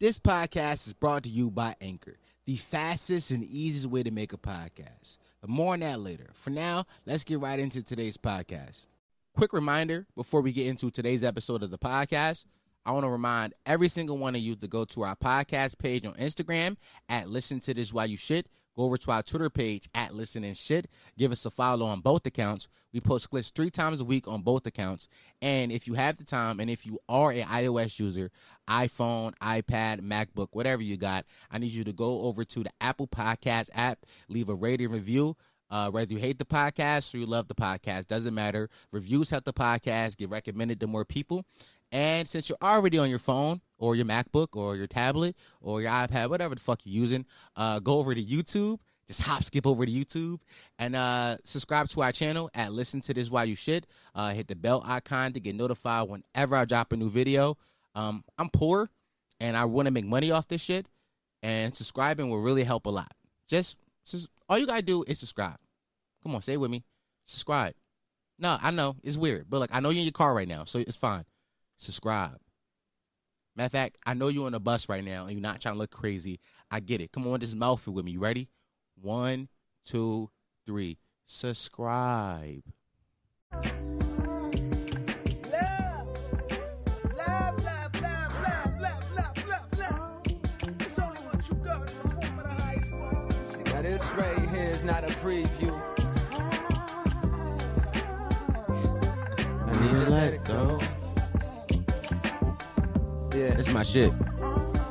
This 0.00 0.18
podcast 0.18 0.86
is 0.86 0.94
brought 0.94 1.24
to 1.24 1.28
you 1.28 1.50
by 1.50 1.74
Anchor, 1.78 2.16
the 2.46 2.56
fastest 2.56 3.30
and 3.32 3.44
easiest 3.44 3.84
way 3.84 4.02
to 4.02 4.10
make 4.10 4.32
a 4.32 4.38
podcast. 4.38 5.18
But 5.42 5.50
more 5.50 5.74
on 5.74 5.80
that 5.80 6.00
later. 6.00 6.30
For 6.32 6.48
now, 6.48 6.86
let's 7.04 7.22
get 7.22 7.38
right 7.38 7.60
into 7.60 7.82
today's 7.82 8.16
podcast. 8.16 8.86
Quick 9.36 9.52
reminder 9.52 10.06
before 10.16 10.40
we 10.40 10.54
get 10.54 10.68
into 10.68 10.90
today's 10.90 11.22
episode 11.22 11.62
of 11.62 11.70
the 11.70 11.76
podcast, 11.76 12.46
I 12.86 12.92
want 12.92 13.04
to 13.04 13.10
remind 13.10 13.52
every 13.66 13.88
single 13.88 14.16
one 14.16 14.34
of 14.34 14.40
you 14.40 14.56
to 14.56 14.66
go 14.66 14.86
to 14.86 15.02
our 15.02 15.14
podcast 15.14 15.78
page 15.78 16.06
on 16.06 16.14
Instagram 16.14 16.76
at 17.10 17.28
Listen 17.28 17.60
to 17.60 17.74
This 17.74 17.92
While 17.92 18.06
You 18.06 18.16
Shit. 18.16 18.48
Go 18.74 18.84
over 18.84 18.96
to 18.96 19.10
our 19.10 19.22
Twitter 19.22 19.50
page 19.50 19.88
at 19.94 20.14
Listen 20.14 20.44
and 20.44 20.56
Shit. 20.56 20.88
Give 21.18 21.30
us 21.30 21.44
a 21.44 21.50
follow 21.50 21.84
on 21.86 22.00
both 22.00 22.24
accounts. 22.24 22.68
We 22.94 23.00
post 23.00 23.28
clips 23.28 23.50
three 23.50 23.68
times 23.68 24.00
a 24.00 24.04
week 24.04 24.26
on 24.26 24.40
both 24.40 24.64
accounts. 24.64 25.08
And 25.42 25.70
if 25.70 25.86
you 25.86 25.94
have 25.94 26.16
the 26.16 26.24
time, 26.24 26.58
and 26.58 26.70
if 26.70 26.86
you 26.86 26.98
are 27.06 27.30
an 27.32 27.42
iOS 27.42 27.98
user, 27.98 28.30
iPhone, 28.66 29.34
iPad, 29.42 30.00
MacBook, 30.00 30.48
whatever 30.52 30.82
you 30.82 30.96
got, 30.96 31.26
I 31.50 31.58
need 31.58 31.72
you 31.72 31.84
to 31.84 31.92
go 31.92 32.22
over 32.22 32.44
to 32.44 32.62
the 32.62 32.70
Apple 32.80 33.08
Podcast 33.08 33.68
app, 33.74 34.06
leave 34.28 34.48
a 34.48 34.54
rating 34.54 34.90
review. 34.90 35.36
Uh, 35.70 35.88
whether 35.88 36.12
you 36.12 36.18
hate 36.18 36.38
the 36.40 36.44
podcast 36.44 37.14
or 37.14 37.18
you 37.18 37.26
love 37.26 37.46
the 37.46 37.54
podcast, 37.54 38.08
doesn't 38.08 38.34
matter. 38.34 38.68
Reviews 38.90 39.30
help 39.30 39.44
the 39.44 39.52
podcast 39.52 40.16
get 40.16 40.28
recommended 40.28 40.80
to 40.80 40.88
more 40.88 41.04
people. 41.04 41.44
And 41.92 42.28
since 42.28 42.48
you're 42.48 42.58
already 42.62 42.98
on 42.98 43.10
your 43.10 43.18
phone 43.18 43.60
or 43.78 43.96
your 43.96 44.06
MacBook 44.06 44.56
or 44.56 44.76
your 44.76 44.86
tablet 44.86 45.36
or 45.60 45.80
your 45.80 45.90
iPad, 45.90 46.30
whatever 46.30 46.54
the 46.54 46.60
fuck 46.60 46.82
you're 46.84 47.00
using, 47.00 47.26
uh, 47.56 47.80
go 47.80 47.98
over 47.98 48.14
to 48.14 48.22
YouTube. 48.22 48.78
Just 49.08 49.22
hop, 49.22 49.42
skip 49.42 49.66
over 49.66 49.84
to 49.84 49.90
YouTube 49.90 50.38
and 50.78 50.94
uh, 50.94 51.36
subscribe 51.42 51.88
to 51.88 52.02
our 52.02 52.12
channel 52.12 52.48
at 52.54 52.70
Listen 52.70 53.00
to 53.00 53.12
This 53.12 53.28
While 53.28 53.44
You 53.44 53.56
Shit. 53.56 53.88
Uh, 54.14 54.30
hit 54.30 54.46
the 54.46 54.54
bell 54.54 54.84
icon 54.86 55.32
to 55.32 55.40
get 55.40 55.56
notified 55.56 56.08
whenever 56.08 56.54
I 56.54 56.64
drop 56.64 56.92
a 56.92 56.96
new 56.96 57.10
video. 57.10 57.58
Um, 57.96 58.22
I'm 58.38 58.48
poor 58.50 58.88
and 59.40 59.56
I 59.56 59.64
want 59.64 59.86
to 59.86 59.90
make 59.90 60.04
money 60.04 60.30
off 60.30 60.46
this 60.46 60.60
shit, 60.60 60.86
and 61.42 61.74
subscribing 61.74 62.30
will 62.30 62.40
really 62.40 62.62
help 62.62 62.86
a 62.86 62.90
lot. 62.90 63.10
Just, 63.48 63.78
just 64.06 64.28
all 64.48 64.58
you 64.58 64.66
gotta 64.66 64.82
do 64.82 65.02
is 65.08 65.18
subscribe. 65.18 65.56
Come 66.22 66.36
on, 66.36 66.42
say 66.42 66.52
it 66.52 66.60
with 66.60 66.70
me. 66.70 66.84
Subscribe. 67.24 67.74
No, 68.38 68.58
I 68.62 68.70
know 68.70 68.94
it's 69.02 69.16
weird, 69.16 69.46
but 69.48 69.58
like 69.58 69.70
I 69.72 69.80
know 69.80 69.90
you're 69.90 70.00
in 70.00 70.04
your 70.04 70.12
car 70.12 70.34
right 70.34 70.46
now, 70.46 70.62
so 70.62 70.78
it's 70.78 70.94
fine 70.94 71.24
subscribe. 71.80 72.38
Matter 73.56 73.66
of 73.66 73.72
fact, 73.72 73.98
I 74.06 74.14
know 74.14 74.28
you're 74.28 74.46
on 74.46 74.54
a 74.54 74.60
bus 74.60 74.88
right 74.88 75.04
now 75.04 75.22
and 75.24 75.32
you're 75.32 75.40
not 75.40 75.60
trying 75.60 75.74
to 75.74 75.78
look 75.78 75.90
crazy. 75.90 76.40
I 76.70 76.80
get 76.80 77.00
it. 77.00 77.12
Come 77.12 77.26
on, 77.26 77.40
just 77.40 77.56
mouth 77.56 77.86
it 77.86 77.90
with 77.90 78.04
me. 78.04 78.12
You 78.12 78.20
ready? 78.20 78.48
One, 79.00 79.48
two, 79.84 80.30
three. 80.66 80.98
Subscribe. 81.26 82.62
That's 103.60 103.74
my 103.74 103.82
shit. 103.82 104.10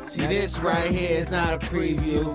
See, 0.03 0.27
this 0.27 0.59
right 0.59 0.91
here 0.91 1.17
is 1.17 1.31
not 1.31 1.55
a 1.55 1.57
preview 1.57 2.27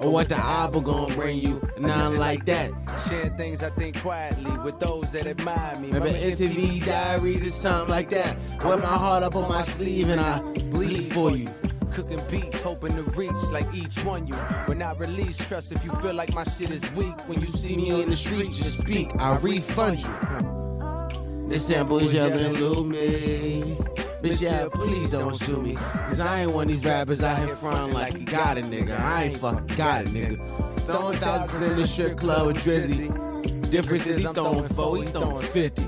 of 0.00 0.10
what 0.10 0.28
the 0.28 0.36
album 0.36 0.82
gonna 0.82 1.14
bring 1.14 1.38
you. 1.38 1.62
Nothing 1.78 2.18
like 2.18 2.44
that. 2.46 2.72
Share 3.08 3.28
things 3.36 3.62
I 3.62 3.70
think 3.70 4.00
quietly 4.00 4.50
with 4.64 4.80
those 4.80 5.12
that 5.12 5.28
admire 5.28 5.78
me. 5.78 5.86
Remember 5.92 6.08
MTV 6.08 6.84
Diaries 6.84 7.46
or 7.46 7.50
something 7.52 7.90
like 7.90 8.08
that. 8.08 8.36
Wear 8.64 8.76
my 8.78 8.86
heart 8.86 9.22
up 9.22 9.36
on 9.36 9.48
my 9.48 9.62
sleeve 9.62 10.08
and 10.08 10.20
I 10.20 10.40
bleed 10.72 11.12
for 11.12 11.36
you. 11.36 11.48
Cooking 11.92 12.22
beats, 12.28 12.60
hoping 12.62 12.96
to 12.96 13.04
reach 13.16 13.30
like 13.52 13.72
each 13.72 14.04
one 14.04 14.26
you. 14.26 14.34
When 14.66 14.82
I 14.82 14.94
release 14.94 15.36
trust, 15.36 15.70
if 15.70 15.84
you 15.84 15.92
feel 15.92 16.14
like 16.14 16.34
my 16.34 16.42
shit 16.42 16.72
is 16.72 16.82
weak, 16.94 17.16
when 17.28 17.40
you 17.40 17.52
See 17.52 17.76
me 17.76 18.02
in 18.02 18.10
the 18.10 18.16
street, 18.16 18.50
just 18.50 18.78
speak. 18.78 19.12
I'll 19.20 19.38
refund 19.38 20.00
you. 20.00 21.48
This 21.48 21.68
sample 21.68 22.00
is 22.00 22.12
jumping 22.12 22.54
blue 22.54 22.82
me. 22.82 23.76
Bitch, 24.22 24.42
yeah, 24.42 24.66
please 24.70 25.08
don't 25.08 25.34
sue 25.34 25.62
me. 25.62 25.74
Cause 25.74 26.20
I 26.20 26.42
ain't 26.42 26.52
one 26.52 26.66
of 26.66 26.72
these 26.72 26.84
rappers 26.84 27.22
out 27.22 27.38
here 27.38 27.48
front 27.48 27.94
like 27.94 28.12
you 28.12 28.20
got 28.20 28.58
a 28.58 28.60
nigga. 28.60 29.00
I 29.00 29.24
ain't 29.24 29.40
fucking 29.40 29.76
got 29.78 30.02
a 30.02 30.04
nigga. 30.04 30.36
Throwing 30.84 31.16
thousands 31.18 31.70
in 31.70 31.76
the 31.78 31.86
strip 31.86 32.18
club 32.18 32.48
with 32.48 32.58
Drizzy. 32.58 33.70
Difference 33.70 34.06
is 34.06 34.20
he 34.20 34.26
throwing 34.26 34.68
four, 34.68 34.98
he 34.98 35.06
throwing 35.06 35.38
50. 35.38 35.86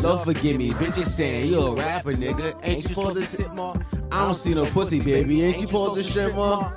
Lord 0.00 0.22
forgive 0.22 0.56
me, 0.56 0.70
bitch 0.70 0.94
bitches 0.94 1.06
saying 1.06 1.52
you 1.52 1.60
a 1.60 1.76
rapper, 1.76 2.14
nigga. 2.14 2.58
Ain't 2.64 2.82
you 2.82 2.88
supposed 2.88 3.20
to 3.28 3.36
tip 3.36 3.52
more? 3.52 3.74
I 4.10 4.24
don't 4.24 4.34
see 4.34 4.52
no 4.52 4.66
pussy, 4.66 5.00
baby. 5.00 5.42
Ain't 5.42 5.60
you 5.60 5.68
supposed 5.68 5.94
to 5.94 6.02
strip 6.02 6.34
more? 6.34 6.74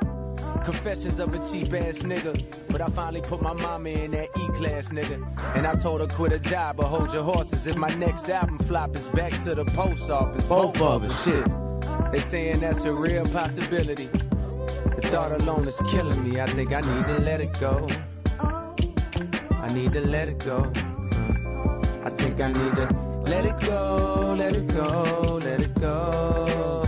Confessions 0.66 1.20
of 1.20 1.34
a 1.34 1.38
cheap 1.50 1.74
ass 1.74 2.00
nigga. 2.00 2.34
But 2.70 2.82
I 2.82 2.88
finally 2.88 3.22
put 3.22 3.42
my 3.42 3.54
mama 3.54 3.90
in 3.90 4.12
that 4.12 4.30
E 4.38 4.48
class 4.58 4.90
nigga. 4.90 5.18
And 5.56 5.68
I 5.68 5.74
told 5.76 6.02
her 6.02 6.08
quit 6.08 6.32
a 6.32 6.40
job, 6.40 6.78
but 6.78 6.88
hold 6.88 7.14
your 7.14 7.24
horses. 7.24 7.68
If 7.68 7.76
my 7.76 7.94
next 7.96 8.30
album 8.30 8.58
flop 8.58 8.96
is 8.96 9.08
back 9.10 9.32
to 9.44 9.56
the 9.56 9.66
post 9.66 10.10
office. 10.10 10.48
Both 10.48 10.82
of 10.82 11.04
us, 11.04 11.24
shit. 11.26 11.46
They 12.12 12.20
saying 12.20 12.62
that's 12.62 12.86
a 12.86 12.94
real 12.94 13.28
possibility. 13.30 14.08
The 14.96 15.02
thought 15.12 15.32
alone 15.32 15.68
is 15.68 15.80
killing 15.90 16.24
me. 16.24 16.40
I 16.40 16.46
think 16.46 16.72
I 16.72 16.82
need 16.82 17.06
to 17.08 17.22
let 17.22 17.42
it 17.42 17.60
go. 17.60 17.88
I 18.40 19.72
need 19.74 19.94
to 19.94 20.08
let 20.08 20.30
it 20.30 20.40
go. 20.40 20.72
I 22.06 22.10
think 22.10 22.40
I 22.42 22.52
need 22.52 22.76
to 22.76 22.88
let 23.26 23.46
it 23.46 23.60
go, 23.62 24.36
let 24.38 24.56
it 24.56 24.68
go, 24.68 25.40
let 25.42 25.62
it 25.62 25.74
go. 25.80 26.88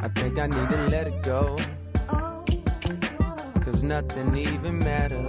I 0.00 0.08
think 0.08 0.38
I 0.38 0.46
need 0.46 0.68
to 0.68 0.86
let 0.88 1.06
it 1.06 1.22
go. 1.22 1.56
Cause 3.70 3.84
nothing 3.84 4.34
even 4.34 4.78
matters. 4.78 5.26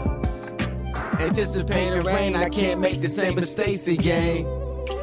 Anticipating 1.20 2.04
rain, 2.04 2.38
I 2.38 2.48
can't 2.48 2.80
make 2.80 3.02
the 3.02 3.10
same 3.10 3.36
mistakes 3.36 3.86
again. 3.90 4.46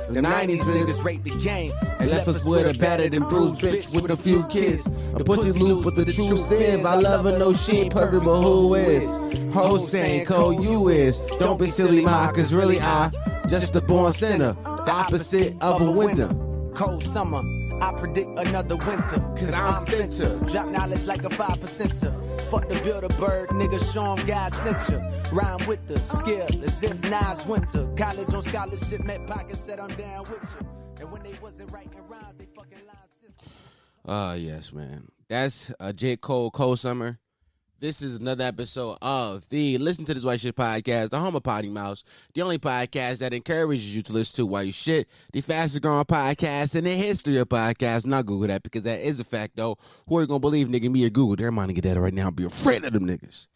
The 0.08 0.22
90s 0.22 0.60
niggas 0.60 1.04
raped 1.04 1.24
the 1.24 1.38
game 1.40 1.70
and 2.00 2.08
left 2.10 2.28
us 2.28 2.46
with 2.46 2.74
a 2.74 2.78
battered 2.78 3.12
and 3.12 3.28
bruised 3.28 3.60
bitch 3.60 3.94
with 3.94 4.10
a 4.10 4.16
few 4.16 4.42
kids. 4.44 4.86
A 5.12 5.22
pussy 5.22 5.52
loop 5.52 5.84
with 5.84 5.96
the 5.96 6.10
true 6.10 6.38
sieve. 6.38 6.86
I 6.86 6.94
love 6.94 7.26
her, 7.26 7.38
no 7.38 7.52
she 7.52 7.80
ain't 7.80 7.92
perfect, 7.92 8.24
but 8.24 8.40
who 8.40 8.74
is? 8.74 9.04
Ho 9.52 9.76
saying 9.76 10.26
you 10.62 10.88
is. 10.88 11.18
Don't 11.38 11.60
be 11.60 11.68
silly, 11.68 12.02
ma, 12.02 12.32
cause 12.32 12.54
really 12.54 12.80
I 12.80 13.10
just 13.48 13.76
a 13.76 13.82
born 13.82 14.12
sinner. 14.12 14.54
The 14.62 14.92
opposite 14.92 15.56
of 15.60 15.82
a 15.82 15.90
winter. 15.90 16.28
Cold 16.74 17.02
summer, 17.02 17.42
I 17.80 17.92
predict 17.98 18.38
another 18.38 18.76
winter. 18.76 19.18
Cause 19.36 19.52
I'm 19.52 19.84
fitter. 19.86 20.38
Drop 20.50 20.66
knowledge 20.68 21.04
like 21.04 21.24
a 21.24 21.30
five 21.30 21.58
percenter. 21.58 22.12
Fuck 22.50 22.68
the 22.68 22.80
build 22.82 23.04
a 23.04 23.08
bird, 23.14 23.50
nigga, 23.50 23.78
show 23.92 24.14
'em 24.14 24.26
God 24.26 24.52
sent 24.52 24.88
ya. 24.88 24.98
Rhyme 25.32 25.66
with 25.66 25.86
the 25.88 25.98
skill 26.04 26.46
as 26.64 26.82
if 26.82 26.98
Nas 27.10 27.44
winter. 27.46 27.86
College 27.96 28.32
on 28.34 28.42
scholarship, 28.42 29.04
met 29.04 29.26
pockets 29.26 29.60
said 29.60 29.80
I'm 29.80 29.88
down 29.96 30.24
with 30.30 30.42
ya. 30.42 30.68
And 31.00 31.10
when 31.12 31.22
they 31.22 31.34
wasn't 31.42 31.70
writing 31.72 32.00
rhymes, 32.08 32.38
they 32.38 32.46
fucking 32.54 32.78
lied. 32.86 32.96
Ah, 34.06 34.34
yes, 34.34 34.72
man. 34.72 35.08
That's 35.28 35.72
uh, 35.80 35.92
J. 35.92 36.16
Cole, 36.16 36.50
Cole 36.50 36.76
Summer. 36.76 37.18
This 37.78 38.00
is 38.00 38.16
another 38.16 38.44
episode 38.44 38.96
of 39.02 39.46
the 39.50 39.76
Listen 39.76 40.06
to 40.06 40.14
This 40.14 40.24
White 40.24 40.40
Shit 40.40 40.56
podcast, 40.56 41.10
the 41.10 41.20
home 41.20 41.36
of 41.36 41.42
Potty 41.42 41.68
Mouse, 41.68 42.04
the 42.32 42.40
only 42.40 42.58
podcast 42.58 43.18
that 43.18 43.34
encourages 43.34 43.94
you 43.94 44.00
to 44.04 44.14
listen 44.14 44.36
to 44.36 44.46
while 44.46 44.64
you 44.64 44.72
shit, 44.72 45.06
the 45.34 45.42
fastest 45.42 45.82
growing 45.82 46.02
podcast 46.06 46.74
in 46.74 46.84
the 46.84 46.94
history 46.94 47.36
of 47.36 47.50
podcasts. 47.50 48.06
Not 48.06 48.24
Google 48.24 48.48
that 48.48 48.62
because 48.62 48.84
that 48.84 49.00
is 49.00 49.20
a 49.20 49.24
fact, 49.24 49.56
though. 49.56 49.76
Who 50.08 50.16
are 50.16 50.20
you 50.22 50.26
gonna 50.26 50.40
believe, 50.40 50.68
nigga? 50.68 50.90
Me 50.90 51.04
or 51.04 51.10
Google? 51.10 51.36
They're 51.36 51.52
minding 51.52 51.74
get 51.74 51.84
that 51.84 52.00
right 52.00 52.14
now. 52.14 52.30
Be 52.30 52.46
afraid 52.46 52.82
of 52.86 52.94
them 52.94 53.06
niggas. 53.06 53.46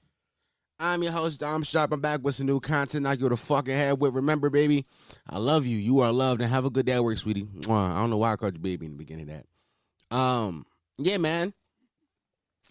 I'm 0.79 1.03
your 1.03 1.13
host, 1.13 1.41
Dom 1.41 1.63
Sharpe. 1.63 1.93
I'm 1.93 2.03
back 2.03 2.21
with 2.23 2.35
some 2.35 2.47
new 2.47 2.61
content. 2.61 3.07
I 3.07 3.17
go 3.17 3.31
to 3.31 3.39
fucking 3.39 3.75
head 3.75 4.01
with. 4.01 4.15
Remember, 4.15 4.51
baby, 4.51 4.85
I 5.31 5.39
love 5.39 5.65
you. 5.65 5.79
You 5.79 6.01
are 6.01 6.13
loved, 6.13 6.43
and 6.43 6.51
have 6.51 6.67
a 6.67 6.71
good 6.71 6.85
day 6.85 6.93
at 6.93 7.05
work, 7.05 7.17
sweetie. 7.17 7.49
I 7.71 7.99
don't 7.99 8.11
know 8.11 8.19
why 8.19 8.33
I 8.33 8.37
called 8.37 8.53
you 8.53 8.61
baby 8.61 8.85
in 8.85 8.93
the 8.93 8.99
beginning 8.99 9.31
of 9.31 9.37
that. 10.11 10.15
Um, 10.15 10.67
yeah, 10.99 11.17
man. 11.17 11.55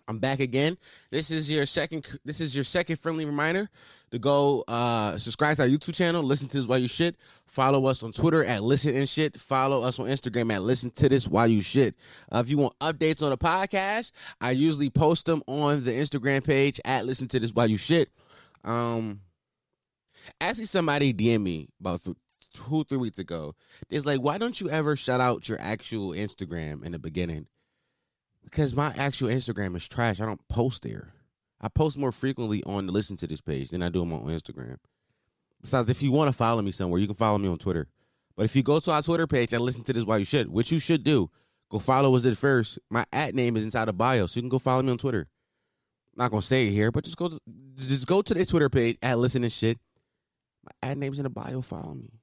I'm 0.10 0.18
back 0.18 0.40
again. 0.40 0.76
This 1.12 1.30
is 1.30 1.52
your 1.52 1.68
second. 1.68 2.08
This 2.26 2.42
is 2.42 2.56
your 2.56 2.64
second 2.64 2.96
friendly 2.96 3.26
reminder 3.26 3.70
to 4.10 4.18
go 4.18 4.64
uh, 4.68 5.20
subscribe 5.20 5.58
to 5.58 5.62
our 5.64 5.70
YouTube 5.70 5.94
channel. 5.94 6.24
Listen 6.24 6.48
to 6.48 6.58
this 6.58 6.66
while 6.66 6.80
you 6.80 6.88
shit. 6.88 7.16
Follow 7.46 7.86
us 7.86 8.02
on 8.02 8.12
Twitter 8.12 8.44
at 8.44 8.64
Listen 8.64 8.96
and 8.96 9.08
Shit. 9.08 9.40
Follow 9.40 9.84
us 9.84 10.00
on 10.00 10.08
Instagram 10.08 10.52
at 10.52 10.64
Listen 10.64 10.90
to 10.92 11.10
This 11.10 11.28
While 11.28 11.48
You 11.48 11.62
Shit. 11.62 11.94
Uh, 12.32 12.40
if 12.44 12.50
you 12.50 12.58
want 12.58 12.74
updates 12.80 13.22
on 13.22 13.30
the 13.30 13.38
podcast, 13.38 14.12
I 14.42 14.50
usually 14.50 14.90
post 14.90 15.28
them 15.28 15.44
on 15.46 15.84
the 15.84 15.92
Instagram 15.92 16.44
page 16.44 16.82
at 16.86 17.06
Listen 17.06 17.28
to 17.28 17.40
This 17.40 17.54
While 17.54 17.68
You 17.68 17.78
Shit. 17.78 18.10
Um, 18.64 19.22
actually, 20.42 20.66
somebody 20.66 21.14
DM 21.14 21.44
me 21.44 21.70
about 21.80 22.04
th- 22.04 22.18
two 22.56 22.84
three 22.86 22.98
weeks 22.98 23.20
ago. 23.20 23.54
It's 23.92 24.08
like, 24.08 24.22
why 24.22 24.40
don't 24.40 24.60
you 24.60 24.72
ever 24.72 24.96
shout 24.96 25.22
out 25.22 25.48
your 25.48 25.62
actual 25.62 26.14
Instagram 26.14 26.84
in 26.84 26.94
the 26.94 27.00
beginning? 27.00 27.46
Because 28.50 28.76
my 28.76 28.94
actual 28.98 29.30
Instagram 29.30 29.76
is 29.76 29.88
trash. 29.88 30.20
I 30.20 30.26
don't 30.26 30.46
post 30.48 30.84
there. 30.84 31.14
I 31.62 31.68
post 31.68 31.98
more 31.98 32.12
frequently 32.12 32.64
on 32.64 32.86
the 32.86 32.92
listen 32.92 33.18
to 33.18 33.28
this 33.28 33.42
page 33.42 33.70
than 33.70 33.82
I 33.82 33.90
do 33.90 34.02
on 34.02 34.10
my 34.10 34.18
Instagram. 34.18 34.78
Besides, 35.62 35.90
if 35.90 36.02
you 36.02 36.12
want 36.12 36.30
to 36.30 36.34
follow 36.34 36.62
me 36.62 36.72
somewhere, 36.72 37.00
you 37.00 37.08
can 37.08 37.16
follow 37.16 37.38
me 37.38 37.50
on 37.50 37.58
Twitter. 37.58 37.88
But 38.36 38.46
if 38.46 38.56
you 38.56 38.64
go 38.64 38.80
to 38.80 38.92
our 38.92 39.02
Twitter 39.02 39.28
page 39.28 39.52
and 39.52 39.62
listen 39.62 39.84
to 39.84 39.94
this 39.94 40.06
while 40.06 40.20
you 40.20 40.26
should, 40.26 40.50
which 40.50 40.72
you 40.72 40.80
should 40.80 41.04
do, 41.04 41.30
Go 41.70 41.78
follow 41.78 42.16
us 42.16 42.26
at 42.26 42.36
first. 42.38 42.80
My 42.90 43.06
at 43.14 43.36
name 43.36 43.56
is 43.56 43.64
inside 43.64 43.86
the 43.86 43.94
bio, 43.94 44.26
so 44.26 44.38
you 44.38 44.42
can 44.42 44.50
go 44.50 44.60
follow 44.60 44.82
me 44.82 44.92
on 44.92 44.98
Twitter. 44.98 45.28
not 46.16 46.32
gonna 46.32 46.42
say 46.42 46.68
it 46.68 46.72
here, 46.72 46.92
but 46.92 47.04
just 47.04 47.18
go 47.18 47.30
to, 47.30 47.40
just 47.76 48.08
go 48.08 48.22
to 48.22 48.34
the 48.34 48.46
Twitter 48.46 48.70
page 48.70 48.98
at 49.02 49.20
listen 49.20 49.44
and 49.44 49.52
shit. 49.52 49.78
My 50.64 50.90
ad 50.90 50.98
name's 50.98 51.20
in 51.20 51.24
the 51.24 51.30
bio. 51.30 51.62
Follow 51.62 51.94
me. 51.94 52.19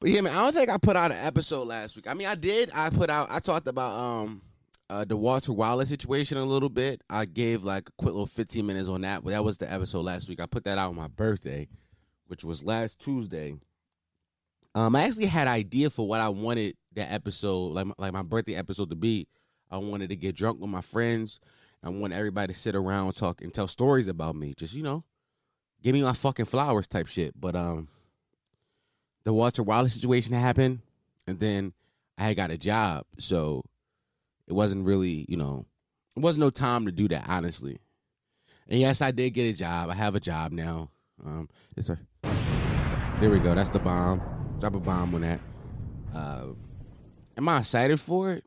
But 0.00 0.10
yeah, 0.10 0.22
man, 0.22 0.34
I 0.34 0.42
don't 0.42 0.54
think 0.54 0.70
I 0.70 0.78
put 0.78 0.96
out 0.96 1.12
an 1.12 1.18
episode 1.18 1.68
last 1.68 1.94
week. 1.94 2.08
I 2.08 2.14
mean, 2.14 2.26
I 2.26 2.34
did. 2.34 2.70
I 2.74 2.88
put 2.88 3.10
out. 3.10 3.28
I 3.30 3.38
talked 3.38 3.68
about 3.68 3.98
um 3.98 4.40
uh, 4.88 5.04
the 5.04 5.16
Walter 5.16 5.52
Wallace 5.52 5.90
situation 5.90 6.38
a 6.38 6.44
little 6.44 6.70
bit. 6.70 7.02
I 7.08 7.26
gave 7.26 7.62
like 7.64 7.88
a 7.88 7.92
quick 7.98 8.12
little 8.12 8.26
15 8.26 8.66
minutes 8.66 8.88
on 8.88 9.02
that, 9.02 9.22
but 9.22 9.30
that 9.30 9.44
was 9.44 9.58
the 9.58 9.70
episode 9.70 10.02
last 10.02 10.28
week. 10.28 10.40
I 10.40 10.46
put 10.46 10.64
that 10.64 10.78
out 10.78 10.88
on 10.88 10.96
my 10.96 11.06
birthday, 11.06 11.68
which 12.26 12.44
was 12.44 12.64
last 12.64 12.98
Tuesday. 12.98 13.54
Um, 14.74 14.96
I 14.96 15.02
actually 15.02 15.26
had 15.26 15.46
idea 15.48 15.90
for 15.90 16.08
what 16.08 16.20
I 16.20 16.30
wanted 16.30 16.76
that 16.94 17.12
episode, 17.12 17.72
like 17.72 17.86
like 17.98 18.12
my 18.12 18.22
birthday 18.22 18.54
episode, 18.54 18.88
to 18.90 18.96
be. 18.96 19.28
I 19.70 19.76
wanted 19.76 20.08
to 20.08 20.16
get 20.16 20.34
drunk 20.34 20.60
with 20.60 20.70
my 20.70 20.80
friends. 20.80 21.40
I 21.82 21.90
want 21.90 22.12
everybody 22.12 22.52
to 22.52 22.58
sit 22.58 22.74
around, 22.74 23.12
talk, 23.12 23.42
and 23.42 23.52
tell 23.52 23.68
stories 23.68 24.08
about 24.08 24.34
me. 24.34 24.54
Just 24.56 24.74
you 24.74 24.82
know, 24.82 25.04
give 25.82 25.92
me 25.92 26.02
my 26.02 26.14
fucking 26.14 26.46
flowers 26.46 26.88
type 26.88 27.06
shit. 27.06 27.38
But 27.38 27.54
um, 27.54 27.88
the 29.24 29.32
Walter 29.32 29.62
Wallace 29.62 29.94
situation 29.94 30.34
happened, 30.34 30.80
and 31.26 31.38
then 31.38 31.72
I 32.18 32.24
had 32.24 32.36
got 32.36 32.50
a 32.50 32.58
job, 32.58 33.04
so 33.18 33.64
it 34.46 34.52
wasn't 34.52 34.84
really, 34.86 35.26
you 35.28 35.36
know, 35.36 35.66
it 36.16 36.20
wasn't 36.20 36.40
no 36.40 36.50
time 36.50 36.86
to 36.86 36.92
do 36.92 37.08
that, 37.08 37.26
honestly. 37.28 37.78
And 38.68 38.80
yes, 38.80 39.00
I 39.00 39.10
did 39.10 39.30
get 39.30 39.52
a 39.54 39.56
job. 39.56 39.90
I 39.90 39.94
have 39.94 40.14
a 40.14 40.20
job 40.20 40.52
now. 40.52 40.90
Um, 41.24 41.48
yes, 41.76 41.86
sir. 41.86 41.98
There 43.20 43.30
we 43.30 43.38
go. 43.38 43.54
That's 43.54 43.70
the 43.70 43.78
bomb. 43.78 44.22
Drop 44.60 44.74
a 44.74 44.80
bomb 44.80 45.14
on 45.14 45.20
that. 45.22 45.40
Uh, 46.14 46.46
am 47.36 47.48
I 47.48 47.58
excited 47.58 48.00
for 48.00 48.32
it? 48.32 48.44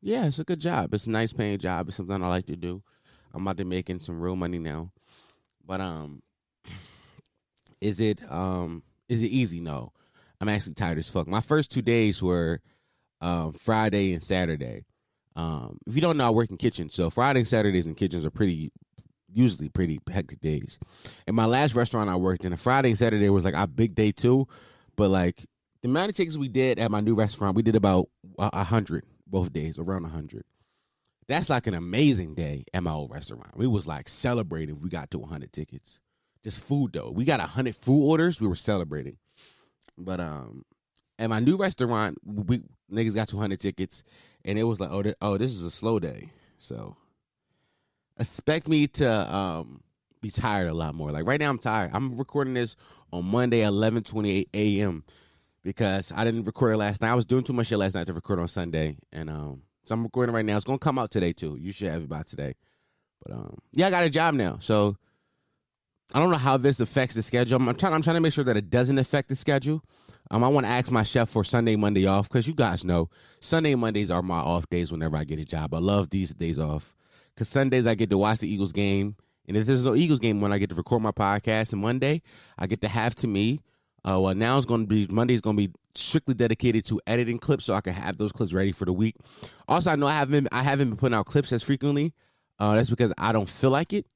Yeah, 0.00 0.26
it's 0.26 0.38
a 0.38 0.44
good 0.44 0.60
job. 0.60 0.92
It's 0.94 1.06
a 1.06 1.10
nice 1.10 1.32
paying 1.32 1.58
job. 1.58 1.88
It's 1.88 1.96
something 1.96 2.22
I 2.22 2.28
like 2.28 2.46
to 2.46 2.56
do. 2.56 2.82
I'm 3.32 3.42
about 3.42 3.56
to 3.58 3.64
making 3.64 4.00
some 4.00 4.20
real 4.20 4.36
money 4.36 4.58
now. 4.58 4.92
But 5.64 5.80
um, 5.80 6.22
is 7.80 8.00
it 8.00 8.20
um 8.30 8.82
is 9.08 9.22
it 9.22 9.28
easy? 9.28 9.60
No. 9.60 9.92
I'm 10.42 10.48
actually 10.48 10.74
tired 10.74 10.98
as 10.98 11.08
fuck. 11.08 11.28
My 11.28 11.40
first 11.40 11.70
two 11.70 11.82
days 11.82 12.20
were 12.20 12.60
um, 13.20 13.52
Friday 13.52 14.12
and 14.12 14.20
Saturday. 14.20 14.84
Um, 15.36 15.78
if 15.86 15.94
you 15.94 16.00
don't 16.00 16.16
know, 16.16 16.26
I 16.26 16.30
work 16.30 16.50
in 16.50 16.56
kitchens, 16.56 16.94
so 16.94 17.10
Friday 17.10 17.38
and 17.38 17.48
Saturdays 17.48 17.86
in 17.86 17.94
kitchens 17.94 18.26
are 18.26 18.30
pretty 18.30 18.72
usually 19.32 19.68
pretty 19.68 20.00
hectic 20.10 20.40
days. 20.40 20.80
And 21.28 21.36
my 21.36 21.46
last 21.46 21.76
restaurant 21.76 22.10
I 22.10 22.16
worked 22.16 22.44
in, 22.44 22.52
a 22.52 22.56
Friday 22.56 22.88
and 22.88 22.98
Saturday 22.98 23.30
was 23.30 23.44
like 23.44 23.54
our 23.54 23.68
big 23.68 23.94
day 23.94 24.10
too. 24.10 24.48
But 24.96 25.10
like 25.10 25.46
the 25.80 25.88
amount 25.88 26.10
of 26.10 26.16
tickets 26.16 26.36
we 26.36 26.48
did 26.48 26.80
at 26.80 26.90
my 26.90 27.00
new 27.00 27.14
restaurant, 27.14 27.54
we 27.56 27.62
did 27.62 27.76
about 27.76 28.08
a 28.36 28.64
hundred 28.64 29.04
both 29.24 29.52
days, 29.52 29.78
around 29.78 30.06
a 30.06 30.08
hundred. 30.08 30.42
That's 31.28 31.50
like 31.50 31.68
an 31.68 31.74
amazing 31.74 32.34
day 32.34 32.64
at 32.74 32.82
my 32.82 32.90
old 32.90 33.12
restaurant. 33.12 33.56
We 33.56 33.68
was 33.68 33.86
like 33.86 34.08
celebrating. 34.08 34.80
We 34.80 34.90
got 34.90 35.12
to 35.12 35.22
hundred 35.22 35.52
tickets. 35.52 36.00
Just 36.42 36.64
food 36.64 36.94
though. 36.94 37.12
We 37.12 37.24
got 37.24 37.38
hundred 37.38 37.76
food 37.76 38.04
orders. 38.04 38.40
We 38.40 38.48
were 38.48 38.56
celebrating. 38.56 39.18
But 39.98 40.20
um, 40.20 40.64
at 41.18 41.28
my 41.30 41.40
new 41.40 41.56
restaurant, 41.56 42.18
we 42.24 42.62
niggas 42.92 43.14
got 43.14 43.28
200 43.28 43.60
tickets, 43.60 44.02
and 44.44 44.58
it 44.58 44.64
was 44.64 44.80
like, 44.80 44.90
oh, 44.90 45.02
th- 45.02 45.16
oh, 45.20 45.38
this 45.38 45.52
is 45.52 45.62
a 45.62 45.70
slow 45.70 45.98
day. 45.98 46.30
So 46.58 46.96
expect 48.18 48.68
me 48.68 48.86
to 48.86 49.34
um 49.34 49.82
be 50.20 50.30
tired 50.30 50.68
a 50.68 50.74
lot 50.74 50.94
more. 50.94 51.10
Like 51.10 51.26
right 51.26 51.40
now, 51.40 51.50
I'm 51.50 51.58
tired. 51.58 51.90
I'm 51.92 52.16
recording 52.16 52.54
this 52.54 52.76
on 53.12 53.24
Monday, 53.24 53.60
11:28 53.60 54.46
a.m. 54.54 55.04
because 55.62 56.12
I 56.14 56.24
didn't 56.24 56.44
record 56.44 56.72
it 56.72 56.78
last 56.78 57.02
night. 57.02 57.10
I 57.10 57.14
was 57.14 57.24
doing 57.24 57.44
too 57.44 57.52
much 57.52 57.66
shit 57.68 57.78
last 57.78 57.94
night 57.94 58.06
to 58.06 58.12
record 58.12 58.38
on 58.38 58.48
Sunday, 58.48 58.96
and 59.12 59.28
um, 59.28 59.62
so 59.84 59.94
I'm 59.94 60.02
recording 60.04 60.34
right 60.34 60.44
now. 60.44 60.56
It's 60.56 60.64
gonna 60.64 60.78
come 60.78 60.98
out 60.98 61.10
today 61.10 61.32
too. 61.32 61.56
You 61.60 61.72
should 61.72 61.88
have 61.88 62.02
it 62.02 62.08
by 62.08 62.22
today. 62.22 62.54
But 63.24 63.34
um, 63.34 63.58
yeah, 63.72 63.88
I 63.88 63.90
got 63.90 64.04
a 64.04 64.10
job 64.10 64.34
now, 64.34 64.58
so 64.60 64.96
I 66.14 66.18
don't 66.18 66.30
know 66.30 66.36
how 66.36 66.56
this 66.56 66.80
affects 66.80 67.14
the 67.14 67.22
schedule. 67.22 67.56
I'm, 67.56 67.68
I'm 67.68 67.76
trying. 67.76 67.94
I'm 67.94 68.02
trying 68.02 68.14
to 68.14 68.20
make 68.20 68.32
sure 68.32 68.44
that 68.44 68.56
it 68.56 68.68
doesn't 68.70 68.98
affect 68.98 69.28
the 69.28 69.36
schedule. 69.36 69.82
Um, 70.30 70.44
I 70.44 70.48
want 70.48 70.66
to 70.66 70.70
ask 70.70 70.90
my 70.90 71.02
chef 71.02 71.28
for 71.30 71.42
Sunday, 71.42 71.76
Monday 71.76 72.06
off 72.06 72.28
because 72.28 72.46
you 72.46 72.54
guys 72.54 72.84
know 72.84 73.08
Sunday, 73.40 73.74
Mondays 73.74 74.10
are 74.10 74.22
my 74.22 74.38
off 74.38 74.68
days 74.68 74.92
whenever 74.92 75.16
I 75.16 75.24
get 75.24 75.38
a 75.38 75.44
job. 75.44 75.74
I 75.74 75.78
love 75.78 76.10
these 76.10 76.34
days 76.34 76.58
off 76.58 76.94
because 77.34 77.48
Sundays 77.48 77.86
I 77.86 77.94
get 77.94 78.10
to 78.10 78.18
watch 78.18 78.40
the 78.40 78.48
Eagles 78.48 78.72
game, 78.72 79.16
and 79.48 79.56
if 79.56 79.66
there's 79.66 79.84
no 79.84 79.94
Eagles 79.94 80.20
game, 80.20 80.40
when 80.40 80.52
I 80.52 80.58
get 80.58 80.68
to 80.70 80.74
record 80.74 81.02
my 81.02 81.12
podcast, 81.12 81.72
and 81.72 81.80
Monday 81.80 82.22
I 82.58 82.66
get 82.66 82.80
to 82.82 82.88
have 82.88 83.14
to 83.16 83.26
me. 83.26 83.60
Uh, 84.04 84.18
well, 84.20 84.34
now 84.34 84.56
it's 84.58 84.66
going 84.66 84.82
to 84.82 84.86
be 84.86 85.06
Monday's 85.06 85.40
going 85.40 85.56
to 85.56 85.68
be 85.68 85.72
strictly 85.94 86.34
dedicated 86.34 86.84
to 86.86 87.00
editing 87.06 87.38
clips, 87.38 87.64
so 87.64 87.74
I 87.74 87.80
can 87.80 87.94
have 87.94 88.18
those 88.18 88.32
clips 88.32 88.52
ready 88.52 88.72
for 88.72 88.84
the 88.84 88.92
week. 88.92 89.16
Also, 89.68 89.90
I 89.90 89.96
know 89.96 90.06
I 90.06 90.14
haven't 90.14 90.48
I 90.52 90.62
haven't 90.62 90.90
been 90.90 90.98
putting 90.98 91.14
out 91.14 91.26
clips 91.26 91.52
as 91.52 91.62
frequently. 91.62 92.12
Uh, 92.58 92.76
that's 92.76 92.90
because 92.90 93.12
I 93.16 93.32
don't 93.32 93.48
feel 93.48 93.70
like 93.70 93.92
it 93.92 94.06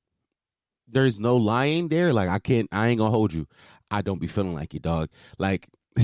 there's 0.88 1.18
no 1.18 1.36
lying 1.36 1.88
there. 1.88 2.12
Like 2.12 2.28
I 2.28 2.38
can't, 2.38 2.68
I 2.72 2.88
ain't 2.88 2.98
gonna 2.98 3.10
hold 3.10 3.32
you. 3.32 3.46
I 3.90 4.02
don't 4.02 4.20
be 4.20 4.26
feeling 4.26 4.54
like 4.54 4.74
it, 4.74 4.82
dog. 4.82 5.08
Like 5.38 5.68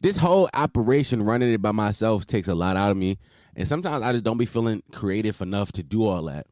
this 0.00 0.16
whole 0.16 0.48
operation, 0.54 1.22
running 1.22 1.52
it 1.52 1.62
by 1.62 1.72
myself, 1.72 2.26
takes 2.26 2.48
a 2.48 2.54
lot 2.54 2.76
out 2.76 2.90
of 2.90 2.96
me, 2.96 3.18
and 3.54 3.66
sometimes 3.68 4.02
I 4.02 4.12
just 4.12 4.24
don't 4.24 4.38
be 4.38 4.46
feeling 4.46 4.82
creative 4.92 5.40
enough 5.40 5.72
to 5.72 5.82
do 5.82 6.04
all 6.04 6.22
that. 6.24 6.46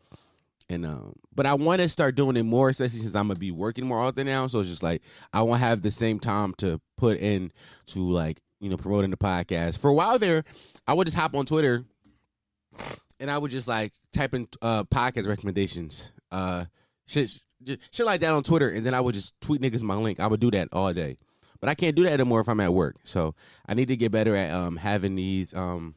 And 0.68 0.84
um, 0.84 1.14
but 1.34 1.46
I 1.46 1.54
want 1.54 1.80
to 1.80 1.88
start 1.88 2.14
doing 2.14 2.36
it 2.36 2.42
more, 2.42 2.68
especially 2.68 3.00
since 3.00 3.14
I'm 3.14 3.28
gonna 3.28 3.38
be 3.38 3.50
working 3.50 3.86
more 3.86 3.98
often 3.98 4.26
now. 4.26 4.46
So 4.48 4.60
it's 4.60 4.68
just 4.68 4.82
like 4.82 5.02
I 5.32 5.42
won't 5.42 5.60
have 5.60 5.80
the 5.82 5.90
same 5.90 6.20
time 6.20 6.52
to 6.58 6.80
put 6.96 7.18
in 7.18 7.52
to 7.86 8.00
like 8.00 8.40
you 8.60 8.68
know 8.68 8.76
promoting 8.76 9.10
the 9.10 9.16
podcast. 9.16 9.78
For 9.78 9.88
a 9.88 9.94
while 9.94 10.18
there, 10.18 10.44
I 10.86 10.92
would 10.92 11.06
just 11.06 11.16
hop 11.16 11.34
on 11.34 11.46
Twitter 11.46 11.84
and 13.20 13.30
I 13.30 13.38
would 13.38 13.50
just 13.50 13.68
like 13.68 13.92
type 14.12 14.34
in 14.34 14.48
uh, 14.62 14.84
podcast 14.84 15.26
recommendations. 15.26 16.12
Uh, 16.30 16.66
shit, 17.06 17.40
shit 17.90 18.06
like 18.06 18.20
that 18.20 18.32
on 18.32 18.42
Twitter, 18.42 18.68
and 18.68 18.84
then 18.84 18.94
I 18.94 19.00
would 19.00 19.14
just 19.14 19.40
tweet 19.40 19.60
niggas 19.60 19.82
my 19.82 19.96
link. 19.96 20.20
I 20.20 20.26
would 20.26 20.40
do 20.40 20.50
that 20.52 20.68
all 20.72 20.92
day, 20.92 21.18
but 21.60 21.68
I 21.68 21.74
can't 21.74 21.96
do 21.96 22.04
that 22.04 22.12
anymore 22.12 22.40
if 22.40 22.48
I'm 22.48 22.60
at 22.60 22.72
work. 22.74 22.96
So 23.04 23.34
I 23.66 23.74
need 23.74 23.88
to 23.88 23.96
get 23.96 24.12
better 24.12 24.34
at 24.34 24.50
um 24.52 24.76
having 24.76 25.14
these 25.14 25.54
um 25.54 25.94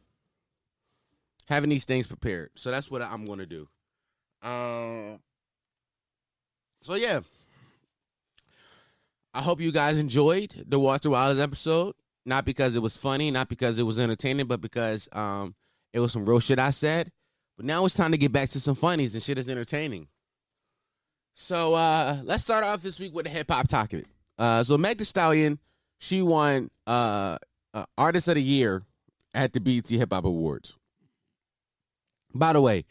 having 1.47 1.69
these 1.69 1.85
things 1.85 2.07
prepared. 2.07 2.51
So 2.55 2.71
that's 2.71 2.89
what 2.89 3.01
I'm 3.01 3.25
gonna 3.25 3.45
do. 3.45 3.67
Um. 4.41 5.19
So 6.81 6.95
yeah, 6.95 7.21
I 9.33 9.41
hope 9.41 9.61
you 9.61 9.71
guys 9.71 9.97
enjoyed 9.97 10.65
the 10.67 10.79
Walter 10.79 11.09
Wallace 11.09 11.39
episode. 11.39 11.95
Not 12.23 12.45
because 12.45 12.75
it 12.75 12.81
was 12.81 12.97
funny, 12.97 13.31
not 13.31 13.49
because 13.49 13.79
it 13.79 13.83
was 13.83 13.97
entertaining, 13.99 14.45
but 14.45 14.61
because 14.61 15.09
um 15.11 15.55
it 15.93 15.99
was 15.99 16.11
some 16.11 16.25
real 16.27 16.39
shit 16.39 16.59
I 16.59 16.69
said. 16.71 17.11
But 17.57 17.65
now 17.65 17.85
it's 17.85 17.95
time 17.95 18.11
to 18.11 18.17
get 18.17 18.31
back 18.31 18.50
to 18.50 18.59
some 18.59 18.75
funnies 18.75 19.13
and 19.13 19.21
shit 19.21 19.38
is 19.38 19.50
entertaining. 19.50 20.07
So 21.33 21.73
uh, 21.73 22.19
let's 22.23 22.43
start 22.43 22.63
off 22.63 22.81
this 22.81 23.00
week 23.00 23.13
with 23.13 23.25
a 23.25 23.29
hip 23.29 23.50
hop 23.50 23.67
topic. 23.67 24.05
Uh, 24.38 24.63
so 24.63 24.77
Meg 24.77 24.97
Thee 24.97 25.03
Stallion, 25.03 25.59
she 26.00 26.21
won 26.21 26.69
uh, 26.88 27.38
uh, 27.73 27.85
Artist 27.97 28.27
of 28.27 28.35
the 28.35 28.41
Year 28.41 28.83
at 29.33 29.53
the 29.53 29.59
BET 29.59 29.88
Hip 29.88 30.11
Hop 30.11 30.25
Awards. 30.25 30.77
By 32.33 32.53
the 32.53 32.61
way, 32.61 32.85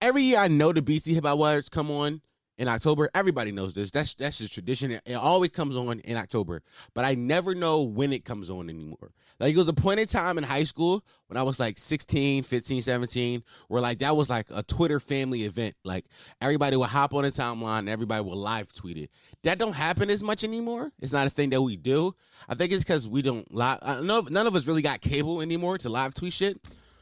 every 0.00 0.22
year 0.22 0.38
I 0.38 0.48
know 0.48 0.72
the 0.72 0.82
BET 0.82 1.04
Hip 1.04 1.24
Hop 1.24 1.34
Awards 1.34 1.68
come 1.68 1.90
on 1.90 2.20
in 2.58 2.68
October. 2.68 3.10
Everybody 3.14 3.52
knows 3.52 3.74
this. 3.74 3.90
That's 3.90 4.14
that's 4.14 4.38
just 4.38 4.52
tradition. 4.52 4.92
It 4.92 5.14
always 5.14 5.50
comes 5.50 5.76
on 5.76 6.00
in 6.00 6.16
October, 6.16 6.62
but 6.94 7.04
I 7.04 7.14
never 7.14 7.54
know 7.54 7.82
when 7.82 8.12
it 8.12 8.24
comes 8.24 8.50
on 8.50 8.68
anymore. 8.68 9.12
Like 9.40 9.54
it 9.54 9.58
was 9.58 9.68
a 9.68 9.72
point 9.72 10.00
in 10.00 10.06
time 10.06 10.38
in 10.38 10.44
high 10.44 10.64
school 10.64 11.04
when 11.26 11.36
I 11.36 11.42
was 11.42 11.58
like 11.58 11.78
16, 11.78 12.44
15, 12.44 12.82
17, 12.82 13.42
where 13.68 13.80
like 13.80 13.98
that 14.00 14.16
was 14.16 14.30
like 14.30 14.46
a 14.50 14.62
Twitter 14.62 15.00
family 15.00 15.44
event. 15.44 15.74
Like 15.84 16.04
everybody 16.40 16.76
would 16.76 16.88
hop 16.88 17.14
on 17.14 17.22
the 17.22 17.30
timeline 17.30 17.80
and 17.80 17.88
everybody 17.88 18.22
would 18.22 18.36
live 18.36 18.72
tweet 18.72 18.98
it. 18.98 19.10
That 19.42 19.58
don't 19.58 19.72
happen 19.72 20.10
as 20.10 20.22
much 20.22 20.44
anymore. 20.44 20.92
It's 21.00 21.12
not 21.12 21.26
a 21.26 21.30
thing 21.30 21.50
that 21.50 21.62
we 21.62 21.76
do. 21.76 22.14
I 22.48 22.54
think 22.54 22.72
it's 22.72 22.84
because 22.84 23.08
we 23.08 23.22
don't 23.22 23.52
live. 23.52 23.80
Know 24.02 24.18
uh, 24.18 24.26
none 24.30 24.46
of 24.46 24.54
us 24.54 24.66
really 24.66 24.82
got 24.82 25.00
cable 25.00 25.40
anymore 25.40 25.78
to 25.78 25.88
live 25.88 26.14
tweet 26.14 26.32
shit, 26.32 26.58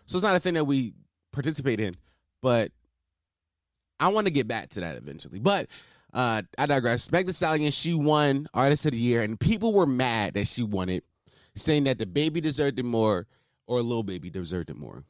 so 0.06 0.16
it's 0.16 0.24
not 0.24 0.36
a 0.36 0.40
thing 0.40 0.54
that 0.54 0.64
we 0.64 0.94
participate 1.32 1.80
in. 1.80 1.96
But 2.42 2.72
I 4.00 4.08
want 4.08 4.26
to 4.26 4.32
get 4.32 4.48
back 4.48 4.70
to 4.70 4.80
that 4.80 4.96
eventually. 4.96 5.38
But 5.38 5.68
uh, 6.12 6.42
I 6.58 6.66
digress. 6.66 7.12
Meg 7.12 7.26
Thee 7.26 7.32
Stallion, 7.32 7.70
she 7.70 7.94
won 7.94 8.48
Artist 8.54 8.86
of 8.86 8.92
the 8.92 8.98
Year, 8.98 9.22
and 9.22 9.38
people 9.38 9.72
were 9.72 9.86
mad 9.86 10.34
that 10.34 10.48
she 10.48 10.62
won 10.62 10.88
it, 10.88 11.04
saying 11.54 11.84
that 11.84 11.98
DaBaby 11.98 12.42
deserved 12.42 12.78
it 12.78 12.84
more 12.84 13.26
or 13.66 13.82
Lil 13.82 14.02
Baby 14.02 14.30
deserved 14.30 14.70
it 14.70 14.76
more. 14.76 15.04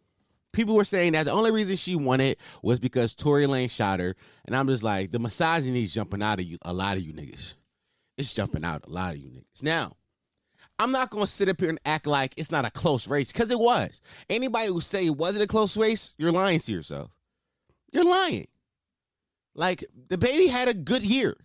People 0.53 0.75
were 0.75 0.85
saying 0.85 1.13
that 1.13 1.25
the 1.25 1.33
only 1.33 1.53
reason 1.53 1.77
she 1.77 1.95
won 1.95 2.21
it 2.21 2.39
was 2.63 2.81
because 2.81 3.15
Tory 3.15 3.47
Lanez 3.47 3.71
shot 3.71 4.01
her, 4.01 4.17
and 4.45 4.55
I'm 4.55 4.67
just 4.67 4.83
like, 4.83 5.13
the 5.13 5.19
misogyny 5.19 5.85
is 5.85 5.95
jumping 5.95 6.23
out 6.23 6.41
of 6.41 6.45
you, 6.45 6.59
a 6.63 6.73
lot 6.73 6.97
of 6.97 7.03
you 7.05 7.13
niggas. 7.13 7.55
It's 8.19 8.35
jumping 8.35 8.65
out 8.65 8.85
a 8.87 8.91
lot 8.91 9.15
of 9.15 9.21
you 9.21 9.31
niggas. 9.31 9.63
Now, 9.63 9.97
I'm 10.79 10.91
not 10.91 11.11
gonna 11.11 11.27
sit 11.27 11.49
up 11.49 11.61
here 11.61 11.69
and 11.69 11.81
act 11.85 12.07
like 12.07 12.35
it's 12.37 12.51
not 12.51 12.65
a 12.65 12.71
close 12.71 13.07
race 13.07 13.33
because 13.33 13.51
it 13.51 13.59
was. 13.59 14.01
Anybody 14.29 14.69
who 14.69 14.81
say 14.81 15.07
it 15.07 15.17
wasn't 15.17 15.45
a 15.45 15.47
close 15.47 15.77
race, 15.77 16.15
you're 16.19 16.33
lying 16.33 16.59
to 16.61 16.73
yourself. 16.73 17.11
You're 17.93 18.05
lying. 18.05 18.49
Like 19.55 19.85
DaBaby 20.09 20.49
had 20.49 20.69
a 20.69 20.75
good 20.75 21.03
year. 21.03 21.37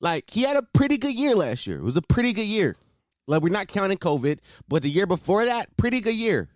Like 0.00 0.30
he 0.30 0.42
had 0.42 0.56
a 0.56 0.62
pretty 0.62 0.98
good 0.98 1.14
year 1.14 1.34
last 1.34 1.66
year. 1.66 1.78
It 1.78 1.82
was 1.82 1.96
a 1.96 2.02
pretty 2.02 2.32
good 2.32 2.46
year. 2.46 2.76
Like 3.26 3.42
we're 3.42 3.48
not 3.50 3.68
counting 3.68 3.98
COVID, 3.98 4.38
but 4.68 4.82
the 4.82 4.90
year 4.90 5.06
before 5.06 5.44
that, 5.44 5.76
pretty 5.76 6.00
good 6.00 6.14
year. 6.14 6.48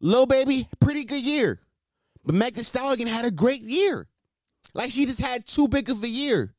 Lil 0.00 0.26
Baby, 0.26 0.68
pretty 0.80 1.04
good 1.04 1.22
year. 1.22 1.60
But 2.24 2.34
Meg 2.34 2.54
Thee 2.54 2.62
Stallion 2.62 3.08
had 3.08 3.24
a 3.24 3.30
great 3.30 3.62
year. 3.62 4.06
Like 4.74 4.90
she 4.90 5.06
just 5.06 5.20
had 5.20 5.46
too 5.46 5.68
big 5.68 5.90
of 5.90 6.02
a 6.02 6.08
year. 6.08 6.54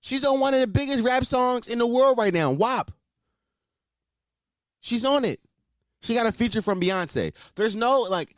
She's 0.00 0.24
on 0.24 0.40
one 0.40 0.52
of 0.52 0.60
the 0.60 0.66
biggest 0.66 1.04
rap 1.04 1.24
songs 1.24 1.68
in 1.68 1.78
the 1.78 1.86
world 1.86 2.18
right 2.18 2.32
now, 2.34 2.50
WAP. 2.50 2.90
She's 4.80 5.04
on 5.04 5.24
it. 5.24 5.40
She 6.02 6.14
got 6.14 6.26
a 6.26 6.32
feature 6.32 6.60
from 6.60 6.80
Beyonce. 6.80 7.32
There's 7.54 7.74
no 7.74 8.02
like 8.02 8.36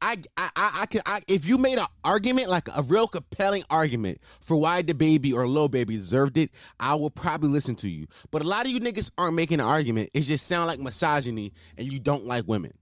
I 0.00 0.16
I 0.36 0.50
I, 0.56 0.86
could 0.86 1.02
I, 1.06 1.20
if 1.26 1.46
you 1.46 1.58
made 1.58 1.78
an 1.78 1.86
argument 2.04 2.48
like 2.48 2.68
a 2.76 2.82
real 2.82 3.08
compelling 3.08 3.64
argument 3.68 4.20
for 4.40 4.56
why 4.56 4.82
DaBaby 4.82 5.34
or 5.34 5.46
Lil 5.46 5.68
Baby 5.68 5.96
deserved 5.96 6.36
it, 6.36 6.50
I 6.78 6.94
will 6.94 7.10
probably 7.10 7.48
listen 7.48 7.74
to 7.76 7.88
you. 7.88 8.06
But 8.30 8.42
a 8.42 8.46
lot 8.46 8.66
of 8.66 8.70
you 8.70 8.80
niggas 8.80 9.10
aren't 9.18 9.34
making 9.34 9.60
an 9.60 9.66
argument. 9.66 10.10
It 10.14 10.20
just 10.22 10.46
sound 10.46 10.68
like 10.68 10.78
misogyny 10.78 11.52
and 11.76 11.92
you 11.92 11.98
don't 11.98 12.26
like 12.26 12.46
women. 12.46 12.72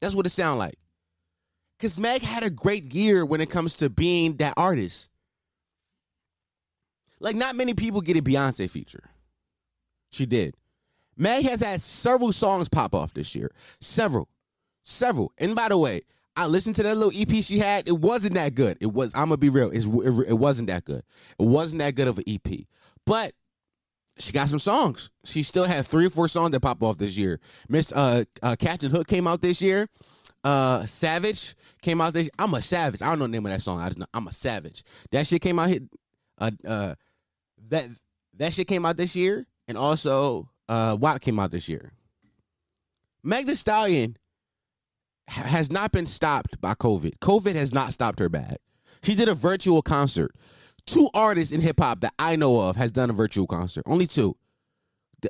That's 0.00 0.14
what 0.14 0.26
it 0.26 0.30
sound 0.30 0.58
like. 0.58 0.78
Cause 1.80 1.98
Meg 1.98 2.22
had 2.22 2.42
a 2.44 2.50
great 2.50 2.94
year 2.94 3.26
when 3.26 3.40
it 3.40 3.50
comes 3.50 3.76
to 3.76 3.90
being 3.90 4.36
that 4.36 4.54
artist. 4.56 5.10
Like 7.20 7.36
not 7.36 7.56
many 7.56 7.74
people 7.74 8.00
get 8.00 8.16
a 8.16 8.22
Beyonce 8.22 8.70
feature. 8.70 9.10
She 10.12 10.24
did. 10.24 10.54
Meg 11.16 11.44
has 11.44 11.60
had 11.60 11.80
several 11.80 12.32
songs 12.32 12.68
pop 12.68 12.94
off 12.94 13.14
this 13.14 13.34
year. 13.34 13.50
Several. 13.80 14.28
Several. 14.84 15.32
And 15.38 15.54
by 15.54 15.68
the 15.68 15.78
way, 15.78 16.02
I 16.36 16.46
listened 16.46 16.76
to 16.76 16.82
that 16.82 16.96
little 16.96 17.12
EP 17.14 17.42
she 17.44 17.58
had. 17.58 17.88
It 17.88 17.98
wasn't 17.98 18.34
that 18.34 18.54
good. 18.54 18.78
It 18.80 18.92
was. 18.92 19.14
I'm 19.14 19.26
gonna 19.28 19.36
be 19.36 19.50
real. 19.50 19.70
It's, 19.70 19.84
it, 19.86 20.28
it 20.30 20.38
wasn't 20.38 20.68
that 20.68 20.84
good. 20.84 21.02
It 21.38 21.44
wasn't 21.44 21.80
that 21.80 21.94
good 21.94 22.08
of 22.08 22.18
an 22.18 22.24
EP. 22.26 22.66
But 23.06 23.34
she 24.18 24.32
got 24.32 24.48
some 24.48 24.58
songs. 24.58 25.10
She 25.24 25.42
still 25.42 25.64
had 25.64 25.86
three 25.86 26.06
or 26.06 26.10
four 26.10 26.28
songs 26.28 26.52
that 26.52 26.60
pop 26.60 26.82
off 26.82 26.98
this 26.98 27.16
year. 27.16 27.40
Mr. 27.70 27.92
Uh, 27.94 28.24
uh, 28.42 28.56
Captain 28.58 28.90
Hook 28.90 29.06
came 29.06 29.26
out 29.26 29.42
this 29.42 29.60
year. 29.60 29.88
Uh, 30.42 30.84
Savage 30.86 31.54
came 31.82 32.00
out 32.00 32.12
this. 32.12 32.28
I'm 32.38 32.52
a 32.54 32.62
savage. 32.62 33.02
I 33.02 33.06
don't 33.06 33.18
know 33.18 33.24
the 33.26 33.32
name 33.32 33.46
of 33.46 33.52
that 33.52 33.62
song. 33.62 33.80
I 33.80 33.86
just 33.86 33.98
know 33.98 34.06
I'm 34.12 34.26
a 34.28 34.32
savage. 34.32 34.82
That 35.10 35.26
shit 35.26 35.40
came 35.40 35.58
out 35.58 35.68
hit. 35.68 35.84
Uh, 36.38 36.50
uh, 36.66 36.94
that 37.68 37.88
that 38.36 38.52
shit 38.52 38.68
came 38.68 38.84
out 38.84 38.96
this 38.96 39.16
year, 39.16 39.46
and 39.68 39.78
also 39.78 40.48
uh, 40.68 40.96
WAP 41.00 41.20
came 41.20 41.38
out 41.38 41.50
this 41.50 41.68
year. 41.68 41.92
Meg 43.22 43.46
Thee 43.46 43.54
Stallion 43.54 44.16
has 45.28 45.70
not 45.70 45.92
been 45.92 46.06
stopped 46.06 46.60
by 46.60 46.74
COVID. 46.74 47.18
COVID 47.18 47.54
has 47.54 47.72
not 47.72 47.92
stopped 47.92 48.18
her 48.18 48.28
bad. 48.28 48.58
She 49.02 49.14
did 49.14 49.28
a 49.28 49.34
virtual 49.34 49.82
concert. 49.82 50.34
Two 50.86 51.08
artists 51.14 51.52
in 51.52 51.60
hip 51.60 51.80
hop 51.80 52.00
that 52.00 52.12
I 52.18 52.36
know 52.36 52.60
of 52.60 52.76
has 52.76 52.90
done 52.90 53.10
a 53.10 53.14
virtual 53.14 53.46
concert. 53.46 53.84
Only 53.86 54.06
two 54.06 54.36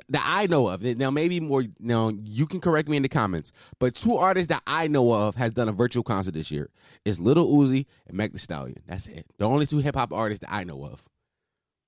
that 0.09 0.23
I 0.25 0.47
know 0.47 0.67
of. 0.67 0.83
Now 0.83 1.11
maybe 1.11 1.39
more. 1.39 1.63
Now 1.79 2.11
you 2.23 2.45
can 2.45 2.59
correct 2.59 2.89
me 2.89 2.97
in 2.97 3.03
the 3.03 3.09
comments, 3.09 3.51
but 3.79 3.95
two 3.95 4.17
artists 4.17 4.49
that 4.49 4.63
I 4.67 4.87
know 4.87 5.13
of 5.13 5.35
has 5.35 5.53
done 5.53 5.69
a 5.69 5.71
virtual 5.71 6.03
concert 6.03 6.33
this 6.33 6.51
year. 6.51 6.69
Is 7.05 7.19
Little 7.19 7.47
Uzi 7.47 7.85
and 8.07 8.17
Meg 8.17 8.33
Thee 8.33 8.39
Stallion. 8.39 8.77
That's 8.87 9.07
it. 9.07 9.25
The 9.37 9.45
only 9.45 9.65
two 9.65 9.79
hip 9.79 9.95
hop 9.95 10.11
artists 10.11 10.45
that 10.45 10.53
I 10.53 10.63
know 10.63 10.83
of. 10.85 11.05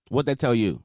What 0.10 0.26
that 0.28 0.40
tell 0.40 0.56
you? 0.56 0.84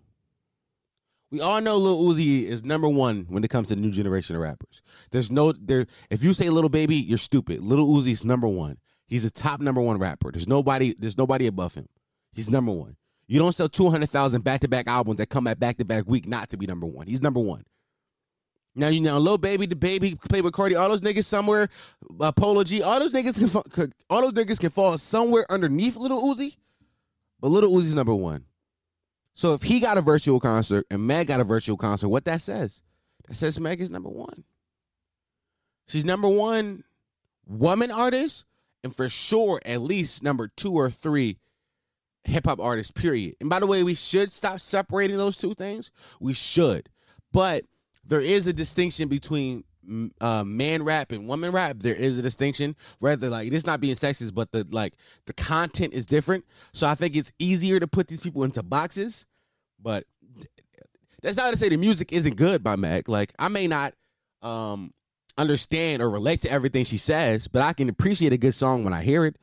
We 1.33 1.41
all 1.41 1.63
know 1.63 1.79
Lil 1.79 2.13
Uzi 2.13 2.45
is 2.45 2.63
number 2.63 2.91
one 2.91 3.25
when 3.31 3.43
it 3.43 3.49
comes 3.49 3.69
to 3.69 3.75
the 3.75 3.81
new 3.81 3.91
generation 3.91 4.37
of 4.37 4.43
rappers. 4.43 4.83
There's 5.13 5.33
no 5.33 5.53
there. 5.53 5.87
If 6.11 6.23
you 6.23 6.35
say 6.35 6.51
Little 6.51 6.69
Baby, 6.69 6.97
you're 6.97 7.17
stupid. 7.17 7.65
Little 7.65 7.89
Uzi's 7.89 8.23
number 8.23 8.47
one. 8.47 8.77
He's 9.07 9.25
a 9.25 9.31
top 9.31 9.61
number 9.61 9.81
one 9.81 9.99
rapper. 9.99 10.31
There's 10.31 10.47
nobody. 10.47 10.95
There's 10.99 11.17
nobody 11.17 11.47
above 11.47 11.73
him. 11.73 11.89
He's 12.35 12.51
number 12.51 12.71
one. 12.71 12.97
You 13.29 13.39
don't 13.39 13.55
sell 13.55 13.71
two 13.71 13.89
hundred 13.89 14.11
thousand 14.11 14.45
back 14.45 14.61
to 14.61 14.69
back 14.69 14.87
albums 14.87 15.17
that 15.17 15.31
come 15.31 15.47
at 15.47 15.59
back 15.59 15.79
to 15.79 15.87
back 15.87 16.05
week 16.07 16.29
not 16.29 16.51
to 16.51 16.59
be 16.59 16.67
number 16.67 16.87
one. 16.87 17.07
He's 17.07 17.23
number 17.23 17.41
one. 17.41 17.65
Now 18.75 18.89
you 18.89 19.01
know, 19.01 19.19
Lil 19.19 19.39
Baby, 19.39 19.67
DaBaby, 19.67 20.21
played 20.29 20.45
with 20.45 20.53
Cardi. 20.53 20.75
All 20.75 20.91
those 20.91 21.01
niggas 21.01 21.25
somewhere, 21.25 21.69
uh, 22.21 22.33
Polo 22.33 22.63
G. 22.63 22.83
All 22.83 23.01
those 23.01 23.13
niggas 23.13 23.73
can, 23.73 23.95
all 24.11 24.21
those 24.21 24.33
niggas 24.33 24.61
can 24.61 24.69
fall 24.69 24.99
somewhere 24.99 25.47
underneath 25.49 25.97
Little 25.97 26.23
Uzi, 26.35 26.57
but 27.41 27.49
Little 27.49 27.71
Uzi's 27.71 27.95
number 27.95 28.15
one. 28.15 28.45
So 29.35 29.55
if 29.55 29.63
he 29.63 29.81
got 29.81 29.99
a 29.99 30.03
virtual 30.03 30.41
concert 30.41 30.87
and 30.91 31.07
Meg 31.07 31.29
got 31.29 31.41
a 31.41 31.45
virtual 31.45 31.77
concert, 31.77 32.09
what 32.09 32.25
that 32.27 32.41
says? 32.41 32.83
That 33.29 33.35
says 33.35 33.59
Meg 33.59 33.81
is 33.81 33.91
number 33.91 34.11
one. 34.11 34.45
She's 35.89 36.05
number 36.05 36.29
one 36.29 36.85
woman 37.47 37.91
artist, 37.91 38.45
and 38.85 38.95
for 38.95 39.09
sure, 39.09 39.61
at 39.65 39.81
least 39.81 40.23
number 40.23 40.49
two 40.49 40.73
or 40.73 40.91
three 40.91 41.39
hip 42.25 42.47
hop 42.47 42.61
artist, 42.61 42.95
period. 42.95 43.37
And 43.41 43.51
by 43.51 43.59
the 43.59 43.67
way, 43.67 43.83
we 43.83 43.95
should 43.95 44.33
stop 44.33 44.61
separating 44.61 45.17
those 45.17 45.37
two 45.37 45.55
things. 45.55 45.91
We 46.21 46.35
should. 46.35 46.89
But 47.33 47.65
there 48.05 48.21
is 48.21 48.47
a 48.47 48.53
distinction 48.53 49.09
between 49.09 49.65
uh, 50.21 50.45
man 50.45 50.83
rap 50.83 51.13
and 51.13 51.27
woman 51.27 51.53
rap. 51.53 51.77
There 51.79 51.95
is 51.95 52.19
a 52.19 52.23
distinction. 52.23 52.77
Rather, 53.01 53.29
like 53.29 53.53
it's 53.53 53.67
not 53.67 53.81
being 53.81 53.95
sexist, 53.95 54.35
but 54.35 54.53
the 54.53 54.67
like 54.71 54.95
the 55.27 55.33
content 55.33 55.95
is 55.95 56.07
different. 56.07 56.45
So 56.73 56.87
I 56.87 56.95
think 56.95 57.17
it's 57.17 57.33
easier 57.39 57.81
to 57.81 57.87
put 57.87 58.09
these 58.09 58.21
people 58.21 58.45
into 58.45 58.63
boxes. 58.63 59.27
But 59.81 60.05
that's 61.23 61.37
not 61.37 61.51
to 61.51 61.57
say 61.57 61.69
the 61.69 61.77
music 61.77 62.13
isn't 62.13 62.37
good 62.37 62.63
by 62.63 62.77
Meg. 62.77 63.09
Like 63.09 63.33
I 63.39 63.49
may 63.49 63.67
not 63.67 63.95
um 64.43 64.93
understand 65.39 66.03
or 66.03 66.11
relate 66.11 66.41
to 66.43 66.51
everything 66.51 66.85
she 66.85 66.99
says, 66.99 67.49
but 67.49 67.63
I 67.63 67.73
can 67.73 67.89
appreciate 67.89 68.33
a 68.33 68.39
good 68.39 68.55
song 68.55 68.85
when 68.85 68.93
I 68.93 69.03
hear 69.03 69.25
it. 69.25 69.37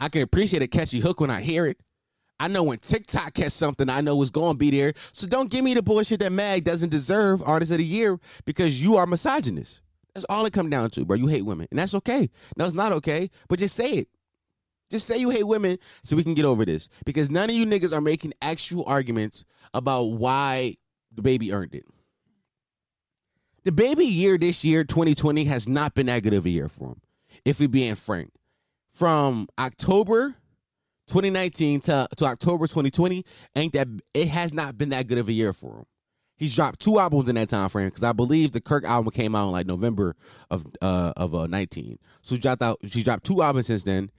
I 0.00 0.08
can 0.08 0.22
appreciate 0.22 0.62
a 0.62 0.66
catchy 0.66 1.00
hook 1.00 1.20
when 1.20 1.30
I 1.30 1.40
hear 1.40 1.66
it. 1.66 1.78
I 2.42 2.48
know 2.48 2.64
when 2.64 2.78
TikTok 2.78 3.34
catch 3.34 3.52
something, 3.52 3.88
I 3.88 4.00
know 4.00 4.20
it's 4.20 4.32
going 4.32 4.54
to 4.54 4.58
be 4.58 4.72
there. 4.72 4.94
So 5.12 5.28
don't 5.28 5.48
give 5.48 5.62
me 5.62 5.74
the 5.74 5.82
bullshit 5.82 6.18
that 6.18 6.32
Mag 6.32 6.64
doesn't 6.64 6.88
deserve 6.88 7.40
Artist 7.40 7.70
of 7.70 7.78
the 7.78 7.84
Year 7.84 8.18
because 8.44 8.82
you 8.82 8.96
are 8.96 9.06
misogynist. 9.06 9.80
That's 10.12 10.26
all 10.28 10.44
it 10.44 10.52
come 10.52 10.68
down 10.68 10.90
to, 10.90 11.04
bro. 11.04 11.16
You 11.16 11.28
hate 11.28 11.42
women, 11.42 11.68
and 11.70 11.78
that's 11.78 11.94
okay. 11.94 12.28
No, 12.56 12.64
it's 12.64 12.74
not 12.74 12.90
okay, 12.94 13.30
but 13.46 13.60
just 13.60 13.76
say 13.76 13.92
it. 13.92 14.08
Just 14.90 15.06
say 15.06 15.18
you 15.18 15.30
hate 15.30 15.46
women 15.46 15.78
so 16.02 16.16
we 16.16 16.24
can 16.24 16.34
get 16.34 16.44
over 16.44 16.64
this. 16.64 16.88
Because 17.06 17.30
none 17.30 17.48
of 17.48 17.54
you 17.54 17.64
niggas 17.64 17.92
are 17.92 18.00
making 18.00 18.32
actual 18.42 18.84
arguments 18.88 19.44
about 19.72 20.02
why 20.06 20.78
DaBaby 21.14 21.54
earned 21.54 21.76
it. 21.76 21.84
The 23.62 23.70
baby 23.70 24.04
year 24.04 24.36
this 24.36 24.64
year, 24.64 24.82
2020, 24.82 25.44
has 25.44 25.68
not 25.68 25.94
been 25.94 26.06
that 26.06 26.24
good 26.24 26.34
of 26.34 26.44
a 26.44 26.50
year 26.50 26.68
for 26.68 26.88
him, 26.88 27.02
if 27.44 27.60
we 27.60 27.68
being 27.68 27.94
frank. 27.94 28.32
From 28.90 29.46
October 29.60 30.34
2019 31.12 31.80
to, 31.82 32.08
to 32.16 32.24
October 32.24 32.66
2020 32.66 33.24
ain't 33.54 33.74
that 33.74 33.86
it 34.14 34.28
has 34.28 34.54
not 34.54 34.78
been 34.78 34.88
that 34.88 35.06
good 35.06 35.18
of 35.18 35.28
a 35.28 35.32
year 35.32 35.52
for 35.52 35.78
him. 35.78 35.84
He's 36.36 36.56
dropped 36.56 36.80
two 36.80 36.98
albums 36.98 37.28
in 37.28 37.34
that 37.34 37.50
time 37.50 37.68
frame 37.68 37.88
because 37.88 38.02
I 38.02 38.12
believe 38.12 38.52
the 38.52 38.62
Kirk 38.62 38.84
album 38.84 39.10
came 39.12 39.34
out 39.34 39.46
in 39.46 39.52
like 39.52 39.66
November 39.66 40.16
of 40.50 40.66
uh 40.80 41.12
of 41.16 41.34
uh 41.34 41.46
19. 41.46 41.98
So 42.22 42.34
he 42.34 42.40
dropped 42.40 42.62
out. 42.62 42.78
She 42.88 43.02
dropped 43.02 43.24
two 43.24 43.42
albums 43.42 43.66
since 43.66 43.82
then. 43.84 44.10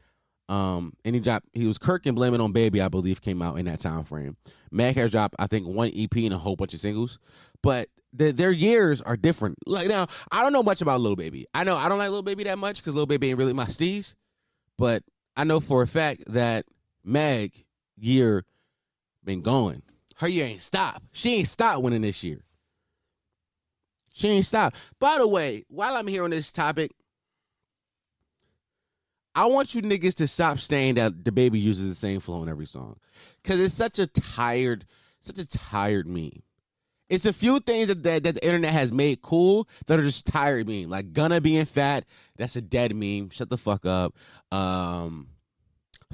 Um, 0.48 0.94
and 1.04 1.16
he 1.16 1.22
dropped. 1.22 1.48
He 1.54 1.66
was 1.66 1.78
Kirk 1.78 2.06
and 2.06 2.16
Blame 2.16 2.34
It 2.36 2.42
on 2.42 2.52
Baby, 2.52 2.80
I 2.80 2.90
believe, 2.90 3.22
came 3.22 3.42
out 3.42 3.58
in 3.58 3.66
that 3.66 3.80
time 3.80 4.04
frame. 4.04 4.38
Meg 4.72 4.96
has 4.96 5.12
dropped, 5.12 5.36
I 5.40 5.48
think, 5.48 5.68
one 5.68 5.92
EP 5.96 6.16
and 6.18 6.34
a 6.34 6.38
whole 6.38 6.56
bunch 6.56 6.74
of 6.74 6.80
singles, 6.80 7.18
but 7.64 7.90
the, 8.14 8.32
their 8.32 8.52
years 8.52 9.02
are 9.02 9.18
different. 9.18 9.58
Like 9.66 9.88
now, 9.88 10.08
I 10.32 10.44
don't 10.44 10.54
know 10.54 10.64
much 10.64 10.82
about 10.82 11.02
Lil 11.02 11.16
Baby. 11.16 11.48
I 11.54 11.64
know 11.64 11.76
I 11.76 11.90
don't 11.90 11.98
like 11.98 12.12
Lil 12.12 12.22
Baby 12.24 12.44
that 12.44 12.60
much 12.60 12.78
because 12.78 12.94
Lil 12.94 13.08
Baby 13.08 13.30
ain't 13.30 13.40
really 13.40 13.54
my 13.54 13.66
steez, 13.66 14.14
but 14.78 15.04
I 15.36 15.44
know 15.44 15.60
for 15.60 15.82
a 15.82 15.88
fact 15.88 16.24
that 16.28 16.66
Meg 17.04 17.66
year 17.98 18.46
been 19.24 19.42
going. 19.42 19.82
Her 20.18 20.28
year 20.28 20.46
ain't 20.46 20.62
stop. 20.62 21.04
She 21.12 21.36
ain't 21.36 21.48
stopped 21.48 21.82
winning 21.82 22.02
this 22.02 22.24
year. 22.24 22.44
She 24.14 24.30
ain't 24.30 24.46
stopped. 24.46 24.78
By 25.00 25.18
the 25.18 25.28
way, 25.28 25.64
while 25.70 25.96
I'm 25.96 26.08
here 26.08 26.24
on 26.24 26.30
this 26.30 26.52
topic, 26.52 26.92
I 29.36 29.48
want 29.48 29.74
you 29.74 29.82
niggas 29.82 30.14
to 30.16 30.28
stop 30.28 30.60
saying 30.60 30.96
that 30.96 31.24
DaBaby 31.24 31.60
uses 31.60 31.90
the 31.90 31.96
same 31.96 32.20
flow 32.20 32.44
in 32.44 32.50
every 32.50 32.68
song. 32.68 32.98
Cause 33.44 33.60
it's 33.60 33.74
such 33.74 33.98
a 33.98 34.06
tired, 34.06 34.86
such 35.22 35.40
a 35.40 35.48
tired 35.48 36.08
meme. 36.08 36.44
It's 37.10 37.26
a 37.26 37.34
few 37.34 37.60
things 37.60 37.88
that, 37.88 38.04
that, 38.04 38.24
that 38.24 38.36
the 38.36 38.46
internet 38.46 38.72
has 38.74 38.92
made 38.92 39.22
cool 39.22 39.68
that 39.88 40.00
are 40.00 40.04
just 40.04 40.28
tired 40.28 40.68
meme. 40.68 40.90
Like 40.90 41.14
Gunna 41.14 41.42
being 41.42 41.66
fat, 41.66 42.06
that's 42.38 42.56
a 42.56 42.62
dead 42.62 42.96
meme. 42.96 43.32
Shut 43.32 43.50
the 43.50 43.58
fuck 43.58 43.86
up. 43.86 44.16
Um 44.52 45.28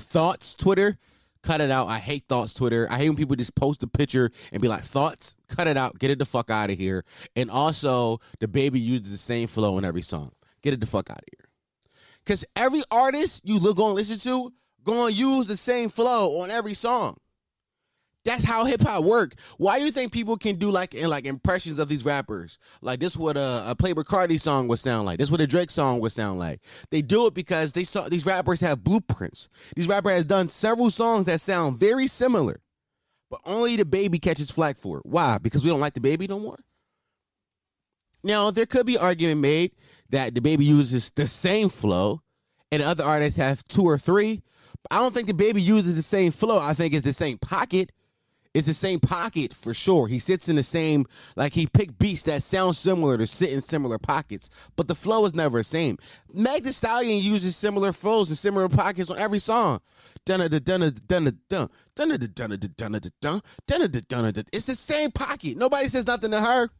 Thoughts 0.02 0.54
Twitter, 0.56 0.98
cut 1.44 1.62
it 1.62 1.72
out. 1.72 1.88
I 1.88 2.00
hate 2.00 2.26
Thoughts 2.28 2.54
Twitter. 2.54 2.88
I 2.90 2.98
hate 2.98 3.10
when 3.10 3.18
people 3.18 3.36
just 3.36 3.56
post 3.56 3.84
a 3.84 3.88
picture 3.88 4.32
and 4.52 4.62
be 4.62 4.68
like, 4.68 4.82
Thoughts, 4.82 5.36
cut 5.48 5.68
it 5.68 5.78
out. 5.78 6.00
Get 6.00 6.12
it 6.12 6.20
the 6.20 6.26
fuck 6.26 6.50
out 6.50 6.70
of 6.70 6.78
here. 6.78 7.06
And 7.36 7.50
also, 7.50 8.20
DaBaby 8.40 8.82
uses 8.82 9.12
the 9.12 9.18
same 9.18 9.48
flow 9.48 9.78
in 9.78 9.86
every 9.86 10.02
song. 10.02 10.32
Get 10.62 10.74
it 10.74 10.82
the 10.82 10.88
fuck 10.88 11.10
out 11.10 11.20
of 11.20 11.24
here. 11.32 11.50
Because 12.24 12.46
every 12.56 12.84
artist 12.92 13.42
you 13.44 13.60
look 13.60 13.80
on 13.80 13.96
listen 13.96 14.20
to, 14.20 14.54
gonna 14.84 15.12
use 15.12 15.48
the 15.48 15.58
same 15.58 15.90
flow 15.90 16.42
on 16.42 16.52
every 16.52 16.74
song. 16.74 17.18
That's 18.26 18.44
how 18.44 18.66
hip 18.66 18.82
hop 18.82 19.06
work. 19.06 19.34
Why 19.58 19.80
do 19.80 19.86
you 19.86 19.92
think 19.92 20.12
people 20.12 20.38
can 20.38 20.58
do 20.58 20.72
like 20.72 20.94
like 21.02 21.26
impressions 21.26 21.80
of 21.80 21.88
these 21.88 22.04
rappers? 22.04 22.60
Like 22.82 23.00
this 23.00 23.16
what 23.16 23.38
a, 23.38 23.64
a 23.68 23.76
Playboi 23.76 24.04
Carti 24.04 24.40
song 24.40 24.68
would 24.68 24.80
sound 24.80 25.06
like. 25.06 25.20
This 25.20 25.32
what 25.32 25.42
a 25.42 25.48
Drake 25.48 25.72
song 25.72 26.00
would 26.02 26.12
sound 26.12 26.38
like. 26.38 26.62
They 26.92 27.02
do 27.02 27.28
it 27.28 27.34
because 27.34 27.74
they 27.74 27.84
saw 27.84 28.10
these 28.10 28.26
rappers 28.26 28.60
have 28.60 28.84
blueprints. 28.84 29.50
These 29.76 29.88
rapper 29.88 30.10
has 30.10 30.26
done 30.26 30.50
several 30.50 30.92
songs 30.92 31.26
that 31.26 31.40
sound 31.40 31.78
very 31.78 32.08
similar, 32.08 32.62
but 33.32 33.40
only 33.46 33.78
DaBaby 33.78 34.22
catches 34.22 34.52
flack 34.52 34.78
for 34.78 34.98
it. 34.98 35.06
Why? 35.06 35.38
Because 35.38 35.64
we 35.64 35.70
don't 35.70 35.80
like 35.80 35.94
DaBaby 35.94 36.28
no 36.28 36.40
more. 36.40 36.60
Now 38.22 38.52
there 38.52 38.66
could 38.66 38.86
be 38.86 38.98
argument 38.98 39.40
made 39.40 39.72
that 40.10 40.34
DaBaby 40.34 40.66
uses 40.66 41.10
the 41.12 41.26
same 41.26 41.70
flow, 41.70 42.22
and 42.70 42.84
other 42.84 43.06
artists 43.06 43.38
have 43.38 43.64
two 43.70 43.84
or 43.84 43.98
three. 43.98 44.42
I 44.92 44.98
don't 44.98 45.14
think 45.14 45.30
DaBaby 45.30 45.62
uses 45.62 45.96
the 45.96 46.02
same 46.02 46.32
flow. 46.32 46.60
I 46.60 46.74
think 46.74 46.94
it's 46.94 47.06
the 47.06 47.14
same 47.14 47.38
pocket. 47.38 47.92
It's 48.56 48.66
the 48.66 48.74
same 48.74 49.00
pocket 49.00 49.54
for 49.54 49.76
sure. 49.76 50.08
He 50.08 50.18
sits 50.18 50.50
in 50.50 50.56
the 50.56 50.64
same, 50.64 51.06
like 51.36 51.54
he 51.54 51.68
picked 51.68 52.00
beats 52.00 52.24
that 52.24 52.42
sound 52.42 52.76
similar 52.76 53.16
to 53.16 53.28
sit 53.28 53.52
in 53.52 53.62
similar 53.62 54.00
pockets, 54.00 54.50
but 54.76 54.88
the 54.88 54.96
flow 54.96 55.24
is 55.26 55.36
never 55.36 55.60
the 55.60 55.64
same. 55.64 56.00
Meg 56.34 56.64
Thee 56.64 56.72
Stallion 56.72 57.20
uses 57.20 57.56
similar 57.56 57.94
flows 57.94 58.30
and 58.30 58.38
similar 58.38 58.68
pockets 58.68 59.12
on 59.12 59.20
every 59.20 59.38
song. 59.38 59.82
It's 60.26 60.48
the 64.66 64.76
same 64.76 65.12
pocket. 65.12 65.58
Nobody 65.58 65.88
says 65.88 66.08
nothing 66.08 66.32
to 66.32 66.42
her. 66.42 66.72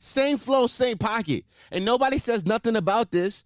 Same 0.00 0.36
flow, 0.36 0.66
same 0.66 0.98
pocket, 0.98 1.44
and 1.70 1.84
nobody 1.84 2.18
says 2.18 2.44
nothing 2.44 2.74
about 2.74 3.12
this. 3.12 3.44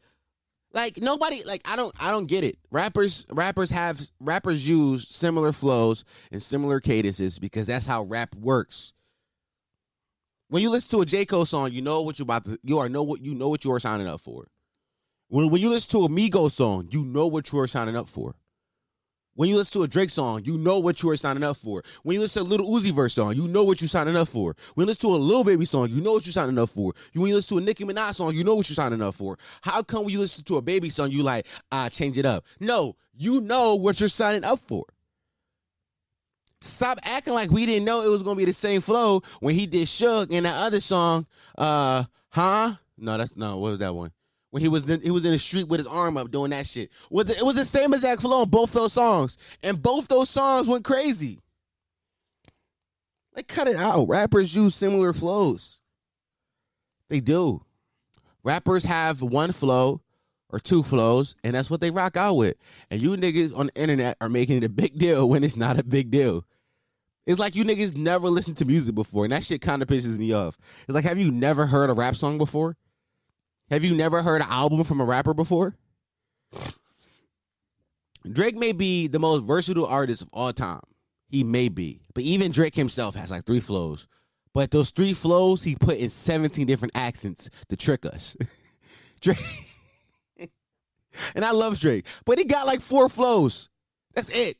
Like 0.73 0.99
nobody, 1.01 1.43
like 1.45 1.63
I 1.65 1.77
don't, 1.77 1.95
I 1.99 2.11
don't 2.11 2.27
get 2.27 2.45
it. 2.45 2.59
Rappers, 2.71 3.25
rappers 3.31 3.71
have 3.71 4.01
rappers 4.21 4.69
use 4.69 5.09
similar 5.09 5.53
flows 5.53 6.05
and 6.31 6.43
similar 6.43 6.81
cadences 6.81 7.39
because 7.39 7.67
that's 7.67 7.87
how 7.87 8.03
rap 8.03 8.35
works. 8.37 8.93
When 10.51 10.63
you 10.63 10.71
listen 10.71 10.91
to 10.91 11.03
a 11.03 11.07
J 11.07 11.25
Cole 11.25 11.45
song, 11.45 11.73
you 11.73 11.83
know 11.83 12.03
what 12.03 12.19
you 12.19 12.23
about 12.23 12.45
to, 12.47 12.59
you 12.63 12.79
are 12.79 12.89
know 12.89 13.03
what 13.03 13.23
you 13.23 13.35
know 13.35 13.49
what 13.49 13.65
you 13.65 13.73
are 13.73 13.81
signing 13.81 14.07
up 14.07 14.21
for. 14.21 14.49
When 15.29 15.51
when 15.51 15.61
you 15.61 15.71
listen 15.71 15.91
to 15.99 16.05
a 16.05 16.09
Migos 16.09 16.53
song, 16.53 16.89
you 16.91 17.03
know 17.05 17.27
what 17.27 17.53
you 17.53 17.59
are 17.61 17.67
signing 17.67 17.97
up 17.97 18.09
for. 18.09 18.35
When 19.39 19.49
you 19.49 19.57
listen 19.57 19.75
to 19.75 19.85
a 19.85 19.87
Drake 19.87 20.11
song, 20.11 20.43
you 20.45 20.59
know 20.59 20.81
what 20.81 21.01
you 21.01 21.09
are 21.11 21.17
signing 21.17 21.45
up 21.45 21.57
for. 21.57 21.85
When 22.03 22.15
you 22.15 22.21
listen 22.21 22.43
to 22.43 22.49
a 22.49 22.51
Little 22.51 22.69
Uzi 22.69 22.91
Vert 22.91 23.13
song, 23.13 23.37
you 23.37 23.47
know 23.47 23.63
what 23.63 23.81
you're 23.81 23.87
signing 23.87 24.17
up 24.17 24.27
for. 24.27 24.57
When 24.75 24.85
you 24.85 24.89
listen 24.89 25.09
to 25.09 25.15
a 25.15 25.17
Lil 25.17 25.45
Baby 25.45 25.65
song, 25.65 25.91
you 25.91 26.01
know 26.01 26.11
what 26.15 26.27
you're 26.27 26.33
signing 26.33 26.59
up 26.59 26.71
for. 26.71 26.93
When 27.15 27.29
you 27.29 27.37
listen 27.37 27.57
to 27.57 27.63
a 27.63 27.65
Nicki 27.65 27.85
Minaj 27.85 28.17
song, 28.17 28.35
you 28.35 28.43
know 28.43 28.57
what 28.57 28.69
you're 28.69 28.75
signing 28.75 29.01
up 29.01 29.15
for. 29.15 29.39
How 29.63 29.81
come 29.83 30.03
when 30.03 30.13
you 30.13 30.19
listen 30.19 30.43
to 30.43 30.57
a 30.57 30.61
Baby 30.61 30.91
song, 30.91 31.13
you 31.13 31.23
like, 31.23 31.47
ah, 31.71 31.89
change 31.89 32.19
it 32.19 32.27
up? 32.27 32.47
No, 32.59 32.97
you 33.17 33.41
know 33.41 33.77
what 33.77 34.01
you're 34.01 34.09
signing 34.09 34.43
up 34.43 34.59
for. 34.67 34.85
Stop 36.61 36.99
acting 37.05 37.35
like 37.35 37.53
we 37.53 37.65
didn't 37.65 37.85
know 37.85 38.03
it 38.03 38.11
was 38.11 38.25
gonna 38.25 38.35
be 38.35 38.45
the 38.45 38.53
same 38.53 38.81
flow 38.81 39.23
when 39.39 39.55
he 39.55 39.69
did 39.69 39.87
Suge 39.87 40.33
in 40.33 40.43
that 40.43 40.57
other 40.67 40.81
song. 40.81 41.27
Uh, 41.57 42.03
huh? 42.31 42.75
No, 42.97 43.17
that's 43.17 43.37
no. 43.37 43.59
What 43.59 43.71
was 43.71 43.79
that 43.79 43.95
one? 43.95 44.11
When 44.51 44.63
he 44.63 44.69
was 44.69 44.89
in, 44.89 45.01
he 45.01 45.11
was 45.11 45.25
in 45.25 45.33
the 45.33 45.39
street 45.39 45.69
with 45.69 45.81
his 45.81 45.87
arm 45.87 46.17
up 46.17 46.31
doing 46.31 46.51
that 46.51 46.67
shit. 46.67 46.91
It 47.11 47.45
was 47.45 47.57
the 47.57 47.65
same 47.65 47.93
exact 47.93 48.23
flow 48.23 48.43
on 48.43 48.49
both 48.49 48.73
those 48.73 48.93
songs, 48.93 49.37
and 49.63 49.81
both 49.81 50.09
those 50.09 50.31
songs 50.31 50.69
went 50.69 50.85
crazy. 50.85 51.41
Like, 53.37 53.47
cut 53.47 53.69
it 53.69 53.77
out. 53.77 54.09
Rappers 54.09 54.55
use 54.55 54.75
similar 54.75 55.13
flows. 55.13 55.79
They 57.09 57.21
do. 57.21 57.63
Rappers 58.43 58.85
have 58.85 59.23
one 59.23 59.53
flow 59.53 60.01
or 60.51 60.59
two 60.59 60.83
flows, 60.83 61.37
and 61.45 61.55
that's 61.55 61.71
what 61.71 61.81
they 61.81 61.91
rock 61.91 62.17
out 62.17 62.35
with. 62.35 62.57
And 62.91 63.03
you 63.03 63.11
niggas 63.11 63.57
on 63.57 63.67
the 63.67 63.81
internet 63.81 64.17
are 64.21 64.29
making 64.29 64.57
it 64.59 64.65
a 64.65 64.69
big 64.69 64.99
deal 64.99 65.29
when 65.29 65.45
it's 65.45 65.57
not 65.57 65.79
a 65.79 65.85
big 65.85 66.11
deal. 66.11 66.45
It's 67.27 67.39
like 67.39 67.55
you 67.55 67.65
niggas 67.65 67.97
never 67.97 68.29
listened 68.29 68.57
to 68.57 68.65
music 68.65 68.95
before, 68.95 69.25
and 69.25 69.33
that 69.33 69.45
shit 69.45 69.61
kind 69.61 69.83
of 69.83 69.89
pisses 69.89 70.19
me 70.19 70.33
off. 70.33 70.57
It's 70.87 70.95
like, 70.95 71.05
have 71.05 71.19
you 71.19 71.31
never 71.31 71.67
heard 71.67 71.91
a 71.91 71.93
rap 71.93 72.17
song 72.17 72.39
before? 72.39 72.77
Have 73.71 73.85
you 73.85 73.95
never 73.95 74.23
heard 74.23 74.41
an 74.41 74.49
album 74.51 74.85
from 74.85 75.01
a 75.01 75.05
rapper 75.05 75.35
before? 75.35 75.77
Drake 78.31 78.57
may 78.57 78.73
be 78.73 79.07
the 79.07 79.19
most 79.19 79.45
versatile 79.45 79.87
artist 79.87 80.23
of 80.23 80.29
all 80.33 80.53
time. 80.53 80.81
He 81.29 81.45
may 81.45 81.69
be. 81.69 82.01
But 82.15 82.25
even 82.25 82.53
Drake 82.53 82.75
himself 82.75 83.15
has 83.15 83.31
like 83.31 83.45
three 83.45 83.61
flows. 83.61 84.07
But 84.55 84.71
those 84.71 84.91
three 84.91 85.13
flows 85.13 85.63
he 85.63 85.77
put 85.77 85.99
in 85.99 86.11
17 86.11 86.67
different 86.67 86.93
accents 86.95 87.51
to 87.69 87.77
trick 87.77 88.07
us. 88.07 88.37
Drake. 89.21 89.39
and 91.35 91.45
I 91.45 91.51
love 91.53 91.79
Drake. 91.79 92.07
But 92.25 92.39
he 92.39 92.45
got 92.45 92.67
like 92.67 92.81
four 92.81 93.09
flows. 93.09 93.69
That's 94.15 94.31
it. 94.31 94.57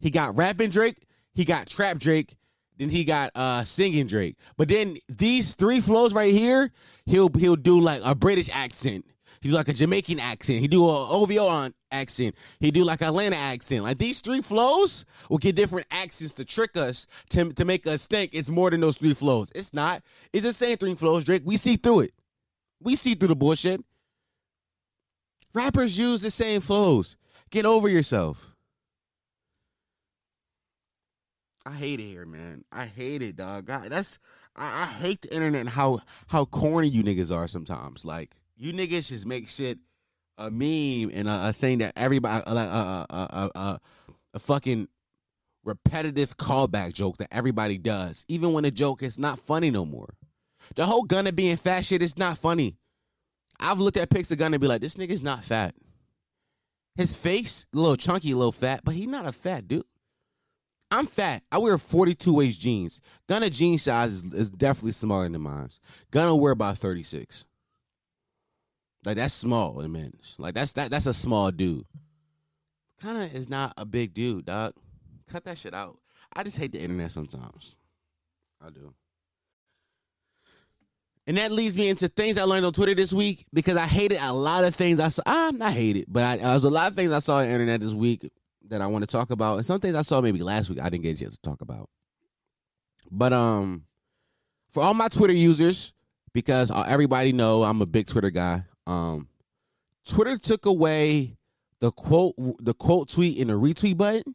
He 0.00 0.10
got 0.10 0.36
rapping 0.36 0.70
Drake, 0.70 1.06
he 1.32 1.44
got 1.44 1.68
trap 1.68 1.98
Drake, 1.98 2.36
then 2.82 2.90
he 2.90 3.04
got 3.04 3.30
uh 3.34 3.64
singing 3.64 4.06
Drake. 4.06 4.36
But 4.56 4.68
then 4.68 4.98
these 5.08 5.54
three 5.54 5.80
flows 5.80 6.12
right 6.12 6.32
here, 6.32 6.70
he'll 7.06 7.30
he'll 7.30 7.56
do 7.56 7.80
like 7.80 8.00
a 8.04 8.14
British 8.14 8.50
accent. 8.52 9.06
He 9.40 9.48
do 9.48 9.56
like 9.56 9.68
a 9.68 9.72
Jamaican 9.72 10.20
accent. 10.20 10.60
He 10.60 10.68
do 10.68 10.88
a 10.88 11.08
OVO 11.10 11.46
on 11.46 11.74
accent. 11.90 12.36
He 12.60 12.70
do 12.70 12.84
like 12.84 13.02
Atlanta 13.02 13.36
accent. 13.36 13.82
Like 13.82 13.98
these 13.98 14.20
three 14.20 14.40
flows 14.40 15.04
will 15.28 15.38
get 15.38 15.56
different 15.56 15.86
accents 15.90 16.34
to 16.34 16.44
trick 16.44 16.76
us 16.76 17.06
to 17.30 17.52
to 17.52 17.64
make 17.64 17.86
us 17.86 18.06
think 18.06 18.30
it's 18.34 18.50
more 18.50 18.70
than 18.70 18.80
those 18.80 18.96
three 18.96 19.14
flows. 19.14 19.50
It's 19.54 19.74
not. 19.74 20.02
It's 20.32 20.44
the 20.44 20.52
same 20.52 20.76
three 20.76 20.94
flows, 20.94 21.24
Drake. 21.24 21.42
We 21.44 21.56
see 21.56 21.76
through 21.76 22.00
it. 22.00 22.14
We 22.80 22.96
see 22.96 23.14
through 23.14 23.28
the 23.28 23.36
bullshit. 23.36 23.84
Rappers 25.54 25.98
use 25.98 26.22
the 26.22 26.30
same 26.30 26.60
flows. 26.60 27.16
Get 27.50 27.66
over 27.66 27.88
yourself. 27.88 28.51
I 31.64 31.72
hate 31.72 32.00
it 32.00 32.04
here, 32.04 32.26
man. 32.26 32.64
I 32.72 32.86
hate 32.86 33.22
it, 33.22 33.36
dog. 33.36 33.66
That's 33.66 34.18
I, 34.56 34.82
I, 34.82 34.86
hate 34.86 35.22
the 35.22 35.32
internet 35.32 35.60
and 35.60 35.68
how 35.68 36.00
how 36.26 36.44
corny 36.44 36.88
you 36.88 37.02
niggas 37.04 37.34
are 37.34 37.46
sometimes. 37.48 38.04
Like 38.04 38.34
you 38.56 38.72
niggas 38.72 39.08
just 39.08 39.26
make 39.26 39.48
shit 39.48 39.78
a 40.38 40.50
meme 40.50 41.10
and 41.14 41.28
a, 41.28 41.48
a 41.48 41.52
thing 41.52 41.78
that 41.78 41.92
everybody 41.96 42.50
like 42.50 42.68
a, 42.68 43.06
a, 43.10 43.50
a, 43.54 43.80
a 44.34 44.38
fucking 44.38 44.88
repetitive 45.64 46.36
callback 46.36 46.92
joke 46.92 47.18
that 47.18 47.28
everybody 47.32 47.78
does, 47.78 48.24
even 48.28 48.52
when 48.52 48.64
the 48.64 48.70
joke 48.70 49.02
is 49.02 49.18
not 49.18 49.38
funny 49.38 49.70
no 49.70 49.84
more. 49.84 50.14
The 50.74 50.86
whole 50.86 51.02
Gunna 51.02 51.32
being 51.32 51.56
fat 51.56 51.84
shit 51.84 52.02
is 52.02 52.18
not 52.18 52.38
funny. 52.38 52.76
I've 53.60 53.78
looked 53.78 53.96
at 53.96 54.10
pics 54.10 54.30
of 54.30 54.38
Gunna 54.38 54.54
and 54.54 54.60
be 54.60 54.66
like, 54.66 54.80
this 54.80 54.96
nigga's 54.96 55.22
not 55.22 55.44
fat. 55.44 55.74
His 56.96 57.16
face, 57.16 57.66
a 57.72 57.78
little 57.78 57.96
chunky, 57.96 58.32
a 58.32 58.36
little 58.36 58.52
fat, 58.52 58.82
but 58.84 58.94
he's 58.94 59.06
not 59.06 59.26
a 59.26 59.32
fat 59.32 59.68
dude. 59.68 59.84
I'm 60.92 61.06
fat. 61.06 61.42
I 61.50 61.56
wear 61.56 61.78
42 61.78 62.34
waist 62.34 62.60
jeans. 62.60 63.00
Gunna 63.26 63.48
jean 63.48 63.78
size 63.78 64.12
is, 64.12 64.34
is 64.34 64.50
definitely 64.50 64.92
smaller 64.92 65.26
than 65.26 65.40
mine. 65.40 65.70
Gunna 66.10 66.36
wear 66.36 66.52
about 66.52 66.76
36. 66.76 67.46
Like 69.06 69.16
that's 69.16 69.32
small 69.32 69.80
in. 69.80 70.12
Like 70.38 70.54
that's 70.54 70.74
that 70.74 70.90
that's 70.90 71.06
a 71.06 71.14
small 71.14 71.50
dude. 71.50 71.86
Of 73.02 73.34
is 73.34 73.48
not 73.48 73.72
a 73.78 73.86
big 73.86 74.12
dude, 74.12 74.44
dog. 74.44 74.74
Cut 75.30 75.44
that 75.44 75.56
shit 75.56 75.72
out. 75.72 75.96
I 76.36 76.42
just 76.42 76.58
hate 76.58 76.72
the 76.72 76.80
internet 76.80 77.10
sometimes. 77.10 77.74
I 78.60 78.68
do. 78.68 78.92
And 81.26 81.38
that 81.38 81.52
leads 81.52 81.78
me 81.78 81.88
into 81.88 82.08
things 82.08 82.36
I 82.36 82.42
learned 82.42 82.66
on 82.66 82.72
Twitter 82.72 82.94
this 82.94 83.14
week 83.14 83.46
because 83.52 83.78
I 83.78 83.86
hated 83.86 84.18
a 84.20 84.34
lot 84.34 84.64
of 84.64 84.74
things 84.74 85.00
I 85.00 85.08
saw. 85.08 85.22
Ah, 85.24 85.48
I'm 85.48 85.58
not 85.58 85.72
hated, 85.72 86.04
but 86.08 86.40
I, 86.40 86.54
was 86.54 86.64
a 86.64 86.70
lot 86.70 86.88
of 86.88 86.94
things 86.94 87.12
I 87.12 87.20
saw 87.20 87.36
on 87.38 87.46
the 87.46 87.50
internet 87.50 87.80
this 87.80 87.94
week 87.94 88.30
that 88.68 88.80
I 88.80 88.86
want 88.86 89.02
to 89.02 89.06
talk 89.06 89.30
about, 89.30 89.58
and 89.58 89.66
some 89.66 89.80
things 89.80 89.94
I 89.94 90.02
saw 90.02 90.20
maybe 90.20 90.42
last 90.42 90.70
week 90.70 90.80
I 90.80 90.88
didn't 90.88 91.02
get 91.02 91.16
a 91.16 91.20
chance 91.20 91.34
to 91.34 91.42
talk 91.42 91.60
about. 91.60 91.88
But 93.10 93.32
um, 93.32 93.84
for 94.70 94.82
all 94.82 94.94
my 94.94 95.08
Twitter 95.08 95.34
users, 95.34 95.92
because 96.32 96.70
everybody 96.70 97.32
know 97.32 97.62
I'm 97.62 97.82
a 97.82 97.86
big 97.86 98.06
Twitter 98.06 98.30
guy. 98.30 98.64
Um, 98.86 99.28
Twitter 100.06 100.38
took 100.38 100.66
away 100.66 101.36
the 101.80 101.90
quote, 101.90 102.34
the 102.58 102.74
quote 102.74 103.08
tweet 103.08 103.38
and 103.38 103.50
the 103.50 103.54
retweet 103.54 103.96
button. 103.96 104.34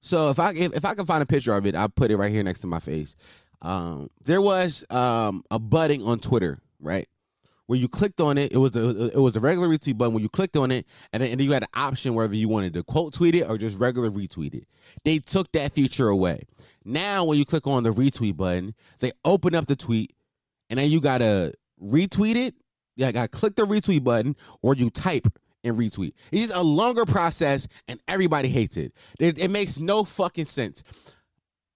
So 0.00 0.30
if 0.30 0.38
I 0.38 0.52
if, 0.52 0.74
if 0.74 0.84
I 0.84 0.94
can 0.94 1.06
find 1.06 1.22
a 1.22 1.26
picture 1.26 1.54
of 1.54 1.66
it, 1.66 1.74
I'll 1.74 1.88
put 1.88 2.10
it 2.10 2.16
right 2.16 2.30
here 2.30 2.42
next 2.42 2.60
to 2.60 2.66
my 2.66 2.80
face. 2.80 3.16
Um, 3.62 4.10
there 4.24 4.40
was 4.40 4.84
um 4.90 5.44
a 5.50 5.58
button 5.58 6.02
on 6.02 6.18
Twitter, 6.18 6.60
right? 6.80 7.08
When 7.66 7.80
you 7.80 7.88
clicked 7.88 8.20
on 8.20 8.38
it, 8.38 8.52
it 8.52 8.58
was 8.58 8.72
the 8.72 9.10
it 9.14 9.18
was 9.18 9.34
the 9.34 9.40
regular 9.40 9.68
retweet 9.68 9.96
button. 9.96 10.14
When 10.14 10.22
you 10.22 10.28
clicked 10.28 10.56
on 10.56 10.70
it, 10.70 10.86
and 11.12 11.22
then, 11.22 11.30
and 11.30 11.40
then 11.40 11.46
you 11.46 11.52
had 11.52 11.62
an 11.62 11.68
option 11.74 12.14
whether 12.14 12.34
you 12.34 12.48
wanted 12.48 12.74
to 12.74 12.82
quote 12.82 13.14
tweet 13.14 13.34
it 13.34 13.48
or 13.48 13.56
just 13.58 13.78
regular 13.78 14.10
retweet 14.10 14.54
it. 14.54 14.66
They 15.04 15.18
took 15.18 15.50
that 15.52 15.72
feature 15.72 16.08
away. 16.08 16.44
Now, 16.84 17.24
when 17.24 17.38
you 17.38 17.44
click 17.44 17.66
on 17.66 17.82
the 17.82 17.90
retweet 17.90 18.36
button, 18.36 18.74
they 19.00 19.12
open 19.24 19.54
up 19.54 19.66
the 19.66 19.76
tweet, 19.76 20.12
and 20.68 20.78
then 20.78 20.90
you 20.90 21.00
gotta 21.00 21.54
retweet 21.82 22.36
it. 22.36 22.54
Yeah, 22.96 23.08
I 23.08 23.12
gotta 23.12 23.28
click 23.28 23.56
the 23.56 23.66
retweet 23.66 24.04
button, 24.04 24.36
or 24.62 24.74
you 24.74 24.90
type 24.90 25.26
and 25.64 25.78
retweet. 25.78 26.12
It's 26.30 26.52
a 26.52 26.62
longer 26.62 27.06
process, 27.06 27.66
and 27.88 27.98
everybody 28.06 28.48
hates 28.48 28.76
it. 28.76 28.92
It, 29.18 29.38
it 29.38 29.50
makes 29.50 29.80
no 29.80 30.04
fucking 30.04 30.44
sense 30.44 30.82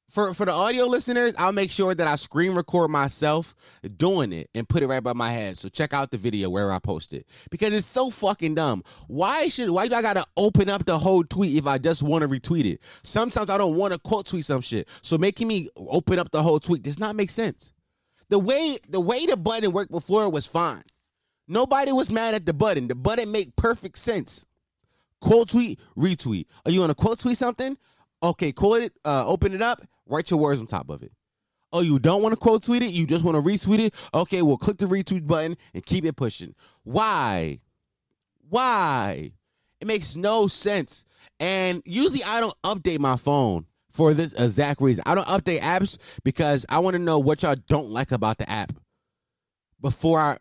for 0.09 0.33
for 0.33 0.47
the 0.47 0.53
audio 0.53 0.87
listeners, 0.87 1.35
I'll 1.37 1.53
make 1.53 1.71
sure 1.71 1.95
that 1.95 2.09
I 2.09 2.17
screen 2.17 2.53
record 2.55 2.91
myself 2.91 3.55
doing 3.97 4.33
it 4.33 4.49
and 4.55 4.69
put 4.69 4.83
it 4.83 4.87
right 4.87 5.03
by 5.03 5.13
my 5.13 5.31
head. 5.31 5.59
So 5.59 5.69
check 5.69 5.93
out 5.93 6.11
the 6.11 6.17
video 6.17 6.49
where 6.49 6.73
I 6.73 6.79
post 6.79 7.13
it 7.13 7.27
because 7.51 7.75
it's 7.75 7.87
so 7.87 8.11
fucking 8.11 8.55
dumb. 8.55 8.85
Why 9.07 9.49
should 9.49 9.71
why 9.71 9.89
do 9.89 9.95
I 9.95 10.03
gotta 10.03 10.25
open 10.37 10.71
up 10.71 10.87
the 10.87 10.99
whole 10.99 11.25
tweet 11.25 11.57
if 11.57 11.67
I 11.67 11.79
just 11.79 12.03
want 12.03 12.23
to 12.23 12.29
retweet 12.29 12.65
it? 12.65 12.81
Sometimes 13.03 13.51
I 13.51 13.59
don't 13.59 13.77
want 13.77 13.93
to 13.93 13.99
quote 13.99 14.27
tweet 14.27 14.47
some 14.47 14.63
shit. 14.63 14.89
So 15.03 15.19
making 15.19 15.47
me 15.47 15.69
open 15.77 16.19
up 16.19 16.31
the 16.31 16.43
whole 16.43 16.59
tweet 16.59 16.83
does 16.83 16.99
not 16.99 17.15
make 17.15 17.31
sense. 17.31 17.73
The 18.31 18.39
way 18.39 18.79
the 18.89 19.01
way 19.01 19.27
the 19.27 19.37
button 19.37 19.73
worked 19.73 19.91
before 19.91 20.29
was 20.31 20.47
fine. 20.47 20.85
Nobody 21.47 21.93
was 21.93 22.11
mad 22.11 22.35
at 22.35 22.47
the 22.47 22.55
button. 22.55 22.89
The 22.89 22.95
button 22.95 23.31
made 23.31 23.57
perfect 23.57 23.99
sense. 23.99 24.47
Quote 25.21 25.51
tweet, 25.51 25.81
retweet. 25.97 26.47
Are 26.65 26.71
you 26.71 26.81
gonna 26.81 26.95
quote 26.95 27.19
tweet 27.19 27.37
something? 27.37 27.77
Okay, 28.23 28.53
quote 28.53 28.83
it, 28.83 28.93
uh, 29.05 29.27
open 29.27 29.55
it 29.55 29.63
up, 29.63 29.87
write 30.07 30.31
your 30.31 30.41
words 30.41 30.61
on 30.61 30.67
top 30.67 30.91
of 30.91 31.03
it. 31.03 31.13
Oh, 31.73 31.81
you 31.81 31.99
don't 31.99 32.23
want 32.23 32.33
to 32.33 32.37
quote 32.37 32.63
tweet 32.63 32.83
it? 32.83 32.91
You 32.91 33.07
just 33.07 33.25
want 33.25 33.37
to 33.37 33.43
retweet 33.43 33.79
it? 33.79 33.95
Okay, 34.15 34.43
well, 34.43 34.57
click 34.57 34.79
the 34.79 34.87
retweet 34.87 35.27
button 35.27 35.57
and 35.75 35.85
keep 35.85 36.05
it 36.05 36.17
pushing. 36.17 36.55
Why? 36.83 37.61
Why? 38.49 39.33
It 39.81 39.87
makes 39.87 40.17
no 40.17 40.49
sense. 40.49 41.05
And 41.39 41.83
usually 41.85 42.25
I 42.25 42.41
don't 42.41 42.55
update 42.65 42.99
my 42.99 43.17
phone 43.17 43.67
for 43.91 44.15
this 44.15 44.33
exact 44.33 44.81
reason. 44.81 45.03
I 45.07 45.15
don't 45.15 45.27
update 45.27 45.61
apps 45.61 45.99
because 46.25 46.65
I 46.69 46.79
want 46.79 46.95
to 46.95 46.99
know 46.99 47.19
what 47.19 47.43
y'all 47.43 47.57
don't 47.67 47.91
like 47.91 48.13
about 48.13 48.39
the 48.39 48.51
app 48.51 48.73
before 49.81 50.19
I 50.19 50.39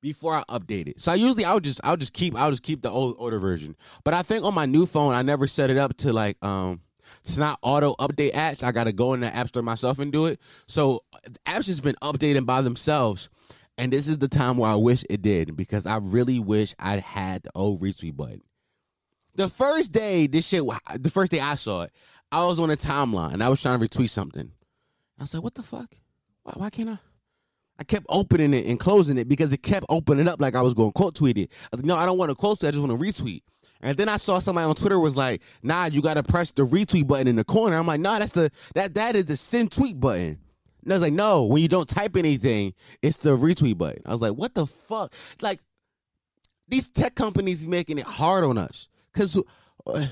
before 0.00 0.34
I 0.34 0.42
update 0.48 0.88
it. 0.88 1.00
So 1.00 1.12
I 1.12 1.16
usually 1.16 1.44
I'll 1.44 1.60
just 1.60 1.80
I'll 1.84 1.96
just 1.96 2.12
keep 2.12 2.36
I'll 2.36 2.50
just 2.50 2.62
keep 2.62 2.82
the 2.82 2.90
old 2.90 3.16
older 3.18 3.38
version. 3.38 3.76
But 4.04 4.14
I 4.14 4.22
think 4.22 4.44
on 4.44 4.54
my 4.54 4.66
new 4.66 4.86
phone 4.86 5.14
I 5.14 5.22
never 5.22 5.46
set 5.46 5.70
it 5.70 5.76
up 5.76 5.96
to 5.98 6.12
like 6.12 6.42
um 6.44 6.80
it's 7.22 7.36
not 7.36 7.58
auto 7.62 7.94
update 7.94 8.32
apps. 8.32 8.62
I 8.62 8.72
gotta 8.72 8.92
go 8.92 9.14
in 9.14 9.20
the 9.20 9.34
app 9.34 9.48
store 9.48 9.62
myself 9.62 9.98
and 9.98 10.12
do 10.12 10.26
it. 10.26 10.40
So 10.66 11.04
apps 11.46 11.66
just 11.66 11.82
been 11.82 11.96
updating 12.02 12.46
by 12.46 12.62
themselves. 12.62 13.28
And 13.76 13.92
this 13.92 14.08
is 14.08 14.18
the 14.18 14.28
time 14.28 14.56
where 14.56 14.70
I 14.70 14.74
wish 14.74 15.04
it 15.08 15.22
did 15.22 15.56
because 15.56 15.86
I 15.86 15.98
really 15.98 16.40
wish 16.40 16.74
I 16.80 16.98
had 16.98 17.44
the 17.44 17.50
old 17.54 17.80
retweet 17.80 18.16
button. 18.16 18.42
The 19.36 19.48
first 19.48 19.92
day 19.92 20.26
this 20.26 20.48
shit, 20.48 20.64
the 20.96 21.10
first 21.10 21.30
day 21.30 21.38
I 21.38 21.54
saw 21.54 21.82
it, 21.82 21.92
I 22.32 22.44
was 22.44 22.58
on 22.58 22.70
a 22.70 22.76
timeline 22.76 23.34
and 23.34 23.42
I 23.42 23.48
was 23.48 23.62
trying 23.62 23.78
to 23.78 23.86
retweet 23.86 24.10
something. 24.10 24.50
I 25.18 25.22
was 25.22 25.34
like, 25.34 25.42
"What 25.42 25.54
the 25.54 25.62
fuck? 25.62 25.96
Why, 26.42 26.52
why 26.56 26.70
can't 26.70 26.90
I?" 26.90 26.98
I 27.78 27.84
kept 27.84 28.06
opening 28.08 28.54
it 28.54 28.66
and 28.66 28.78
closing 28.78 29.18
it 29.18 29.28
because 29.28 29.52
it 29.52 29.62
kept 29.62 29.86
opening 29.88 30.26
up 30.28 30.40
like 30.40 30.54
I 30.54 30.62
was 30.62 30.74
going 30.74 30.92
quote 30.92 31.14
tweet 31.14 31.38
it. 31.38 31.52
I 31.64 31.76
was 31.76 31.82
like, 31.82 31.86
no, 31.86 31.96
I 31.96 32.06
don't 32.06 32.18
want 32.18 32.30
to 32.30 32.34
quote 32.34 32.58
tweet. 32.58 32.68
I 32.68 32.72
just 32.72 32.84
want 32.84 32.98
to 32.98 33.04
retweet. 33.04 33.42
And 33.80 33.96
then 33.96 34.08
I 34.08 34.16
saw 34.16 34.40
somebody 34.40 34.64
on 34.64 34.74
Twitter 34.74 34.98
was 34.98 35.16
like, 35.16 35.42
"Nah, 35.62 35.86
you 35.86 36.02
got 36.02 36.14
to 36.14 36.24
press 36.24 36.50
the 36.50 36.64
retweet 36.66 37.06
button 37.06 37.28
in 37.28 37.36
the 37.36 37.44
corner." 37.44 37.76
I'm 37.76 37.86
like, 37.86 38.00
"Nah, 38.00 38.18
that's 38.18 38.32
the 38.32 38.50
that 38.74 38.94
that 38.94 39.14
is 39.14 39.26
the 39.26 39.36
send 39.36 39.70
tweet 39.70 40.00
button." 40.00 40.38
And 40.82 40.92
I 40.92 40.96
was 40.96 41.02
like, 41.02 41.12
"No, 41.12 41.44
when 41.44 41.62
you 41.62 41.68
don't 41.68 41.88
type 41.88 42.16
anything, 42.16 42.74
it's 43.02 43.18
the 43.18 43.36
retweet 43.36 43.78
button." 43.78 44.02
I 44.04 44.12
was 44.12 44.20
like, 44.20 44.34
"What 44.34 44.54
the 44.54 44.66
fuck?" 44.66 45.12
Like 45.40 45.60
these 46.66 46.88
tech 46.88 47.14
companies 47.14 47.66
making 47.66 47.98
it 47.98 48.06
hard 48.06 48.44
on 48.44 48.58
us 48.58 48.88
because. 49.12 49.40
Uh, 49.86 50.06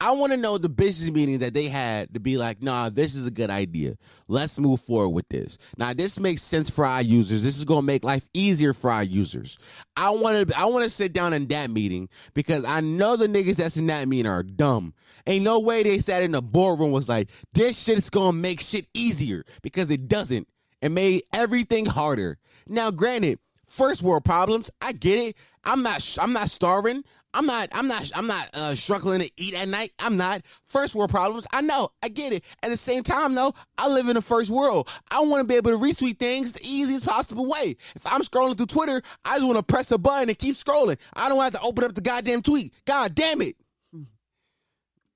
I 0.00 0.12
want 0.12 0.32
to 0.32 0.36
know 0.36 0.58
the 0.58 0.68
business 0.68 1.10
meeting 1.10 1.40
that 1.40 1.54
they 1.54 1.66
had 1.66 2.14
to 2.14 2.20
be 2.20 2.36
like, 2.36 2.62
nah, 2.62 2.88
this 2.88 3.16
is 3.16 3.26
a 3.26 3.32
good 3.32 3.50
idea. 3.50 3.96
Let's 4.28 4.58
move 4.60 4.80
forward 4.80 5.08
with 5.08 5.28
this. 5.28 5.58
Now, 5.76 5.92
this 5.92 6.20
makes 6.20 6.42
sense 6.42 6.70
for 6.70 6.84
our 6.84 7.02
users. 7.02 7.42
This 7.42 7.58
is 7.58 7.64
to 7.64 7.82
make 7.82 8.04
life 8.04 8.28
easier 8.32 8.72
for 8.72 8.92
our 8.92 9.02
users. 9.02 9.58
I 9.96 10.10
want 10.10 10.50
to, 10.50 10.58
I 10.58 10.66
want 10.66 10.84
to 10.84 10.90
sit 10.90 11.12
down 11.12 11.32
in 11.32 11.48
that 11.48 11.70
meeting 11.70 12.08
because 12.32 12.64
I 12.64 12.80
know 12.80 13.16
the 13.16 13.26
niggas 13.26 13.56
that's 13.56 13.76
in 13.76 13.88
that 13.88 14.06
meeting 14.06 14.30
are 14.30 14.44
dumb. 14.44 14.94
Ain't 15.26 15.44
no 15.44 15.58
way 15.58 15.82
they 15.82 15.98
sat 15.98 16.22
in 16.22 16.30
the 16.30 16.42
boardroom 16.42 16.92
was 16.92 17.08
like, 17.08 17.28
this 17.52 17.82
shit 17.82 17.98
is 17.98 18.08
to 18.10 18.32
make 18.32 18.60
shit 18.60 18.86
easier 18.94 19.44
because 19.62 19.90
it 19.90 20.06
doesn't. 20.06 20.46
It 20.80 20.90
made 20.90 21.22
everything 21.32 21.86
harder. 21.86 22.38
Now, 22.68 22.92
granted, 22.92 23.40
first 23.66 24.02
world 24.02 24.24
problems, 24.24 24.70
I 24.80 24.92
get 24.92 25.18
it. 25.18 25.36
I'm 25.64 25.82
not, 25.82 26.16
I'm 26.20 26.32
not 26.32 26.50
starving. 26.50 27.02
I'm 27.34 27.46
not, 27.46 27.68
I'm 27.72 27.86
not, 27.86 28.10
I'm 28.14 28.26
not 28.26 28.48
uh, 28.54 28.74
struggling 28.74 29.20
to 29.20 29.30
eat 29.36 29.54
at 29.54 29.68
night. 29.68 29.92
I'm 29.98 30.16
not. 30.16 30.42
First 30.64 30.94
world 30.94 31.10
problems. 31.10 31.46
I 31.52 31.60
know. 31.60 31.90
I 32.02 32.08
get 32.08 32.32
it. 32.32 32.42
At 32.62 32.70
the 32.70 32.76
same 32.76 33.02
time, 33.02 33.34
though, 33.34 33.52
I 33.76 33.88
live 33.88 34.08
in 34.08 34.14
the 34.14 34.22
first 34.22 34.50
world. 34.50 34.88
I 35.10 35.20
want 35.20 35.42
to 35.42 35.46
be 35.46 35.56
able 35.56 35.70
to 35.70 35.76
retweet 35.76 36.18
things 36.18 36.52
the 36.52 36.66
easiest 36.66 37.06
possible 37.06 37.46
way. 37.46 37.76
If 37.94 38.06
I'm 38.06 38.22
scrolling 38.22 38.56
through 38.56 38.66
Twitter, 38.66 39.02
I 39.24 39.36
just 39.36 39.46
want 39.46 39.58
to 39.58 39.62
press 39.62 39.92
a 39.92 39.98
button 39.98 40.30
and 40.30 40.38
keep 40.38 40.54
scrolling. 40.54 40.98
I 41.14 41.28
don't 41.28 41.42
have 41.42 41.52
to 41.52 41.60
open 41.60 41.84
up 41.84 41.94
the 41.94 42.00
goddamn 42.00 42.42
tweet. 42.42 42.74
God 42.86 43.14
damn 43.14 43.42
it. 43.42 43.56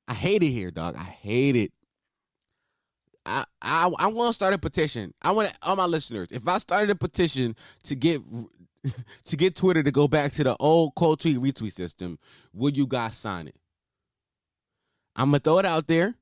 I 0.07 0.15
hate 0.15 0.43
it 0.43 0.51
here, 0.51 0.71
dog. 0.71 0.97
I 0.97 1.05
hate 1.05 1.57
it. 1.57 1.73
I 3.25 3.45
I 3.63 3.91
I 3.99 4.07
want 4.09 4.31
to 4.31 4.33
start 4.35 4.53
a 4.53 4.59
petition. 4.59 5.15
I 5.23 5.31
want 5.31 5.53
all 5.63 5.77
my 5.77 5.87
listeners. 5.87 6.29
If 6.31 6.47
I 6.49 6.59
started 6.59 6.91
a 6.91 6.95
petition 6.95 7.57
to 7.85 7.95
get 7.95 8.21
to 9.25 9.37
get 9.37 9.57
Twitter 9.57 9.83
to 9.83 9.91
go 9.91 10.09
back 10.09 10.33
to 10.33 10.45
the 10.45 10.57
old 10.59 10.95
quote 10.95 11.21
tweet 11.21 11.39
retweet 11.39 11.73
system, 11.73 12.19
would 12.53 12.77
you 12.77 12.87
guys 12.87 13.17
sign 13.17 13.49
it? 13.49 13.57
I'm 15.17 15.29
gonna 15.29 15.39
throw 15.39 15.59
it 15.59 15.67
out 15.67 15.87
there. 15.87 16.15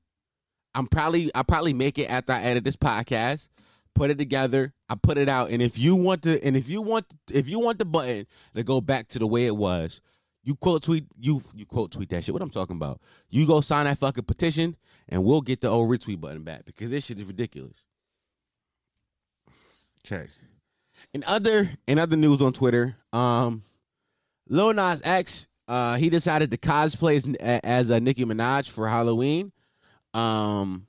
I'm 0.73 0.87
probably 0.87 1.33
I'll 1.35 1.43
probably 1.43 1.73
make 1.73 1.97
it 1.97 2.05
after 2.05 2.33
I 2.33 2.41
edit 2.41 2.63
this 2.63 2.75
podcast, 2.75 3.49
put 3.95 4.09
it 4.09 4.17
together, 4.17 4.73
I 4.89 4.95
put 4.95 5.17
it 5.17 5.29
out, 5.29 5.49
and 5.49 5.61
if 5.61 5.77
you 5.77 5.95
want 5.95 6.23
to, 6.23 6.43
and 6.43 6.55
if 6.55 6.69
you 6.69 6.81
want, 6.81 7.05
if 7.31 7.49
you 7.49 7.59
want 7.59 7.79
the 7.79 7.85
button 7.85 8.25
to 8.55 8.63
go 8.63 8.81
back 8.81 9.07
to 9.09 9.19
the 9.19 9.27
way 9.27 9.45
it 9.45 9.55
was, 9.55 10.01
you 10.43 10.55
quote 10.55 10.83
tweet 10.83 11.05
you 11.19 11.41
you 11.53 11.65
quote 11.65 11.91
tweet 11.91 12.09
that 12.09 12.23
shit. 12.23 12.33
What 12.33 12.41
I'm 12.41 12.49
talking 12.49 12.75
about? 12.75 13.01
You 13.29 13.45
go 13.45 13.61
sign 13.61 13.85
that 13.85 13.97
fucking 13.97 14.23
petition, 14.23 14.75
and 15.09 15.23
we'll 15.23 15.41
get 15.41 15.61
the 15.61 15.67
old 15.67 15.89
retweet 15.89 16.19
button 16.19 16.43
back 16.43 16.65
because 16.65 16.89
this 16.89 17.05
shit 17.05 17.19
is 17.19 17.25
ridiculous. 17.25 17.77
Okay. 20.05 20.27
In 21.13 21.23
other 21.25 21.71
in 21.87 21.99
other 21.99 22.15
news 22.15 22.41
on 22.41 22.53
Twitter, 22.53 22.95
um, 23.11 23.63
Lil 24.47 24.73
Nas 24.73 25.01
X, 25.03 25.47
uh, 25.67 25.97
he 25.97 26.09
decided 26.09 26.51
to 26.51 26.57
cosplay 26.57 27.17
as, 27.17 27.59
as 27.63 27.91
uh, 27.91 27.99
Nicki 27.99 28.25
Minaj 28.25 28.69
for 28.69 28.87
Halloween. 28.87 29.51
Um, 30.13 30.87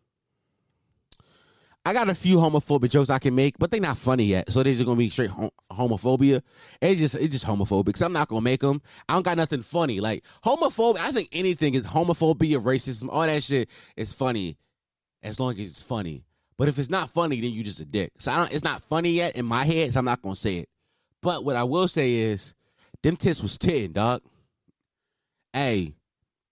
I 1.85 1.92
got 1.92 2.08
a 2.08 2.14
few 2.14 2.37
homophobic 2.37 2.90
jokes 2.90 3.11
I 3.11 3.18
can 3.18 3.35
make, 3.35 3.58
but 3.58 3.72
they're 3.72 3.80
not 3.80 3.98
funny 3.98 4.24
yet. 4.24 4.52
So 4.52 4.62
they're 4.62 4.72
just 4.72 4.85
gonna 4.85 4.96
be 4.96 5.11
straight 5.11 5.30
hom- 5.30 5.50
homophobia. 5.72 6.42
It's 6.80 7.00
just 7.00 7.16
it's 7.16 7.32
just 7.32 7.46
homophobic. 7.46 7.96
So 7.96 8.06
I'm 8.06 8.12
not 8.12 8.28
gonna 8.28 8.40
make 8.40 8.61
them. 8.61 8.80
I 9.08 9.14
don't 9.14 9.24
got 9.24 9.37
nothing 9.37 9.62
funny. 9.62 10.00
Like 10.00 10.24
homophobic, 10.44 10.98
I 10.98 11.11
think 11.11 11.30
anything 11.32 11.74
is 11.74 11.82
homophobia, 11.82 12.62
racism, 12.62 13.08
all 13.11 13.22
that 13.22 13.42
shit 13.42 13.68
is 13.96 14.12
funny, 14.12 14.56
as 15.24 15.40
long 15.40 15.54
as 15.54 15.66
it's 15.66 15.82
funny. 15.82 16.22
But 16.62 16.68
if 16.68 16.79
it's 16.79 16.90
not 16.90 17.11
funny, 17.11 17.40
then 17.40 17.51
you 17.51 17.64
just 17.64 17.81
a 17.81 17.85
dick. 17.85 18.12
So 18.20 18.31
I 18.31 18.37
don't, 18.37 18.55
it's 18.55 18.62
not 18.62 18.85
funny 18.85 19.11
yet 19.11 19.35
in 19.35 19.44
my 19.44 19.64
head, 19.64 19.92
so 19.92 19.98
I'm 19.98 20.05
not 20.05 20.22
gonna 20.22 20.37
say 20.37 20.59
it. 20.59 20.68
But 21.20 21.44
what 21.44 21.57
I 21.57 21.64
will 21.64 21.88
say 21.88 22.12
is, 22.12 22.55
them 23.03 23.16
tits 23.16 23.42
was 23.42 23.59
titting, 23.59 23.90
dog. 23.90 24.22
Hey, 25.53 25.96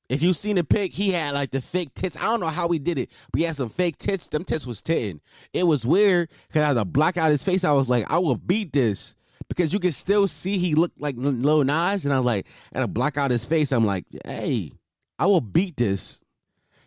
if 0.09 0.21
you 0.21 0.33
seen 0.33 0.57
the 0.57 0.65
pic, 0.65 0.93
he 0.93 1.13
had 1.13 1.35
like 1.35 1.53
the 1.53 1.61
fake 1.61 1.95
tits. 1.95 2.17
I 2.17 2.23
don't 2.23 2.41
know 2.41 2.49
how 2.49 2.67
he 2.71 2.81
did 2.81 2.99
it, 2.99 3.13
but 3.31 3.39
he 3.39 3.47
had 3.47 3.55
some 3.55 3.69
fake 3.69 3.99
tits. 3.99 4.29
Them 4.29 4.43
tits 4.43 4.67
was 4.67 4.83
titting. 4.83 5.21
It 5.53 5.63
was 5.63 5.87
weird 5.87 6.29
because 6.49 6.63
I 6.63 6.67
had 6.67 6.75
to 6.75 6.85
block 6.85 7.17
out 7.17 7.31
his 7.31 7.45
face. 7.45 7.63
I 7.63 7.71
was 7.71 7.89
like, 7.89 8.11
I 8.11 8.19
will 8.19 8.35
beat 8.35 8.73
this 8.73 9.15
because 9.47 9.73
you 9.73 9.79
can 9.79 9.93
still 9.93 10.27
see 10.27 10.59
he 10.59 10.75
looked 10.75 11.01
like 11.01 11.15
Lil 11.17 11.63
Nas, 11.63 12.05
and 12.05 12.13
I 12.13 12.17
was 12.17 12.27
like, 12.27 12.49
I 12.75 12.79
had 12.79 12.85
to 12.85 12.89
block 12.89 13.17
out 13.17 13.31
his 13.31 13.45
face. 13.45 13.71
I'm 13.71 13.87
like, 13.87 14.07
hey, 14.25 14.73
I 15.21 15.27
will 15.27 15.41
beat 15.41 15.77
this. 15.77 16.21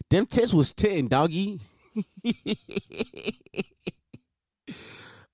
Them 0.09 0.25
tits 0.25 0.53
was 0.53 0.73
titting, 0.73 1.07
doggy. 1.07 1.61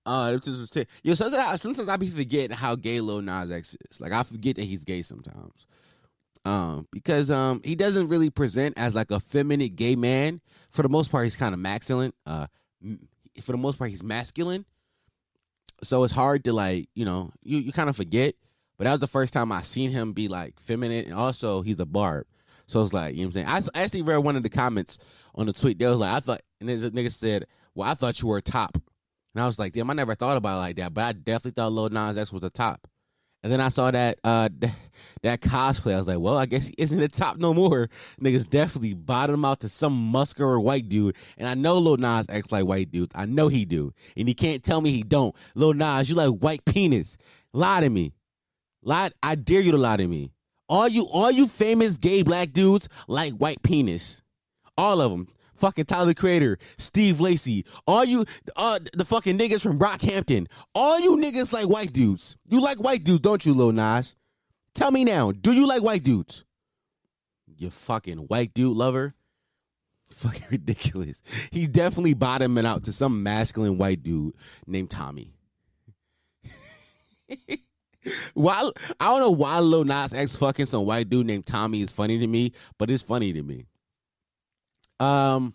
Uh, 0.05 0.31
this 0.31 0.47
was 0.47 0.69
t- 0.69 0.85
yo. 1.03 1.13
Sometimes, 1.13 1.47
I, 1.47 1.55
sometimes 1.57 1.89
I 1.89 1.97
be 1.97 2.07
forgetting 2.07 2.55
how 2.55 2.75
gay 2.75 3.01
Lil 3.01 3.21
Nas 3.21 3.51
X 3.51 3.75
is. 3.89 4.01
Like 4.01 4.11
I 4.11 4.23
forget 4.23 4.55
that 4.57 4.63
he's 4.63 4.83
gay 4.83 5.01
sometimes. 5.01 5.65
Um, 6.45 6.87
because 6.91 7.29
um, 7.29 7.61
he 7.63 7.75
doesn't 7.75 8.07
really 8.07 8.29
present 8.29 8.77
as 8.77 8.95
like 8.95 9.11
a 9.11 9.19
feminine 9.19 9.75
gay 9.75 9.95
man. 9.95 10.41
For 10.69 10.81
the 10.81 10.89
most 10.89 11.11
part, 11.11 11.25
he's 11.25 11.35
kind 11.35 11.53
of 11.53 11.59
masculine. 11.59 12.13
Uh, 12.25 12.47
for 13.41 13.51
the 13.51 13.57
most 13.57 13.77
part, 13.77 13.89
he's 13.89 14.03
masculine. 14.03 14.65
So 15.83 16.03
it's 16.03 16.13
hard 16.13 16.43
to 16.45 16.53
like, 16.53 16.89
you 16.95 17.05
know, 17.05 17.31
you 17.43 17.59
you 17.59 17.71
kind 17.71 17.89
of 17.89 17.95
forget. 17.95 18.35
But 18.77 18.85
that 18.85 18.91
was 18.91 18.99
the 19.01 19.07
first 19.07 19.33
time 19.33 19.51
I 19.51 19.61
seen 19.61 19.91
him 19.91 20.13
be 20.13 20.29
like 20.29 20.59
feminine, 20.59 21.05
and 21.05 21.13
also 21.13 21.61
he's 21.61 21.79
a 21.81 21.85
barb. 21.85 22.25
So 22.69 22.83
it's 22.83 22.93
like, 22.93 23.15
you 23.15 23.21
know 23.21 23.29
what 23.29 23.37
I'm 23.37 23.47
saying? 23.47 23.47
I 23.75 23.79
I 23.79 23.83
actually 23.83 24.03
read 24.03 24.17
one 24.17 24.35
of 24.35 24.43
the 24.43 24.49
comments 24.49 24.99
on 25.33 25.47
the 25.47 25.53
tweet. 25.53 25.79
They 25.79 25.87
was 25.87 25.97
like, 25.97 26.13
I 26.13 26.19
thought, 26.19 26.41
and 26.59 26.69
then 26.69 26.79
the 26.79 26.91
nigga 26.91 27.11
said, 27.11 27.45
well, 27.73 27.89
I 27.89 27.95
thought 27.95 28.21
you 28.21 28.27
were 28.27 28.37
a 28.37 28.41
top. 28.41 28.77
And 29.33 29.41
I 29.41 29.47
was 29.47 29.57
like, 29.57 29.73
damn, 29.73 29.89
I 29.89 29.93
never 29.93 30.13
thought 30.13 30.37
about 30.37 30.57
it 30.57 30.59
like 30.59 30.75
that. 30.77 30.93
But 30.93 31.03
I 31.03 31.11
definitely 31.13 31.51
thought 31.51 31.71
Lil 31.71 31.89
Nas 31.89 32.17
X 32.17 32.31
was 32.31 32.43
a 32.43 32.49
top. 32.49 32.87
And 33.41 33.51
then 33.51 33.61
I 33.61 33.69
saw 33.69 33.89
that 33.89 34.19
uh 34.23 34.49
that 35.23 35.41
cosplay. 35.41 35.93
I 35.93 35.97
was 35.97 36.07
like, 36.07 36.19
well, 36.19 36.37
I 36.37 36.45
guess 36.45 36.67
he 36.67 36.75
isn't 36.77 36.99
a 36.99 37.07
top 37.07 37.37
no 37.37 37.53
more. 37.53 37.89
Niggas 38.21 38.49
definitely 38.49 38.93
bottom 38.93 39.45
out 39.45 39.61
to 39.61 39.69
some 39.69 39.93
muscular 39.93 40.59
white 40.59 40.89
dude. 40.89 41.15
And 41.37 41.47
I 41.47 41.55
know 41.55 41.77
Lil 41.77 41.97
Nas 41.97 42.25
X 42.29 42.51
like 42.51 42.65
white 42.65 42.91
dudes. 42.91 43.15
I 43.15 43.25
know 43.25 43.47
he 43.47 43.65
do. 43.65 43.93
And 44.15 44.27
he 44.27 44.33
can't 44.33 44.63
tell 44.63 44.81
me 44.81 44.91
he 44.91 45.03
don't. 45.03 45.35
Lil 45.55 45.73
Nas, 45.73 46.09
you 46.09 46.15
like 46.15 46.39
white 46.39 46.65
penis. 46.65 47.17
Lie 47.53 47.81
to 47.81 47.89
me. 47.89 48.13
Lie. 48.83 49.11
I 49.23 49.35
dare 49.35 49.61
you 49.61 49.71
to 49.71 49.77
lie 49.77 49.97
to 49.97 50.07
me. 50.07 50.31
All 50.69 50.87
you, 50.87 51.05
all 51.05 51.31
you 51.31 51.47
famous 51.47 51.97
gay 51.97 52.21
black 52.21 52.53
dudes 52.53 52.87
like 53.07 53.33
white 53.33 53.63
penis. 53.63 54.21
All 54.77 55.01
of 55.01 55.11
them. 55.11 55.27
Fucking 55.55 55.85
Tyler 55.85 56.13
Creator, 56.13 56.57
Steve 56.77 57.19
Lacy, 57.19 57.65
all 57.85 58.05
you, 58.05 58.23
uh, 58.55 58.79
the 58.93 59.03
fucking 59.03 59.37
niggas 59.37 59.59
from 59.59 59.77
Brockhampton, 59.77 60.47
all 60.73 60.97
you 61.01 61.17
niggas 61.17 61.51
like 61.51 61.67
white 61.67 61.91
dudes. 61.91 62.37
You 62.47 62.61
like 62.61 62.77
white 62.77 63.03
dudes, 63.03 63.19
don't 63.19 63.45
you, 63.45 63.53
Lil 63.53 63.73
Nas? 63.73 64.15
Tell 64.73 64.89
me 64.91 65.03
now, 65.03 65.33
do 65.33 65.51
you 65.51 65.67
like 65.67 65.81
white 65.81 66.03
dudes? 66.03 66.45
You 67.57 67.69
fucking 67.71 68.19
white 68.19 68.53
dude 68.53 68.77
lover. 68.77 69.15
Fucking 70.11 70.47
ridiculous. 70.51 71.21
He's 71.51 71.67
definitely 71.67 72.13
bottoming 72.13 72.65
out 72.65 72.85
to 72.85 72.93
some 72.93 73.21
masculine 73.21 73.77
white 73.77 74.01
dude 74.01 74.35
named 74.65 74.89
Tommy. 74.89 75.33
why 78.33 78.69
I 78.99 79.05
don't 79.05 79.19
know 79.19 79.31
why 79.31 79.59
Lil 79.59 79.85
Nas 79.85 80.13
X 80.13 80.35
fucking 80.35 80.65
some 80.65 80.85
white 80.85 81.09
dude 81.09 81.27
named 81.27 81.45
Tommy 81.45 81.81
is 81.81 81.91
funny 81.91 82.19
to 82.19 82.27
me, 82.27 82.53
but 82.77 82.89
it's 82.91 83.03
funny 83.03 83.33
to 83.33 83.43
me. 83.43 83.65
Um 84.99 85.53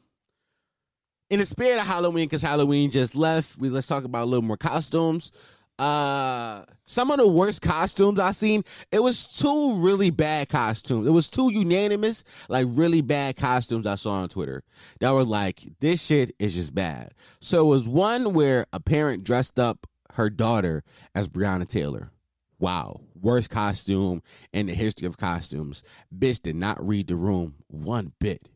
in 1.31 1.41
the 1.41 1.47
spirit 1.47 1.79
of 1.79 1.87
Halloween, 1.87 2.27
because 2.27 2.43
Halloween 2.43 2.91
just 2.91 3.15
left, 3.17 3.59
we 3.59 3.69
let's 3.69 3.87
talk 3.87 4.05
about 4.05 4.25
a 4.25 4.27
little 4.27 4.45
more 4.45 4.57
costumes. 4.57 5.33
Uh, 5.77 6.65
some 6.85 7.11
of 7.11 7.17
the 7.17 7.27
worst 7.27 7.61
costumes 7.61 8.21
I 8.21 8.31
seen. 8.31 8.63
It 8.93 9.01
was 9.03 9.27
two 9.27 9.75
really 9.81 10.11
bad 10.11 10.49
costumes. 10.49 11.07
It 11.09 11.11
was 11.11 11.29
two 11.29 11.51
unanimous, 11.53 12.23
like 12.49 12.67
really 12.71 13.01
bad 13.01 13.37
costumes 13.37 13.85
I 13.87 13.97
saw 13.97 14.13
on 14.13 14.29
Twitter 14.29 14.63
that 15.01 15.11
were 15.13 15.25
like, 15.25 15.65
this 15.81 16.01
shit 16.01 16.33
is 16.39 16.55
just 16.55 16.75
bad. 16.75 17.13
So 17.41 17.67
it 17.67 17.69
was 17.71 17.89
one 17.89 18.35
where 18.35 18.67
a 18.73 18.79
parent 18.79 19.25
dressed 19.25 19.59
up 19.59 19.89
her 20.13 20.31
daughter 20.31 20.85
as 21.15 21.27
Breonna 21.27 21.67
Taylor. 21.67 22.13
Wow, 22.59 23.01
worst 23.21 23.51
costume 23.51 24.23
in 24.53 24.67
the 24.67 24.75
history 24.75 25.07
of 25.07 25.17
costumes. 25.17 25.83
Bitch 26.17 26.41
did 26.41 26.57
not 26.57 26.85
read 26.87 27.09
the 27.09 27.17
room 27.17 27.57
one 27.69 28.13
bit 28.21 28.49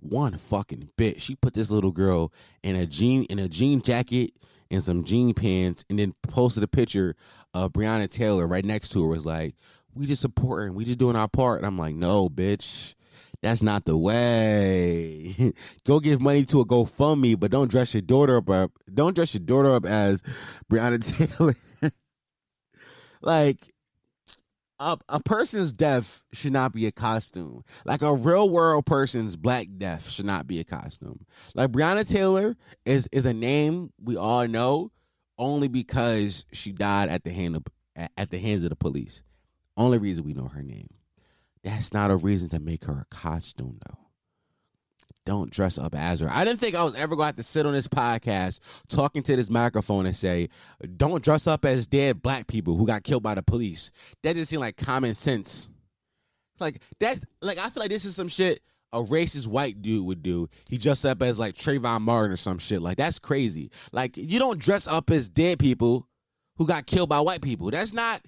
one 0.00 0.36
fucking 0.36 0.90
bit. 0.96 1.20
She 1.20 1.34
put 1.34 1.54
this 1.54 1.70
little 1.70 1.92
girl 1.92 2.32
in 2.62 2.76
a 2.76 2.86
jean 2.86 3.24
in 3.24 3.38
a 3.38 3.48
jean 3.48 3.82
jacket 3.82 4.32
and 4.70 4.82
some 4.84 5.04
jean 5.04 5.34
pants, 5.34 5.84
and 5.88 5.98
then 5.98 6.14
posted 6.22 6.62
a 6.62 6.68
picture 6.68 7.16
of 7.54 7.72
Breonna 7.72 8.08
Taylor 8.08 8.46
right 8.46 8.64
next 8.64 8.90
to 8.90 9.02
her. 9.02 9.08
Was 9.08 9.26
like, 9.26 9.54
"We 9.94 10.06
just 10.06 10.22
supporting, 10.22 10.74
we 10.74 10.84
just 10.84 10.98
doing 10.98 11.16
our 11.16 11.28
part." 11.28 11.58
And 11.58 11.66
I'm 11.66 11.78
like, 11.78 11.94
"No, 11.94 12.28
bitch." 12.28 12.94
That's 13.40 13.62
not 13.62 13.84
the 13.84 13.96
way. 13.96 15.52
Go 15.84 16.00
give 16.00 16.20
money 16.20 16.44
to 16.46 16.60
a 16.60 16.66
GoFundMe, 16.66 17.38
but 17.38 17.52
don't 17.52 17.70
dress 17.70 17.94
your 17.94 18.00
daughter 18.00 18.38
up. 18.38 18.50
up 18.50 18.72
don't 18.92 19.14
dress 19.14 19.32
your 19.32 19.44
daughter 19.44 19.72
up 19.72 19.86
as 19.86 20.22
Breonna 20.68 20.98
Taylor. 21.38 21.54
Like, 23.20 23.72
a, 24.80 24.96
a 25.08 25.20
person's 25.20 25.72
death 25.72 26.24
should 26.32 26.52
not 26.52 26.72
be 26.72 26.86
a 26.86 26.92
costume. 26.92 27.64
Like 27.84 28.02
a 28.02 28.14
real 28.14 28.48
world 28.48 28.86
person's 28.86 29.36
black 29.36 29.66
death 29.76 30.08
should 30.08 30.26
not 30.26 30.46
be 30.46 30.60
a 30.60 30.64
costume. 30.64 31.26
Like 31.54 31.72
Breonna 31.72 32.08
Taylor 32.08 32.56
is 32.84 33.08
is 33.10 33.26
a 33.26 33.34
name 33.34 33.92
we 34.00 34.16
all 34.16 34.46
know 34.46 34.92
only 35.36 35.68
because 35.68 36.44
she 36.52 36.72
died 36.72 37.08
at 37.08 37.24
the 37.24 37.30
hand 37.30 37.56
of 37.56 37.64
at 38.16 38.30
the 38.30 38.38
hands 38.38 38.62
of 38.62 38.70
the 38.70 38.76
police. 38.76 39.22
Only 39.76 39.98
reason 39.98 40.24
we 40.24 40.34
know 40.34 40.48
her 40.48 40.62
name. 40.62 40.88
That's 41.64 41.92
not 41.92 42.10
a 42.10 42.16
reason 42.16 42.48
to 42.50 42.60
make 42.60 42.84
her 42.84 43.04
a 43.10 43.14
costume 43.14 43.78
though 43.88 43.97
don't 45.28 45.50
dress 45.50 45.76
up 45.76 45.94
as 45.94 46.20
her. 46.20 46.30
I 46.30 46.44
didn't 46.44 46.58
think 46.58 46.74
I 46.74 46.82
was 46.82 46.94
ever 46.94 47.14
going 47.14 47.24
to 47.24 47.26
have 47.26 47.36
to 47.36 47.42
sit 47.42 47.66
on 47.66 47.74
this 47.74 47.86
podcast 47.86 48.60
talking 48.88 49.22
to 49.24 49.36
this 49.36 49.50
microphone 49.50 50.06
and 50.06 50.16
say, 50.16 50.48
don't 50.96 51.22
dress 51.22 51.46
up 51.46 51.66
as 51.66 51.86
dead 51.86 52.22
black 52.22 52.46
people 52.46 52.76
who 52.76 52.86
got 52.86 53.04
killed 53.04 53.22
by 53.22 53.34
the 53.34 53.42
police. 53.42 53.92
That 54.22 54.36
just 54.36 54.48
seemed 54.48 54.60
like 54.60 54.78
common 54.78 55.14
sense. 55.14 55.68
Like, 56.58 56.80
that's, 56.98 57.20
like, 57.42 57.58
I 57.58 57.68
feel 57.68 57.82
like 57.82 57.90
this 57.90 58.06
is 58.06 58.16
some 58.16 58.28
shit 58.28 58.62
a 58.92 59.02
racist 59.02 59.46
white 59.46 59.82
dude 59.82 60.06
would 60.06 60.22
do. 60.22 60.48
He 60.70 60.78
dressed 60.78 61.04
up 61.04 61.20
as 61.20 61.38
like 61.38 61.54
Trayvon 61.54 62.00
Martin 62.00 62.32
or 62.32 62.38
some 62.38 62.58
shit. 62.58 62.80
Like, 62.80 62.96
that's 62.96 63.18
crazy. 63.18 63.70
Like, 63.92 64.16
you 64.16 64.38
don't 64.38 64.58
dress 64.58 64.86
up 64.86 65.10
as 65.10 65.28
dead 65.28 65.58
people 65.58 66.08
who 66.56 66.66
got 66.66 66.86
killed 66.86 67.10
by 67.10 67.20
white 67.20 67.42
people. 67.42 67.70
That's 67.70 67.92
not, 67.92 68.22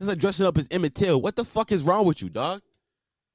that's 0.00 0.08
like 0.08 0.18
dressing 0.18 0.46
up 0.46 0.56
as 0.56 0.68
Emmett 0.70 0.94
Till. 0.94 1.20
What 1.20 1.36
the 1.36 1.44
fuck 1.44 1.70
is 1.70 1.82
wrong 1.82 2.06
with 2.06 2.22
you, 2.22 2.30
dog? 2.30 2.62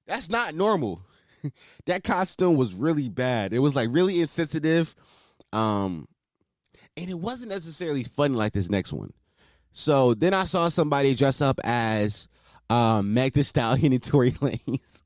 That's 0.07 0.27
not 0.27 0.55
normal. 0.55 1.03
that 1.85 2.03
costume 2.03 2.55
was 2.55 2.73
really 2.73 3.09
bad. 3.09 3.53
It 3.53 3.59
was 3.59 3.75
like 3.75 3.89
really 3.91 4.19
insensitive. 4.21 4.95
Um 5.51 6.07
and 6.95 7.09
it 7.09 7.19
wasn't 7.19 7.51
necessarily 7.51 8.03
funny 8.03 8.35
like 8.35 8.53
this 8.53 8.69
next 8.69 8.93
one. 8.93 9.13
So 9.71 10.13
then 10.13 10.33
I 10.33 10.43
saw 10.43 10.69
somebody 10.69 11.15
dress 11.15 11.41
up 11.41 11.59
as 11.63 12.27
um 12.69 13.13
Meg 13.13 13.33
Thee 13.33 13.43
Stallion 13.43 13.93
and 13.93 14.03
Tory 14.03 14.31
Lanez. 14.31 15.03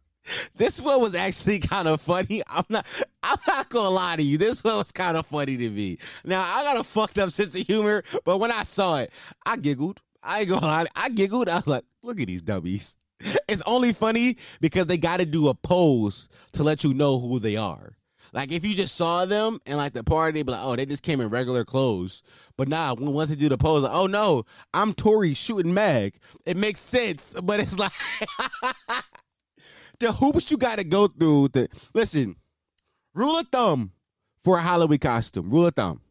This 0.55 0.81
one 0.81 1.01
was 1.01 1.15
actually 1.15 1.59
kind 1.59 1.87
of 1.87 2.01
funny. 2.01 2.43
I'm 2.47 2.65
not 2.69 2.85
I'm 3.23 3.39
not 3.47 3.69
gonna 3.69 3.89
lie 3.89 4.15
to 4.17 4.23
you. 4.23 4.37
This 4.37 4.63
one 4.63 4.77
was 4.77 4.91
kind 4.91 5.17
of 5.17 5.25
funny 5.25 5.57
to 5.57 5.69
me. 5.69 5.97
Now 6.25 6.41
I 6.41 6.63
got 6.63 6.79
a 6.79 6.83
fucked 6.83 7.17
up 7.17 7.31
sense 7.31 7.55
of 7.55 7.65
humor, 7.65 8.03
but 8.25 8.39
when 8.39 8.51
I 8.51 8.63
saw 8.63 8.97
it, 8.97 9.11
I 9.45 9.57
giggled. 9.57 10.01
I 10.23 10.41
ain't 10.41 10.49
gonna 10.49 10.65
lie. 10.65 10.85
I 10.95 11.09
giggled. 11.09 11.49
I 11.49 11.57
was 11.57 11.67
like, 11.67 11.83
look 12.03 12.19
at 12.19 12.27
these 12.27 12.41
dummies. 12.41 12.97
it's 13.47 13.63
only 13.65 13.93
funny 13.93 14.37
because 14.61 14.87
they 14.87 14.97
got 14.97 15.17
to 15.17 15.25
do 15.25 15.47
a 15.47 15.53
pose 15.53 16.29
to 16.53 16.63
let 16.63 16.83
you 16.83 16.93
know 16.93 17.19
who 17.19 17.39
they 17.39 17.55
are. 17.55 17.97
Like 18.33 18.51
if 18.51 18.65
you 18.65 18.75
just 18.75 18.95
saw 18.95 19.25
them 19.25 19.59
and 19.65 19.77
like 19.77 19.93
the 19.93 20.03
party, 20.03 20.43
be 20.43 20.51
like, 20.51 20.61
oh, 20.63 20.75
they 20.75 20.85
just 20.85 21.03
came 21.03 21.21
in 21.21 21.29
regular 21.29 21.63
clothes. 21.63 22.23
But 22.57 22.67
nah, 22.67 22.93
once 22.93 23.29
they 23.29 23.35
do 23.35 23.49
the 23.49 23.57
pose, 23.57 23.83
like, 23.83 23.93
oh 23.93 24.07
no, 24.07 24.43
I'm 24.73 24.93
Tory 24.93 25.33
shooting 25.33 25.73
Meg. 25.73 26.19
It 26.45 26.57
makes 26.57 26.79
sense, 26.79 27.33
but 27.43 27.59
it's 27.59 27.79
like 27.79 27.91
the 29.99 30.11
hoops 30.11 30.51
you 30.51 30.57
got 30.57 30.77
to 30.77 30.83
go 30.83 31.07
through. 31.07 31.49
To 31.49 31.67
listen, 31.93 32.35
rule 33.13 33.39
of 33.39 33.47
thumb 33.47 33.93
for 34.43 34.57
a 34.57 34.61
Halloween 34.61 34.99
costume. 34.99 35.49
Rule 35.49 35.67
of 35.67 35.75
thumb: 35.75 36.01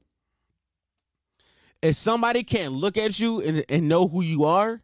if 1.82 1.96
somebody 1.96 2.42
can't 2.42 2.72
look 2.72 2.96
at 2.96 3.20
you 3.20 3.40
and, 3.40 3.64
and 3.68 3.88
know 3.88 4.08
who 4.08 4.22
you 4.22 4.44
are, 4.44 4.82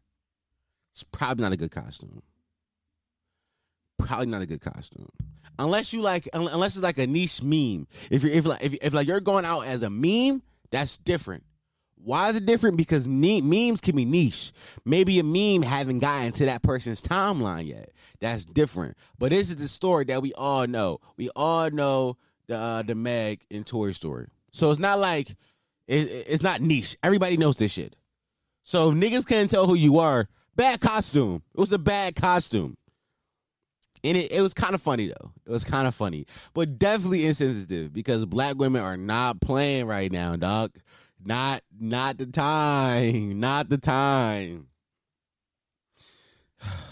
it's 0.92 1.04
probably 1.04 1.42
not 1.42 1.52
a 1.52 1.56
good 1.56 1.70
costume. 1.70 2.22
Probably 3.98 4.26
not 4.26 4.42
a 4.42 4.46
good 4.46 4.60
costume. 4.60 5.08
Unless 5.58 5.92
you 5.92 6.00
like, 6.00 6.28
unless 6.32 6.74
it's 6.74 6.82
like 6.82 6.98
a 6.98 7.06
niche 7.06 7.42
meme. 7.42 7.86
If 8.10 8.22
you're 8.22 8.32
if 8.32 8.46
like 8.46 8.62
if, 8.62 8.74
if 8.74 8.92
like 8.92 9.06
you're 9.06 9.20
going 9.20 9.44
out 9.44 9.62
as 9.62 9.82
a 9.82 9.90
meme, 9.90 10.42
that's 10.70 10.96
different. 10.96 11.44
Why 12.04 12.30
is 12.30 12.36
it 12.36 12.46
different? 12.46 12.76
Because 12.76 13.06
memes 13.06 13.80
can 13.80 13.94
be 13.94 14.04
niche. 14.04 14.52
Maybe 14.84 15.20
a 15.20 15.22
meme 15.22 15.62
haven't 15.62 16.00
gotten 16.00 16.32
to 16.32 16.46
that 16.46 16.62
person's 16.62 17.00
timeline 17.00 17.66
yet. 17.68 17.90
That's 18.18 18.44
different. 18.44 18.96
But 19.18 19.30
this 19.30 19.50
is 19.50 19.56
the 19.56 19.68
story 19.68 20.04
that 20.06 20.20
we 20.20 20.32
all 20.34 20.66
know. 20.66 20.98
We 21.16 21.30
all 21.36 21.70
know 21.70 22.16
the 22.48 22.56
uh, 22.56 22.82
the 22.82 22.96
Meg 22.96 23.42
and 23.50 23.64
Toy 23.64 23.92
story. 23.92 24.26
So 24.50 24.70
it's 24.70 24.80
not 24.80 24.98
like 24.98 25.36
it, 25.86 26.26
it's 26.28 26.42
not 26.42 26.60
niche. 26.60 26.96
Everybody 27.02 27.36
knows 27.36 27.56
this 27.56 27.72
shit. 27.72 27.94
So 28.64 28.90
if 28.90 28.96
niggas 28.96 29.26
can't 29.26 29.50
tell 29.50 29.66
who 29.66 29.74
you 29.74 29.98
are, 29.98 30.28
Bad 30.54 30.80
costume. 30.80 31.42
It 31.54 31.60
was 31.60 31.72
a 31.72 31.78
bad 31.78 32.14
costume. 32.14 32.76
And 34.04 34.16
it, 34.16 34.32
it 34.32 34.40
was 34.40 34.52
kind 34.52 34.74
of 34.74 34.82
funny 34.82 35.06
though. 35.08 35.32
It 35.46 35.50
was 35.50 35.64
kind 35.64 35.86
of 35.86 35.94
funny. 35.94 36.26
But 36.54 36.78
definitely 36.78 37.26
insensitive 37.26 37.92
because 37.92 38.26
black 38.26 38.56
women 38.56 38.82
are 38.82 38.96
not 38.96 39.40
playing 39.40 39.86
right 39.86 40.10
now, 40.10 40.36
dog. 40.36 40.72
Not 41.24 41.62
not 41.78 42.18
the 42.18 42.26
time. 42.26 43.38
Not 43.38 43.68
the 43.68 43.78
time. 43.78 44.66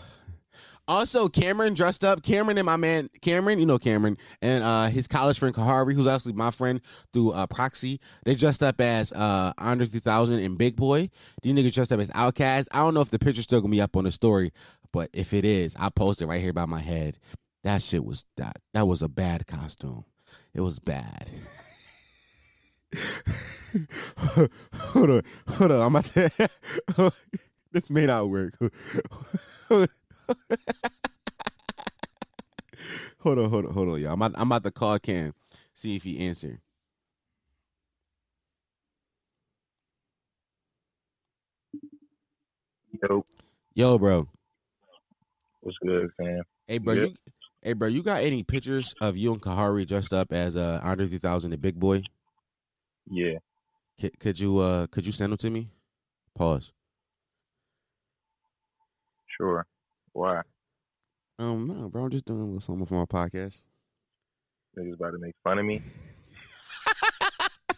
Also, 0.90 1.28
Cameron 1.28 1.74
dressed 1.74 2.02
up. 2.02 2.24
Cameron 2.24 2.58
and 2.58 2.66
my 2.66 2.76
man 2.76 3.08
Cameron, 3.22 3.60
you 3.60 3.64
know 3.64 3.78
Cameron, 3.78 4.18
and 4.42 4.64
uh, 4.64 4.86
his 4.86 5.06
college 5.06 5.38
friend 5.38 5.54
Kahari, 5.54 5.94
who's 5.94 6.08
actually 6.08 6.32
my 6.32 6.50
friend 6.50 6.80
through 7.12 7.30
uh, 7.30 7.46
proxy. 7.46 8.00
They 8.24 8.34
dressed 8.34 8.60
up 8.64 8.80
as 8.80 9.12
uh, 9.12 9.52
Andre 9.56 9.86
3000 9.86 10.40
and 10.40 10.58
Big 10.58 10.74
Boi. 10.74 11.08
These 11.42 11.52
niggas 11.52 11.74
dressed 11.74 11.92
up 11.92 12.00
as 12.00 12.10
Outkast. 12.10 12.66
I 12.72 12.78
don't 12.78 12.94
know 12.94 13.02
if 13.02 13.10
the 13.10 13.20
picture's 13.20 13.44
still 13.44 13.60
gonna 13.60 13.70
be 13.70 13.80
up 13.80 13.96
on 13.96 14.02
the 14.02 14.10
story, 14.10 14.52
but 14.92 15.10
if 15.12 15.32
it 15.32 15.44
is, 15.44 15.76
I 15.78 15.90
post 15.90 16.22
it 16.22 16.26
right 16.26 16.40
here 16.40 16.52
by 16.52 16.66
my 16.66 16.80
head. 16.80 17.18
That 17.62 17.82
shit 17.82 18.04
was 18.04 18.24
that. 18.36 18.56
That 18.74 18.88
was 18.88 19.00
a 19.00 19.08
bad 19.08 19.46
costume. 19.46 20.06
It 20.54 20.62
was 20.62 20.80
bad. 20.80 21.30
hold 24.74 25.10
on, 25.10 25.22
hold 25.46 25.70
on. 25.70 25.82
I'm 25.82 25.94
at 25.94 26.04
this 27.70 27.88
may 27.90 28.06
not 28.06 28.28
work. 28.28 28.54
hold 33.20 33.38
on, 33.38 33.50
hold 33.50 33.66
on, 33.66 33.72
hold 33.72 33.88
on, 33.88 34.00
y'all. 34.00 34.12
I'm 34.12 34.22
about, 34.22 34.40
I'm 34.40 34.48
about 34.48 34.64
to 34.64 34.70
call 34.70 34.98
Cam, 34.98 35.34
see 35.74 35.96
if 35.96 36.04
he 36.04 36.18
answer. 36.26 36.60
Yo. 43.02 43.24
Yo, 43.74 43.98
bro. 43.98 44.28
What's 45.60 45.78
good, 45.78 46.10
fam? 46.16 46.42
Hey, 46.66 46.78
bro. 46.78 46.94
Yep. 46.94 47.02
You, 47.02 47.14
hey, 47.62 47.72
bro. 47.74 47.88
You 47.88 48.02
got 48.02 48.22
any 48.22 48.42
pictures 48.42 48.94
of 49.00 49.16
you 49.16 49.32
and 49.32 49.40
Kahari 49.40 49.86
dressed 49.86 50.12
up 50.12 50.32
as 50.32 50.56
uh, 50.56 50.80
Andre 50.82 51.06
3000, 51.06 51.50
the 51.50 51.58
Big 51.58 51.78
Boi? 51.78 52.02
Yeah. 53.10 53.38
Could, 54.00 54.18
could 54.18 54.40
you 54.40 54.58
uh 54.58 54.86
could 54.86 55.04
you 55.04 55.12
send 55.12 55.32
them 55.32 55.36
to 55.38 55.50
me? 55.50 55.68
Pause. 56.34 56.72
Sure. 59.36 59.66
Why? 60.12 60.42
Um, 61.38 61.66
no, 61.66 61.88
bro. 61.88 62.04
I'm 62.04 62.10
just 62.10 62.26
doing 62.26 62.40
a 62.40 62.44
little 62.44 62.60
something 62.60 62.86
for 62.86 62.94
my 62.94 63.04
podcast. 63.04 63.62
Niggas 64.78 64.94
about 64.94 65.10
to 65.12 65.18
make 65.18 65.34
fun 65.42 65.58
of 65.58 65.64
me. 65.64 65.78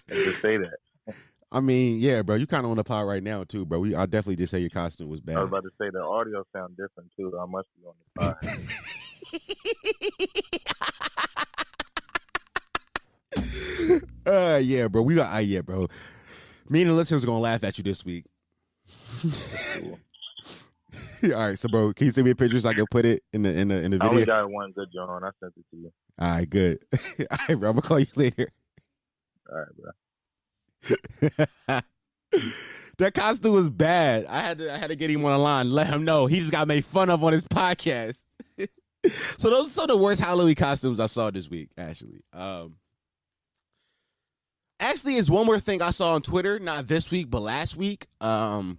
just 0.09 0.42
say 0.42 0.57
that. 0.57 0.79
I 1.51 1.61
mean, 1.61 2.01
yeah, 2.01 2.23
bro. 2.23 2.37
You 2.37 2.47
kind 2.47 2.64
of 2.64 2.71
on 2.71 2.79
the 2.79 2.85
pod 2.85 3.07
right 3.07 3.23
now 3.23 3.45
too, 3.45 3.66
bro. 3.66 3.81
We 3.81 3.95
I 3.95 4.07
definitely 4.07 4.37
just 4.37 4.51
say 4.51 4.59
your 4.59 4.71
costume 4.71 5.09
was 5.09 5.21
bad. 5.21 5.37
I 5.37 5.40
was 5.40 5.49
about 5.49 5.64
to 5.64 5.71
say 5.81 5.90
the 5.90 6.03
audio 6.03 6.45
sound 6.55 6.77
different 6.77 7.11
too. 7.16 7.33
I 7.38 7.47
must 7.47 7.68
be 7.77 7.85
on 7.87 7.95
the 8.05 8.11
pod. 14.27 14.27
uh, 14.57 14.59
yeah, 14.62 14.88
bro. 14.88 15.03
We 15.03 15.14
got, 15.14 15.35
uh, 15.35 15.38
yeah, 15.38 15.61
bro. 15.61 15.88
Me 16.68 16.83
and 16.83 16.90
the 16.90 16.95
listeners 16.95 17.23
are 17.23 17.27
gonna 17.27 17.40
laugh 17.40 17.64
at 17.64 17.77
you 17.77 17.85
this 17.85 18.05
week. 18.05 18.25
All 21.24 21.31
right, 21.31 21.59
so 21.59 21.68
bro, 21.68 21.92
can 21.92 22.07
you 22.07 22.12
send 22.12 22.24
me 22.26 22.33
a 22.33 22.35
picture 22.35 22.61
so 22.61 22.68
I 22.68 22.74
can 22.74 22.87
put 22.90 23.05
it 23.05 23.22
in 23.33 23.42
the 23.42 23.57
in 23.57 23.68
the 23.68 23.83
in 23.83 23.90
the 23.92 23.98
I 24.00 24.07
only 24.09 24.22
video? 24.22 24.42
got 24.42 24.50
one 24.50 24.72
good 24.72 24.88
John. 24.94 25.24
I 25.24 25.31
sent 25.40 25.52
it 25.57 25.64
to 25.70 25.76
you. 25.76 25.92
All 26.18 26.31
right, 26.31 26.48
good. 26.48 26.78
All 27.31 27.38
right, 27.48 27.59
bro. 27.59 27.70
I'm 27.70 27.76
gonna 27.76 27.83
call 27.83 28.00
you 28.00 28.07
later. 28.14 28.48
All 29.50 29.59
right, 29.59 29.68
bro. 29.76 29.90
that 32.98 33.14
costume 33.14 33.52
was 33.52 33.70
bad. 33.70 34.26
I 34.26 34.40
had 34.40 34.59
to 34.59 34.72
I 34.72 34.76
had 34.76 34.90
to 34.90 34.96
get 34.96 35.11
him 35.11 35.24
on 35.24 35.33
the 35.33 35.38
line, 35.38 35.70
let 35.70 35.87
him 35.87 36.05
know 36.05 36.26
he 36.26 36.40
just 36.40 36.52
got 36.52 36.68
made 36.68 36.85
fun 36.85 37.11
of 37.11 37.22
on 37.24 37.33
his 37.33 37.44
podcast. 37.44 38.24
so 39.38 39.50
those 39.50 39.76
are 39.78 39.87
the 39.87 39.96
worst 39.96 40.20
Halloween 40.20 40.55
costumes 40.55 41.00
I 41.00 41.07
saw 41.07 41.31
this 41.31 41.48
week. 41.48 41.70
Actually, 41.78 42.22
um, 42.33 42.76
actually, 44.78 45.16
is 45.16 45.31
one 45.31 45.46
more 45.46 45.61
thing 45.61 45.81
I 45.81 45.90
saw 45.90 46.14
on 46.14 46.22
Twitter, 46.22 46.59
not 46.59 46.87
this 46.87 47.11
week 47.11 47.31
but 47.31 47.42
last 47.42 47.76
week. 47.76 48.07
Um, 48.20 48.78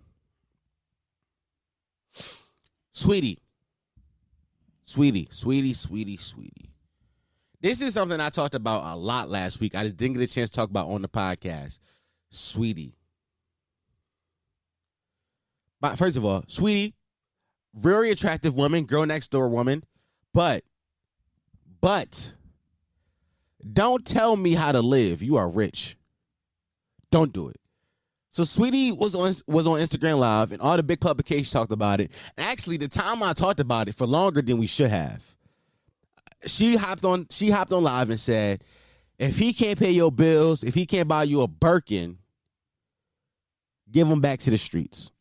sweetie, 2.92 3.40
sweetie, 4.86 5.28
sweetie, 5.32 5.74
sweetie, 5.74 6.18
sweetie. 6.18 6.70
This 7.62 7.82
is 7.82 7.94
something 7.94 8.20
I 8.20 8.30
talked 8.30 8.56
about 8.56 8.84
a 8.94 8.98
lot 8.98 9.30
last 9.30 9.60
week. 9.62 9.74
I 9.74 9.84
just 9.84 9.96
didn't 9.96 10.18
get 10.18 10.30
a 10.30 10.34
chance 10.34 10.50
to 10.50 10.56
talk 10.56 10.70
about 10.70 10.90
on 10.90 11.02
the 11.02 11.08
podcast. 11.08 11.80
Sweetie. 12.30 12.98
But 15.80 15.98
first 15.98 16.18
of 16.18 16.26
all, 16.26 16.44
Sweetie, 16.48 16.94
very 17.74 18.12
attractive 18.12 18.56
woman, 18.56 18.86
girl 18.86 19.06
next 19.06 19.32
door 19.32 19.50
woman, 19.50 19.84
but 20.34 20.64
but 21.82 22.34
don't 23.72 24.06
tell 24.06 24.36
me 24.36 24.54
how 24.54 24.72
to 24.72 24.82
live. 24.82 25.22
You 25.22 25.38
are 25.38 25.50
rich. 25.50 25.98
Don't 27.12 27.34
do 27.34 27.50
it. 27.50 27.60
So 28.34 28.44
Sweetie 28.44 28.92
was 28.92 29.14
on 29.14 29.32
was 29.46 29.68
on 29.68 29.80
Instagram 29.80 30.18
Live, 30.18 30.52
and 30.52 30.60
all 30.60 30.76
the 30.76 30.82
big 30.82 31.00
publications 31.00 31.52
talked 31.52 31.72
about 31.72 32.02
it. 32.02 32.12
Actually, 32.36 32.78
the 32.78 32.88
time 32.88 33.22
I 33.22 33.34
talked 33.34 33.60
about 33.60 33.88
it 33.88 33.94
for 33.94 34.08
longer 34.08 34.42
than 34.42 34.58
we 34.58 34.66
should 34.66 34.90
have. 34.90 35.36
She 36.48 36.76
hopped 36.76 37.06
on. 37.06 37.28
She 37.30 37.52
hopped 37.52 37.72
on 37.72 37.84
live 37.84 38.10
and 38.10 38.20
said, 38.20 38.64
"If 39.20 39.38
he 39.38 39.54
can't 39.54 39.78
pay 39.78 39.92
your 39.92 40.12
bills, 40.12 40.64
if 40.64 40.74
he 40.74 40.88
can't 40.88 41.08
buy 41.08 41.24
you 41.26 41.42
a 41.42 41.48
Birkin, 41.48 42.18
give 43.92 44.10
him 44.10 44.20
back 44.20 44.40
to 44.40 44.50
the 44.50 44.58
streets." 44.58 45.12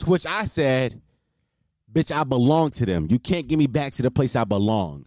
To 0.00 0.10
which 0.10 0.26
I 0.26 0.44
said, 0.44 1.00
"Bitch, 1.90 2.14
I 2.14 2.24
belong 2.24 2.72
to 2.72 2.84
them. 2.84 3.06
You 3.08 3.18
can't 3.18 3.48
give 3.48 3.58
me 3.58 3.66
back 3.66 3.94
to 3.94 4.02
the 4.02 4.10
place 4.10 4.36
I 4.36 4.44
belong." 4.44 5.06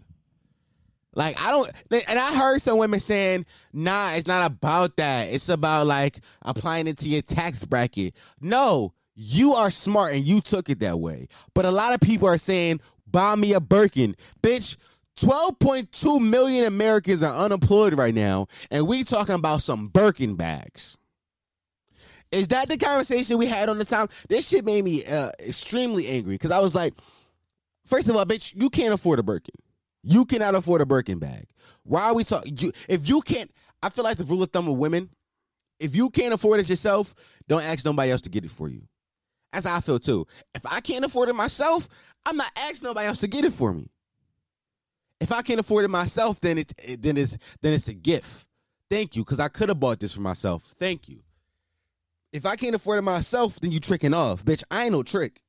Like 1.15 1.39
I 1.41 1.52
don't, 1.52 1.71
and 2.08 2.19
I 2.19 2.36
heard 2.36 2.62
some 2.62 2.78
women 2.78 2.99
saying, 2.99 3.45
"Nah, 3.71 4.13
it's 4.13 4.28
not 4.28 4.45
about 4.45 4.97
that. 4.97 5.30
It's 5.30 5.49
about 5.49 5.88
like 5.88 6.19
applying 6.41 6.88
it 6.88 6.97
to 6.99 7.10
your 7.10 7.21
tax 7.21 7.65
bracket." 7.65 8.15
No, 8.41 8.93
you 9.15 9.54
are 9.54 9.69
smart 9.69 10.13
and 10.13 10.28
you 10.28 10.41
took 10.41 10.69
it 10.69 10.80
that 10.80 10.99
way. 10.99 11.28
But 11.54 11.65
a 11.65 11.71
lot 11.71 11.93
of 11.93 11.99
people 11.99 12.28
are 12.28 12.38
saying, 12.38 12.80
"Buy 13.10 13.36
me 13.36 13.54
a 13.54 13.60
Birkin, 13.60 14.15
bitch." 14.41 14.78
12.2 15.15 16.19
million 16.19 16.65
Americans 16.65 17.21
are 17.21 17.36
unemployed 17.45 17.93
right 17.93 18.15
now, 18.15 18.47
and 18.71 18.88
we 18.88 19.04
talking 19.04 19.36
about 19.36 19.62
some 19.62 19.88
Birkin 19.88 20.36
bags. 20.36 20.97
Is 22.32 22.47
that 22.47 22.67
the 22.67 22.78
conversation 22.78 23.38
we 23.38 23.45
had 23.45 23.69
on 23.69 23.78
the 23.78 23.86
time? 23.86 24.08
This 24.28 24.47
shit 24.47 24.65
made 24.65 24.84
me 24.84 25.06
uh, 25.06 25.30
extremely 25.39 26.08
angry 26.08 26.34
because 26.34 26.49
I 26.49 26.58
was 26.58 26.73
like, 26.73 26.95
first 27.86 28.10
of 28.10 28.15
all, 28.15 28.26
bitch, 28.26 28.60
you 28.60 28.71
can't 28.71 28.91
afford 28.91 29.19
a 29.19 29.23
Birkin. 29.23 29.54
You 30.04 30.26
cannot 30.26 30.56
afford 30.56 30.82
a 30.82 30.86
Birkin 30.86 31.20
bag. 31.20 31.48
Why 31.84 32.04
are 32.04 32.13
we 32.13 32.24
talking? 32.24 32.58
You, 32.58 32.72
if 32.89 33.08
you 33.08 33.22
can't, 33.22 33.50
I 33.82 33.89
feel 33.89 34.04
like 34.04 34.18
the 34.18 34.26
rule 34.26 34.44
of 34.44 34.52
thumb 34.52 34.68
of 34.68 34.78
women, 34.78 35.10
if 35.80 35.96
you 35.96 36.10
can't 36.10 36.34
afford 36.34 36.60
it 36.60 36.70
yourself, 36.70 37.16
don't 37.48 37.63
ask 37.63 37.86
nobody 37.86 38.12
else 38.12 38.22
to 38.22 38.30
get 38.30 38.46
it 38.46 38.52
for 38.52 38.70
you. 38.70 38.84
That's 39.52 39.66
how 39.66 39.78
I 39.78 39.82
feel 39.82 40.00
too. 40.00 40.28
If 40.54 40.66
I 40.66 40.80
can't 40.82 41.06
afford 41.06 41.30
it 41.30 41.36
myself, 41.36 41.88
I'm 42.26 42.38
not 42.38 42.52
asking 42.58 42.88
nobody 42.88 43.08
else 43.08 43.20
to 43.20 43.28
get 43.28 43.46
it 43.46 43.54
for 43.54 43.74
me. 43.74 43.89
If 45.20 45.32
I 45.32 45.42
can't 45.42 45.60
afford 45.60 45.86
it 45.86 45.89
myself, 45.89 46.42
then 46.42 46.58
it's 46.58 46.74
then 47.00 47.18
it's 47.18 47.38
then 47.62 47.74
it's 47.74 47.88
a 47.88 47.94
gift. 47.94 48.48
Thank 48.89 49.16
you, 49.16 49.24
because 49.24 49.39
I 49.39 49.48
could 49.48 49.70
have 49.70 49.80
bought 49.80 50.00
this 50.00 50.13
for 50.13 50.22
myself. 50.22 50.63
Thank 50.78 51.08
you. 51.08 51.22
If 52.34 52.46
I 52.46 52.56
can't 52.56 52.76
afford 52.76 53.00
it 53.00 53.04
myself, 53.04 53.60
then 53.60 53.72
you 53.72 53.80
tricking 53.80 54.13
off, 54.13 54.44
bitch. 54.44 54.63
I 54.70 54.84
ain't 54.84 54.92
no 54.92 55.04
trick. 55.04 55.42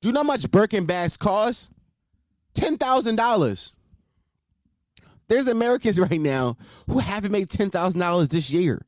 Do 0.00 0.08
you 0.08 0.12
know 0.12 0.20
how 0.20 0.24
much 0.24 0.50
Birkin 0.50 0.84
bags 0.84 1.16
cost? 1.16 1.72
Ten 2.54 2.76
thousand 2.78 3.16
dollars. 3.16 3.74
There's 5.28 5.46
Americans 5.46 5.98
right 6.00 6.20
now 6.20 6.56
who 6.88 6.98
haven't 6.98 7.32
made 7.32 7.50
ten 7.50 7.70
thousand 7.70 8.00
dollars 8.00 8.28
this 8.28 8.50
year. 8.50 8.86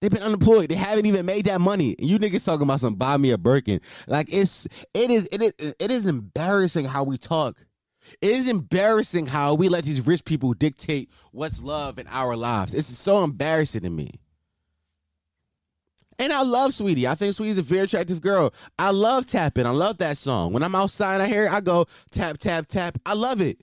They've 0.00 0.10
been 0.10 0.22
unemployed. 0.22 0.68
They 0.68 0.74
haven't 0.74 1.06
even 1.06 1.24
made 1.24 1.46
that 1.46 1.60
money. 1.60 1.96
You 1.98 2.18
niggas 2.18 2.44
talking 2.44 2.64
about 2.64 2.80
some 2.80 2.96
buy 2.96 3.16
me 3.16 3.30
a 3.30 3.38
Birkin. 3.38 3.80
Like 4.06 4.28
it's 4.32 4.66
it 4.94 5.10
is 5.10 5.28
it 5.32 5.42
is 5.42 5.74
it 5.78 5.90
is 5.90 6.06
embarrassing 6.06 6.84
how 6.84 7.04
we 7.04 7.16
talk. 7.16 7.56
It 8.20 8.30
is 8.30 8.46
embarrassing 8.46 9.26
how 9.26 9.54
we 9.54 9.68
let 9.68 9.84
these 9.84 10.06
rich 10.06 10.24
people 10.24 10.52
dictate 10.52 11.10
what's 11.32 11.60
love 11.62 11.98
in 11.98 12.06
our 12.08 12.36
lives. 12.36 12.72
It's 12.74 12.86
so 12.86 13.24
embarrassing 13.24 13.82
to 13.82 13.90
me. 13.90 14.20
And 16.18 16.32
I 16.32 16.42
love 16.42 16.72
Sweetie. 16.72 17.06
I 17.06 17.14
think 17.14 17.34
Sweetie's 17.34 17.58
a 17.58 17.62
very 17.62 17.82
attractive 17.82 18.20
girl. 18.20 18.54
I 18.78 18.90
love 18.90 19.26
tapping. 19.26 19.66
I 19.66 19.70
love 19.70 19.98
that 19.98 20.16
song. 20.16 20.52
When 20.52 20.62
I'm 20.62 20.74
outside 20.74 21.20
I 21.20 21.26
hear 21.26 21.48
I 21.50 21.60
go 21.60 21.86
tap, 22.10 22.38
tap, 22.38 22.68
tap. 22.68 22.98
I 23.04 23.14
love 23.14 23.40
it. 23.40 23.60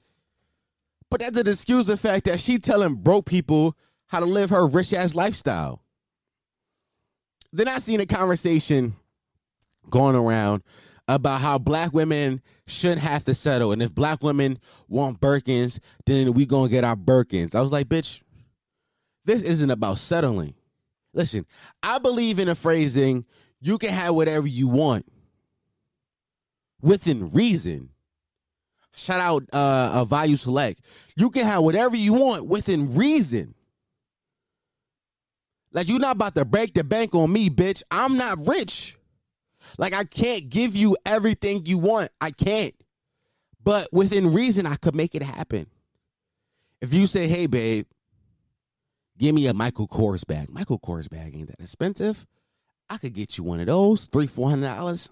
But 1.09 1.21
that 1.21 1.33
doesn't 1.33 1.47
excuse 1.47 1.85
the 1.85 1.97
fact 1.97 2.25
that 2.25 2.39
she 2.39 2.59
telling 2.59 2.95
broke 2.95 3.25
people 3.25 3.75
how 4.07 4.19
to 4.19 4.25
live 4.25 4.51
her 4.51 4.67
rich 4.67 4.93
ass 4.93 5.15
lifestyle. 5.15 5.81
Then 7.51 7.67
I 7.67 7.77
seen 7.77 7.99
a 7.99 8.05
conversation 8.05 8.95
going 9.89 10.15
around 10.15 10.63
about 11.07 11.41
how 11.41 11.57
black 11.59 11.93
women 11.93 12.41
shouldn't 12.65 13.01
have 13.01 13.25
to 13.25 13.35
settle. 13.35 13.71
And 13.71 13.81
if 13.81 13.93
black 13.93 14.23
women 14.23 14.57
want 14.87 15.19
Birkins, 15.19 15.79
then 16.05 16.33
we 16.33 16.45
gonna 16.45 16.69
get 16.69 16.83
our 16.83 16.95
Birkins. 16.95 17.55
I 17.55 17.61
was 17.61 17.71
like, 17.71 17.89
bitch, 17.89 18.21
this 19.25 19.41
isn't 19.41 19.69
about 19.69 19.99
settling. 19.99 20.55
Listen, 21.13 21.45
I 21.82 21.99
believe 21.99 22.39
in 22.39 22.49
a 22.49 22.56
phrasing, 22.56 23.26
you 23.62 23.78
can 23.78 23.89
have 23.89 24.15
whatever 24.15 24.47
you 24.47 24.67
want 24.67 25.06
within 26.82 27.32
reason. 27.32 27.89
Shout 28.95 29.19
out 29.19 29.43
uh, 29.54 30.02
uh 30.02 30.06
Value 30.06 30.36
Select. 30.36 30.82
You 31.15 31.30
can 31.30 31.45
have 31.45 31.63
whatever 31.63 31.95
you 31.95 32.13
want 32.13 32.47
within 32.47 32.95
reason. 32.95 33.56
Like 35.71 35.88
you're 35.88 35.99
not 35.99 36.15
about 36.15 36.36
to 36.36 36.45
break 36.45 36.73
the 36.73 36.84
bank 36.84 37.15
on 37.15 37.32
me, 37.32 37.49
bitch. 37.49 37.82
I'm 37.89 38.17
not 38.17 38.38
rich. 38.45 38.97
Like 39.78 39.93
I 39.93 40.04
can't 40.04 40.49
give 40.49 40.76
you 40.76 40.95
everything 41.06 41.65
you 41.65 41.80
want. 41.80 42.12
I 42.21 42.32
can't. 42.32 42.76
But 43.63 43.88
within 43.91 44.34
reason, 44.34 44.65
I 44.65 44.76
could 44.76 44.93
make 44.93 45.15
it 45.15 45.23
happen. 45.23 45.67
If 46.82 46.93
you 46.93 47.08
say, 47.08 47.28
"Hey, 47.28 47.47
babe, 47.47 47.86
give 49.17 49.36
me 49.36 49.47
a 49.47 49.54
Michael 49.54 49.88
Kors 49.88 50.26
bag," 50.26 50.49
Michael 50.49 50.80
Kors 50.80 51.10
bag 51.10 51.36
ain't 51.36 51.47
that 51.47 51.60
expensive. 51.60 52.26
I 52.89 52.97
could 52.97 53.13
get 53.13 53.38
you 53.38 53.43
one 53.43 53.60
of 53.60 53.65
those, 53.67 54.06
three, 54.06 54.28
four 54.28 54.49
hundred 54.49 54.67
dollars. 54.67 55.10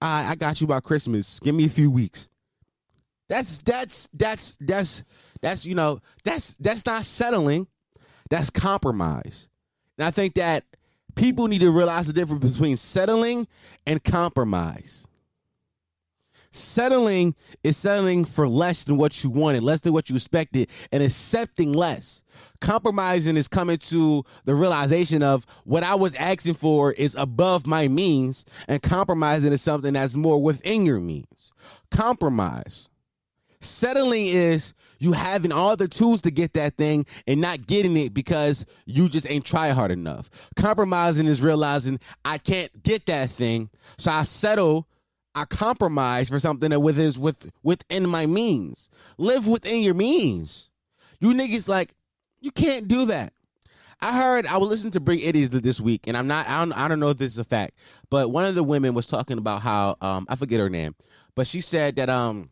I 0.00 0.30
I 0.30 0.34
got 0.34 0.60
you 0.60 0.66
by 0.66 0.80
Christmas. 0.80 1.40
Give 1.40 1.54
me 1.54 1.66
a 1.66 1.70
few 1.70 1.90
weeks. 1.90 2.28
That's 3.28 3.58
that's 3.58 4.08
that's 4.12 4.56
that's 4.60 5.04
that's 5.40 5.66
you 5.66 5.74
know 5.74 6.00
that's 6.24 6.54
that's 6.56 6.84
not 6.86 7.04
settling. 7.04 7.66
That's 8.30 8.50
compromise. 8.50 9.48
And 9.98 10.06
I 10.06 10.10
think 10.10 10.34
that 10.34 10.64
people 11.14 11.46
need 11.46 11.60
to 11.60 11.70
realize 11.70 12.06
the 12.06 12.12
difference 12.12 12.52
between 12.54 12.76
settling 12.76 13.46
and 13.86 14.02
compromise. 14.02 15.06
Settling 16.54 17.34
is 17.64 17.76
settling 17.76 18.24
for 18.24 18.46
less 18.46 18.84
than 18.84 18.96
what 18.96 19.24
you 19.24 19.28
wanted, 19.28 19.64
less 19.64 19.80
than 19.80 19.92
what 19.92 20.08
you 20.08 20.14
expected, 20.14 20.70
and 20.92 21.02
accepting 21.02 21.72
less. 21.72 22.22
Compromising 22.60 23.36
is 23.36 23.48
coming 23.48 23.76
to 23.78 24.22
the 24.44 24.54
realization 24.54 25.20
of 25.24 25.46
what 25.64 25.82
I 25.82 25.96
was 25.96 26.14
asking 26.14 26.54
for 26.54 26.92
is 26.92 27.16
above 27.16 27.66
my 27.66 27.88
means, 27.88 28.44
and 28.68 28.80
compromising 28.80 29.52
is 29.52 29.62
something 29.62 29.94
that's 29.94 30.14
more 30.14 30.40
within 30.40 30.86
your 30.86 31.00
means. 31.00 31.52
Compromise. 31.90 32.88
Settling 33.60 34.26
is 34.26 34.74
you 35.00 35.10
having 35.10 35.50
all 35.50 35.74
the 35.74 35.88
tools 35.88 36.20
to 36.20 36.30
get 36.30 36.52
that 36.52 36.76
thing 36.76 37.04
and 37.26 37.40
not 37.40 37.66
getting 37.66 37.96
it 37.96 38.14
because 38.14 38.64
you 38.86 39.08
just 39.08 39.28
ain't 39.28 39.44
try 39.44 39.70
hard 39.70 39.90
enough. 39.90 40.30
Compromising 40.54 41.26
is 41.26 41.42
realizing 41.42 41.98
I 42.24 42.38
can't 42.38 42.70
get 42.84 43.06
that 43.06 43.30
thing, 43.30 43.70
so 43.98 44.12
I 44.12 44.22
settle. 44.22 44.86
I 45.34 45.44
compromise 45.44 46.28
for 46.28 46.38
something 46.38 46.70
that 46.70 46.80
with 46.80 46.98
is 46.98 47.18
with 47.18 47.50
within 47.62 48.08
my 48.08 48.26
means. 48.26 48.88
Live 49.18 49.46
within 49.46 49.82
your 49.82 49.94
means. 49.94 50.70
You 51.20 51.32
niggas 51.32 51.68
like 51.68 51.94
you 52.40 52.50
can't 52.50 52.86
do 52.88 53.06
that. 53.06 53.32
I 54.00 54.12
heard 54.20 54.46
I 54.46 54.58
was 54.58 54.68
listening 54.68 54.92
to 54.92 55.00
Brilliant 55.00 55.28
Idiots 55.28 55.60
this 55.60 55.80
week, 55.80 56.06
and 56.06 56.16
I'm 56.16 56.26
not. 56.26 56.46
I 56.48 56.58
don't. 56.58 56.72
I 56.72 56.88
don't 56.88 57.00
know 57.00 57.10
if 57.10 57.16
this 57.16 57.32
is 57.32 57.38
a 57.38 57.44
fact, 57.44 57.74
but 58.10 58.30
one 58.30 58.44
of 58.44 58.54
the 58.54 58.62
women 58.62 58.94
was 58.94 59.06
talking 59.06 59.38
about 59.38 59.62
how 59.62 59.96
um 60.00 60.26
I 60.28 60.36
forget 60.36 60.60
her 60.60 60.70
name, 60.70 60.94
but 61.34 61.46
she 61.46 61.60
said 61.60 61.96
that 61.96 62.08
um 62.08 62.50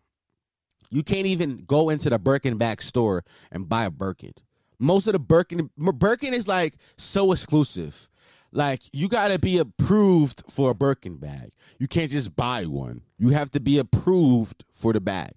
you 0.91 1.03
can't 1.03 1.27
even 1.27 1.59
go 1.59 1.89
into 1.89 2.11
the 2.11 2.19
Birkin 2.19 2.59
back 2.59 2.83
store 2.83 3.25
and 3.51 3.69
buy 3.69 3.85
a 3.85 3.91
Birkin. 3.91 4.33
Most 4.79 5.07
of 5.07 5.13
the 5.13 5.19
Birkin 5.19 5.71
Birkin 5.77 6.35
is 6.35 6.49
like 6.49 6.75
so 6.97 7.33
exclusive. 7.33 8.09
Like 8.53 8.83
you 8.93 9.09
got 9.09 9.29
to 9.29 9.39
be 9.39 9.59
approved 9.59 10.43
for 10.49 10.71
a 10.71 10.75
Birkin 10.75 11.17
bag. 11.17 11.53
You 11.79 11.89
can't 11.89 12.11
just 12.11 12.37
buy 12.37 12.65
one. 12.65 13.03
You 13.19 13.31
have 13.31 13.51
to 13.53 13.61
be 13.61 13.79
approved 13.79 14.65
for 14.73 14.93
the 14.93 15.01
bag. 15.01 15.33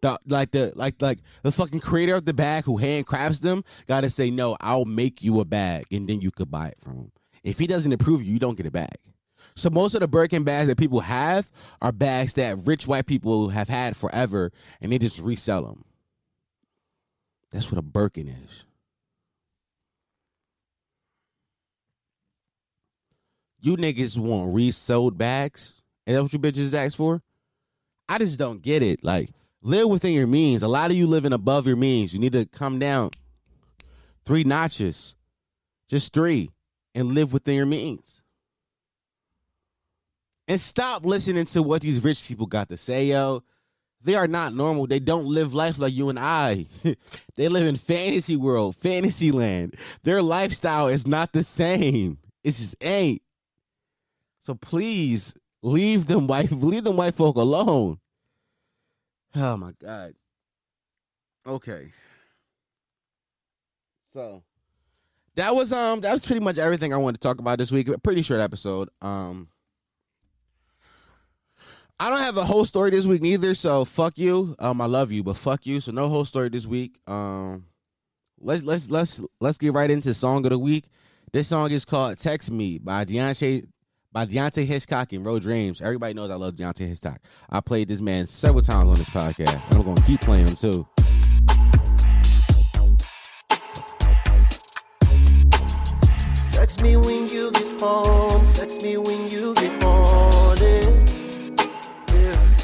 The, 0.00 0.16
like 0.26 0.52
the 0.52 0.72
like 0.76 1.02
like 1.02 1.18
the 1.42 1.50
fucking 1.50 1.80
creator 1.80 2.14
of 2.14 2.24
the 2.24 2.32
bag 2.32 2.64
who 2.64 2.78
handcrafts 2.78 3.40
them 3.40 3.64
got 3.86 4.02
to 4.02 4.10
say 4.10 4.30
no. 4.30 4.56
I'll 4.60 4.84
make 4.84 5.22
you 5.24 5.40
a 5.40 5.44
bag 5.44 5.86
and 5.90 6.08
then 6.08 6.20
you 6.20 6.30
could 6.30 6.50
buy 6.50 6.68
it 6.68 6.78
from 6.80 6.96
him. 6.96 7.12
If 7.42 7.58
he 7.58 7.66
doesn't 7.66 7.92
approve 7.92 8.22
you, 8.22 8.32
you 8.32 8.38
don't 8.38 8.56
get 8.56 8.66
a 8.66 8.70
bag. 8.70 8.98
So 9.56 9.70
most 9.70 9.94
of 9.94 10.00
the 10.00 10.08
Birkin 10.08 10.44
bags 10.44 10.68
that 10.68 10.78
people 10.78 11.00
have 11.00 11.50
are 11.82 11.90
bags 11.90 12.34
that 12.34 12.58
rich 12.58 12.86
white 12.86 13.06
people 13.06 13.48
have 13.48 13.68
had 13.68 13.96
forever, 13.96 14.52
and 14.80 14.92
they 14.92 14.98
just 14.98 15.20
resell 15.20 15.64
them. 15.64 15.84
That's 17.50 17.72
what 17.72 17.78
a 17.78 17.82
Birkin 17.82 18.28
is. 18.28 18.64
You 23.60 23.76
niggas 23.76 24.18
want 24.18 24.54
resold 24.54 25.18
bags? 25.18 25.74
Is 26.06 26.14
that 26.14 26.22
what 26.22 26.32
you 26.32 26.38
bitches 26.38 26.74
ask 26.74 26.96
for? 26.96 27.22
I 28.08 28.18
just 28.18 28.38
don't 28.38 28.62
get 28.62 28.82
it. 28.82 29.04
Like, 29.04 29.30
live 29.62 29.88
within 29.88 30.12
your 30.12 30.26
means. 30.26 30.62
A 30.62 30.68
lot 30.68 30.90
of 30.90 30.96
you 30.96 31.06
living 31.06 31.32
above 31.32 31.66
your 31.66 31.76
means. 31.76 32.12
You 32.12 32.20
need 32.20 32.32
to 32.32 32.46
come 32.46 32.78
down 32.78 33.10
three 34.24 34.44
notches, 34.44 35.16
just 35.88 36.12
three, 36.12 36.50
and 36.94 37.12
live 37.12 37.32
within 37.32 37.56
your 37.56 37.66
means. 37.66 38.22
And 40.46 40.58
stop 40.58 41.04
listening 41.04 41.44
to 41.46 41.62
what 41.62 41.82
these 41.82 42.02
rich 42.02 42.26
people 42.26 42.46
got 42.46 42.68
to 42.70 42.76
say, 42.76 43.06
yo. 43.06 43.42
They 44.00 44.14
are 44.14 44.28
not 44.28 44.54
normal. 44.54 44.86
They 44.86 45.00
don't 45.00 45.26
live 45.26 45.54
life 45.54 45.76
like 45.78 45.92
you 45.92 46.08
and 46.08 46.20
I. 46.20 46.66
they 47.34 47.48
live 47.48 47.66
in 47.66 47.74
fantasy 47.74 48.36
world, 48.36 48.76
fantasy 48.76 49.32
land. 49.32 49.74
Their 50.04 50.22
lifestyle 50.22 50.86
is 50.86 51.04
not 51.04 51.32
the 51.32 51.42
same. 51.42 52.18
It 52.44 52.52
just 52.52 52.76
ain't. 52.80 53.20
So 54.48 54.54
please 54.54 55.34
leave 55.60 56.06
them 56.06 56.26
white 56.26 56.50
leave 56.50 56.84
them 56.84 56.96
white 56.96 57.12
folk 57.12 57.36
alone. 57.36 57.98
Oh 59.36 59.58
my 59.58 59.72
god. 59.78 60.14
Okay. 61.46 61.92
So 64.10 64.42
that 65.34 65.54
was 65.54 65.70
um 65.70 66.00
that 66.00 66.14
was 66.14 66.24
pretty 66.24 66.40
much 66.40 66.56
everything 66.56 66.94
I 66.94 66.96
wanted 66.96 67.20
to 67.20 67.28
talk 67.28 67.40
about 67.40 67.58
this 67.58 67.70
week. 67.70 67.90
Pretty 68.02 68.22
short 68.22 68.40
episode. 68.40 68.88
Um 69.02 69.48
I 72.00 72.08
don't 72.08 72.20
have 72.20 72.38
a 72.38 72.44
whole 72.44 72.64
story 72.64 72.88
this 72.88 73.04
week 73.04 73.20
neither, 73.20 73.52
so 73.52 73.84
fuck 73.84 74.16
you. 74.16 74.56
Um 74.60 74.80
I 74.80 74.86
love 74.86 75.12
you, 75.12 75.22
but 75.22 75.36
fuck 75.36 75.66
you. 75.66 75.82
So 75.82 75.92
no 75.92 76.08
whole 76.08 76.24
story 76.24 76.48
this 76.48 76.66
week. 76.66 76.98
Um 77.06 77.66
let's 78.40 78.62
let's 78.62 78.88
let's 78.88 79.20
let's 79.42 79.58
get 79.58 79.74
right 79.74 79.90
into 79.90 80.14
song 80.14 80.46
of 80.46 80.52
the 80.52 80.58
week. 80.58 80.86
This 81.34 81.48
song 81.48 81.70
is 81.70 81.84
called 81.84 82.16
Text 82.16 82.50
Me 82.50 82.78
by 82.78 83.04
Deante 83.04 83.66
by 84.18 84.26
Deante 84.26 84.66
Hitchcock 84.66 85.12
and 85.12 85.24
Ro 85.24 85.38
James. 85.38 85.80
Everybody 85.80 86.12
knows 86.12 86.28
I 86.28 86.34
love 86.34 86.56
Deante 86.56 86.80
Hitchcock. 86.80 87.20
I 87.48 87.60
played 87.60 87.86
this 87.86 88.00
man 88.00 88.26
several 88.26 88.62
times 88.62 88.88
on 88.88 88.96
this 88.96 89.08
podcast, 89.08 89.62
and 89.66 89.74
I'm 89.74 89.84
gonna 89.84 90.02
keep 90.02 90.20
playing 90.22 90.48
him 90.48 90.56
too. 90.56 90.88
Text 96.50 96.82
me 96.82 96.96
when 96.96 97.28
you 97.28 97.52
get 97.52 97.80
home. 97.80 98.42
Text 98.42 98.82
me 98.82 98.96
when 98.96 99.30
you 99.30 99.54
get 99.54 99.80
morning. 99.84 101.54
Yeah, 102.12 102.56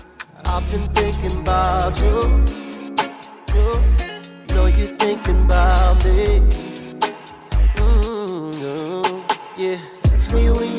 I've 0.47 0.69
been 0.69 0.93
thinking 0.93 1.39
about 1.39 1.97
you. 2.01 2.21
You 3.55 4.55
know 4.57 4.67
you're 4.67 4.97
thinking 4.97 5.45
about 5.45 6.05
me. 6.05 6.41
Mm, 7.77 9.25
yeah, 9.57 9.79
text 10.03 10.35
me 10.35 10.51
when 10.51 10.74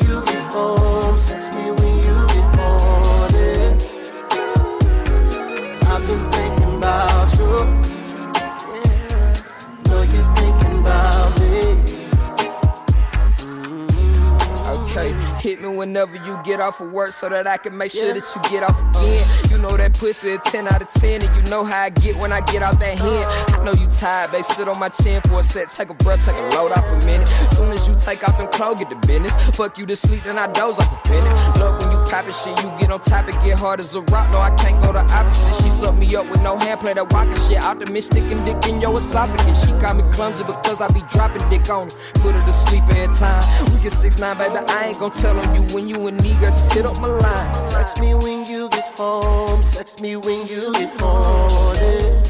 hit 15.56 15.62
me 15.70 15.76
whenever 15.76 16.16
you 16.16 16.38
get 16.44 16.60
off 16.60 16.82
of 16.82 16.92
work 16.92 17.12
so 17.12 17.30
that 17.30 17.48
I 17.48 17.58
can 17.58 17.78
make 17.78 17.92
sure 17.92 18.14
that 18.14 18.26
you 18.36 18.42
get 18.50 18.64
off 18.64 18.82
again. 18.82 19.24
You 19.50 19.58
know 19.58 19.76
that 19.78 19.98
pussy 19.98 20.34
a 20.34 20.38
10 20.38 20.68
out 20.68 20.82
of 20.82 20.90
10, 20.90 21.24
and 21.24 21.36
you 21.36 21.42
know 21.50 21.64
how 21.64 21.84
I 21.84 21.90
get 21.90 22.16
when 22.18 22.32
I 22.32 22.42
get 22.42 22.62
out 22.62 22.80
that 22.80 23.00
hand. 23.00 23.26
I 23.60 23.64
know 23.64 23.74
you 23.74 23.88
tired, 23.88 24.32
babe. 24.32 24.44
Sit 24.44 24.68
on 24.68 24.80
my 24.80 24.90
chin 24.90 25.22
for 25.22 25.40
a 25.40 25.44
sec, 25.44 25.72
take 25.72 25.90
a 25.90 25.94
breath, 25.94 26.26
take 26.26 26.36
a 26.36 26.56
load 26.56 26.72
off 26.72 26.86
a 26.92 27.06
minute. 27.06 27.28
Soon 27.56 27.72
as 27.72 27.88
you 27.88 27.96
take 28.00 28.28
off 28.28 28.38
them 28.38 28.48
clothes, 28.52 28.80
get 28.80 28.90
the 28.90 28.96
business. 29.08 29.36
Fuck 29.56 29.80
you 29.80 29.86
to 29.86 29.96
sleep, 29.96 30.24
then 30.24 30.38
I 30.38 30.48
doze 30.52 30.80
off 30.80 30.92
a 30.92 31.10
minute. 31.10 31.32
Love 31.60 31.82
when 31.82 31.92
you 31.92 32.00
poppin' 32.06 32.32
shit, 32.32 32.58
you 32.62 32.70
get 32.78 32.92
on 32.92 33.00
top, 33.00 33.30
it 33.30 33.36
get 33.42 33.58
hard 33.58 33.80
as 33.80 33.96
a 33.96 34.02
rock. 34.12 34.32
No, 34.32 34.40
I 34.40 34.52
can't 34.56 34.82
go 34.84 34.92
the 34.92 35.04
opposite. 35.14 35.64
She 35.64 35.70
suck 35.70 35.96
me 35.96 36.14
up 36.16 36.30
with 36.30 36.42
no 36.42 36.58
hand, 36.58 36.82
play 36.82 36.94
that 36.94 37.12
walking 37.14 37.36
shit. 37.48 37.64
Optimistic 37.64 38.24
and 38.32 38.44
dick 38.46 38.60
in 38.68 38.82
your 38.82 38.98
esophagus. 38.98 39.66
She 39.66 39.72
call 39.80 39.96
me 39.96 40.04
clumsy 40.12 40.44
because 40.46 40.82
I 40.82 40.88
be 40.90 41.02
dropping 41.10 41.48
dick 41.50 41.70
on 41.70 41.88
her. 41.90 41.96
Put 42.20 42.36
her 42.36 42.42
to 42.42 42.54
sleep 42.54 42.84
every 42.92 43.14
time. 43.16 43.42
We 43.74 43.80
get 43.82 43.94
6 43.94 44.20
9 44.20 44.38
baby. 44.38 44.58
I 44.68 44.88
ain't 44.88 45.00
gon' 45.00 45.12
tell 45.12 45.38
on 45.38 45.45
you 45.54 45.62
when 45.74 45.88
you 45.88 46.08
and 46.08 46.20
nigga. 46.20 46.50
Just 46.50 46.74
hit 46.74 46.86
up 46.86 47.00
my 47.00 47.10
line. 47.10 47.68
Text 47.68 48.00
me 48.00 48.14
when 48.16 48.46
you 48.46 48.70
get 48.70 48.98
home. 48.98 49.62
Text 49.62 50.02
me 50.02 50.16
when 50.16 50.48
you 50.48 50.74
get 50.74 51.00
horny. 51.00 52.22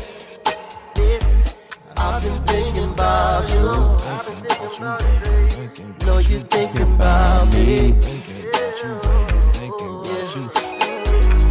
I've 1.97 2.22
been 2.22 2.43
thinking 2.43 2.91
about 2.91 3.49
you. 3.53 3.63
Know 6.05 6.18
you 6.18 6.39
thinking 6.49 6.93
about 6.95 7.53
me. 7.53 7.93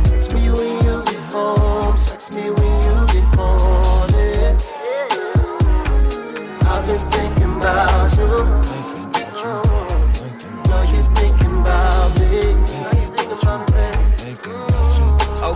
Text 0.04 0.34
me 0.34 0.50
when 0.50 0.72
you 0.84 1.02
get 1.04 1.32
home. 1.32 1.92
Text 1.92 2.34
me 2.34 2.50
when 2.50 2.63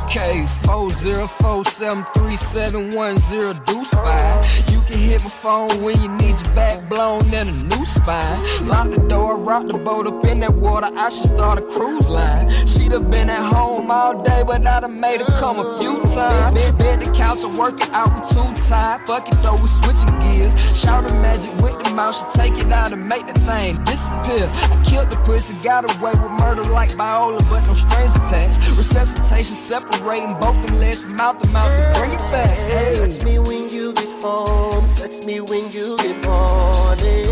Okay, 0.09 0.40
404-73710 0.64 3.61
deuce 3.66 3.92
five. 3.92 4.40
You 4.70 4.80
can 4.80 5.00
hit 5.00 5.22
my 5.22 5.28
phone 5.28 5.82
when 5.82 6.00
you 6.00 6.09
need 6.16 6.40
your 6.40 6.54
back 6.54 6.88
blown 6.88 7.34
and 7.34 7.46
a 7.46 7.52
new 7.52 7.84
spine. 7.84 8.40
Lock 8.66 8.88
the 8.88 8.96
door, 9.06 9.36
rock 9.36 9.66
the 9.66 9.76
boat 9.76 10.06
up 10.06 10.24
in 10.24 10.40
that 10.40 10.54
water. 10.54 10.88
I 10.96 11.11
should 11.11 11.36
start 11.36 11.59
a 11.59 11.62
cruise 11.62 12.09
line. 12.09 12.48
She'd 12.66 12.92
have 12.92 13.11
been 13.11 13.28
at 13.28 13.52
home 13.52 13.90
all 13.90 14.22
day, 14.22 14.42
but 14.46 14.66
I'd 14.66 14.82
have 14.82 14.90
made 14.90 15.20
her 15.20 15.26
come 15.38 15.59
a 15.59 15.78
few 15.78 16.00
times. 16.00 16.54
Bed 16.54 16.78
bed 16.78 17.00
the 17.00 17.12
couch 17.12 17.44
and 17.44 17.54
working 17.59 17.92
out 17.92 18.09
with 18.18 18.30
too 18.30 18.50
tired. 18.66 19.06
Fuck 19.06 19.28
it 19.28 19.36
though, 19.42 19.56
we 19.61 19.68
switching 19.68 20.18
gears. 20.20 20.54
Shout 20.74 21.06
the 21.06 21.12
magic 21.16 21.52
with 21.56 21.78
the 21.84 21.88
mouth, 21.99 22.14
she 22.14 22.38
take 22.38 22.57
it 22.64 22.70
out 22.70 22.92
and 22.92 23.09
make 23.09 23.26
the 23.26 23.34
thing 23.40 23.82
disappear. 23.82 24.46
I 24.72 24.76
killed 24.84 25.11
the 25.11 25.20
pussy, 25.26 25.55
got 25.68 25.82
away 25.90 26.12
with 26.22 26.32
murder 26.38 26.62
like 26.70 26.92
Viola, 26.92 27.42
but 27.51 27.66
no 27.66 27.74
strings 27.74 28.14
attached. 28.14 28.61
Resuscitation 28.78 29.57
separating 29.57 30.34
both 30.38 30.59
them 30.64 30.78
legs 30.78 31.03
from 31.03 31.16
mouth 31.16 31.42
to 31.42 31.49
mouth 31.51 31.72
to 31.72 31.99
bring 31.99 32.12
it 32.12 32.24
back. 32.30 32.57
Hey. 32.70 32.99
Text 33.01 33.24
me 33.24 33.40
when 33.40 33.68
you 33.70 33.92
get 33.94 34.22
home. 34.22 34.86
Text 34.86 35.26
me 35.26 35.40
when 35.40 35.72
you 35.72 35.96
get 35.99 36.24
horny. 36.24 37.22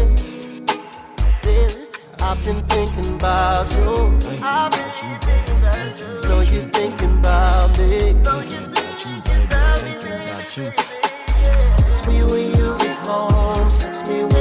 Baby, 1.42 1.74
I've 2.20 2.42
been 2.42 2.60
thinking 2.66 3.14
about 3.14 3.70
you. 3.76 3.92
I've 4.42 4.70
been 4.72 4.90
thinking 4.96 5.58
about 5.62 6.00
you. 6.00 6.28
Know 6.28 6.40
you 6.40 6.62
thinking 6.76 7.18
about 7.18 7.70
me. 7.78 8.14
Text 11.86 12.08
me 12.08 12.16
when 12.30 12.46
you 12.58 12.68
get 12.78 12.96
home. 13.06 13.64
Text 13.80 14.08
me 14.08 14.24
when 14.24 14.35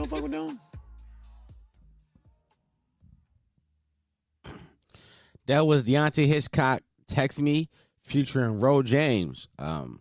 don't 0.00 0.08
fuck 0.08 0.22
with? 0.22 0.58
That 5.46 5.66
was 5.66 5.84
Deante 5.84 6.26
Hitchcock 6.26 6.80
text 7.06 7.40
me 7.40 7.68
featuring 8.02 8.60
Ro 8.60 8.82
James. 8.82 9.48
Um, 9.58 10.00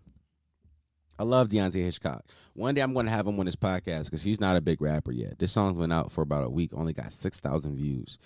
I 1.17 1.23
love 1.23 1.49
Deante 1.49 1.73
Hitchcock. 1.73 2.23
One 2.53 2.75
day 2.75 2.81
I'm 2.81 2.93
going 2.93 3.07
to 3.07 3.11
have 3.11 3.25
him 3.27 3.39
on 3.39 3.45
this 3.45 3.55
podcast 3.55 4.05
because 4.05 4.23
he's 4.23 4.39
not 4.39 4.55
a 4.55 4.61
big 4.61 4.81
rapper 4.81 5.11
yet. 5.11 5.39
This 5.39 5.51
song's 5.51 5.77
been 5.77 5.91
out 5.91 6.11
for 6.11 6.21
about 6.21 6.43
a 6.45 6.49
week, 6.49 6.71
only 6.73 6.93
got 6.93 7.11
six 7.13 7.39
thousand 7.39 7.75
views. 7.75 8.17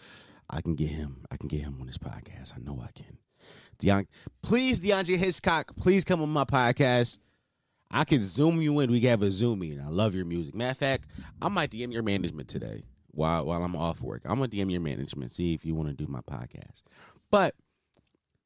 I 0.49 0.61
can 0.61 0.75
get 0.75 0.89
him. 0.89 1.25
I 1.31 1.37
can 1.37 1.47
get 1.47 1.61
him 1.61 1.77
on 1.79 1.87
this 1.87 1.97
podcast. 1.97 2.53
I 2.55 2.59
know 2.59 2.83
I 2.83 2.91
can. 2.93 3.17
Deont- 3.79 4.07
please, 4.41 4.83
Deante 4.83 5.17
Hitchcock, 5.17 5.75
please 5.77 6.03
come 6.03 6.21
on 6.21 6.29
my 6.29 6.43
podcast. 6.43 7.17
I 7.93 8.03
can 8.05 8.23
zoom 8.23 8.59
you 8.59 8.79
in. 8.79 8.91
We 8.91 8.99
can 8.99 9.11
have 9.11 9.21
a 9.21 9.29
zoom 9.29 9.61
in. 9.61 9.79
I 9.79 9.87
love 9.89 10.15
your 10.15 10.25
music. 10.25 10.55
Matter 10.55 10.71
of 10.71 10.77
fact, 10.77 11.07
I 11.39 11.47
might 11.47 11.69
DM 11.69 11.93
your 11.93 12.01
management 12.03 12.49
today. 12.49 12.83
while 13.11 13.45
while 13.45 13.63
I'm 13.63 13.75
off 13.75 14.01
work. 14.01 14.23
I'm 14.25 14.39
gonna 14.39 14.47
DM 14.49 14.71
your 14.71 14.81
management 14.81 15.31
see 15.31 15.53
if 15.53 15.63
you 15.63 15.75
want 15.75 15.89
to 15.89 15.93
do 15.93 16.11
my 16.11 16.21
podcast. 16.21 16.81
But 17.29 17.53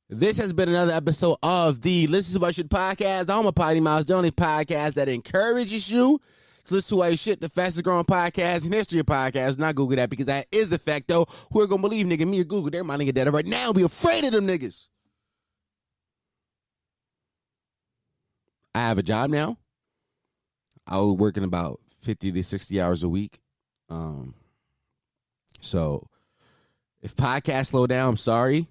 this 0.09 0.37
has 0.37 0.51
been 0.51 0.67
another 0.67 0.91
episode 0.91 1.37
of 1.41 1.81
the 1.81 2.07
Listen 2.07 2.33
to 2.39 2.45
My 2.45 2.51
Shit 2.51 2.69
podcast. 2.69 3.29
I'm 3.29 3.45
a 3.45 3.53
Potty 3.53 3.79
Miles, 3.79 4.05
the 4.05 4.15
only 4.15 4.31
podcast 4.31 4.95
that 4.95 5.07
encourages 5.07 5.89
you 5.89 6.19
to 6.65 6.73
listen 6.73 6.97
to 6.97 7.03
our 7.03 7.15
shit, 7.15 7.39
the 7.39 7.47
fastest 7.47 7.85
growing 7.85 8.03
podcast 8.03 8.65
in 8.65 8.73
history 8.73 8.99
of 8.99 9.05
podcasts. 9.05 9.57
Not 9.57 9.75
Google 9.75 9.95
that 9.95 10.09
because 10.09 10.25
that 10.25 10.47
is 10.51 10.73
a 10.73 10.77
fact 10.77 11.07
though. 11.07 11.25
Who 11.53 11.61
are 11.61 11.67
gonna 11.67 11.81
believe 11.81 12.05
nigga 12.05 12.27
me 12.27 12.41
or 12.41 12.43
Google? 12.43 12.69
They're 12.69 12.83
my 12.83 12.97
nigga 12.97 13.13
dead 13.13 13.33
right 13.33 13.45
now. 13.45 13.71
Be 13.71 13.83
afraid 13.83 14.25
of 14.25 14.33
them 14.33 14.45
niggas. 14.45 14.87
I 18.77 18.81
have 18.81 18.97
a 18.97 19.03
job 19.03 19.29
now. 19.31 19.57
I 20.85 20.97
was 20.97 21.13
working 21.13 21.43
about 21.43 21.79
50 22.01 22.31
to 22.31 22.43
60 22.43 22.79
hours 22.79 23.03
a 23.03 23.09
week. 23.09 23.39
Um, 23.89 24.35
so 25.59 26.07
if 27.01 27.15
podcasts 27.15 27.67
slow 27.67 27.87
down, 27.87 28.09
I'm 28.09 28.17
sorry. 28.17 28.67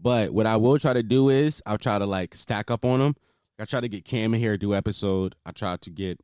But 0.00 0.32
what 0.32 0.46
I 0.46 0.56
will 0.56 0.78
try 0.78 0.94
to 0.94 1.02
do 1.02 1.28
is 1.28 1.62
I'll 1.66 1.78
try 1.78 1.98
to 1.98 2.06
like 2.06 2.34
stack 2.34 2.70
up 2.70 2.84
on 2.84 3.00
them. 3.00 3.16
I 3.58 3.64
try 3.64 3.80
to 3.80 3.88
get 3.88 4.04
Cam 4.04 4.34
in 4.34 4.40
here 4.40 4.56
do 4.56 4.74
episode. 4.74 5.34
I 5.44 5.52
try 5.52 5.76
to 5.76 5.90
get 5.90 6.20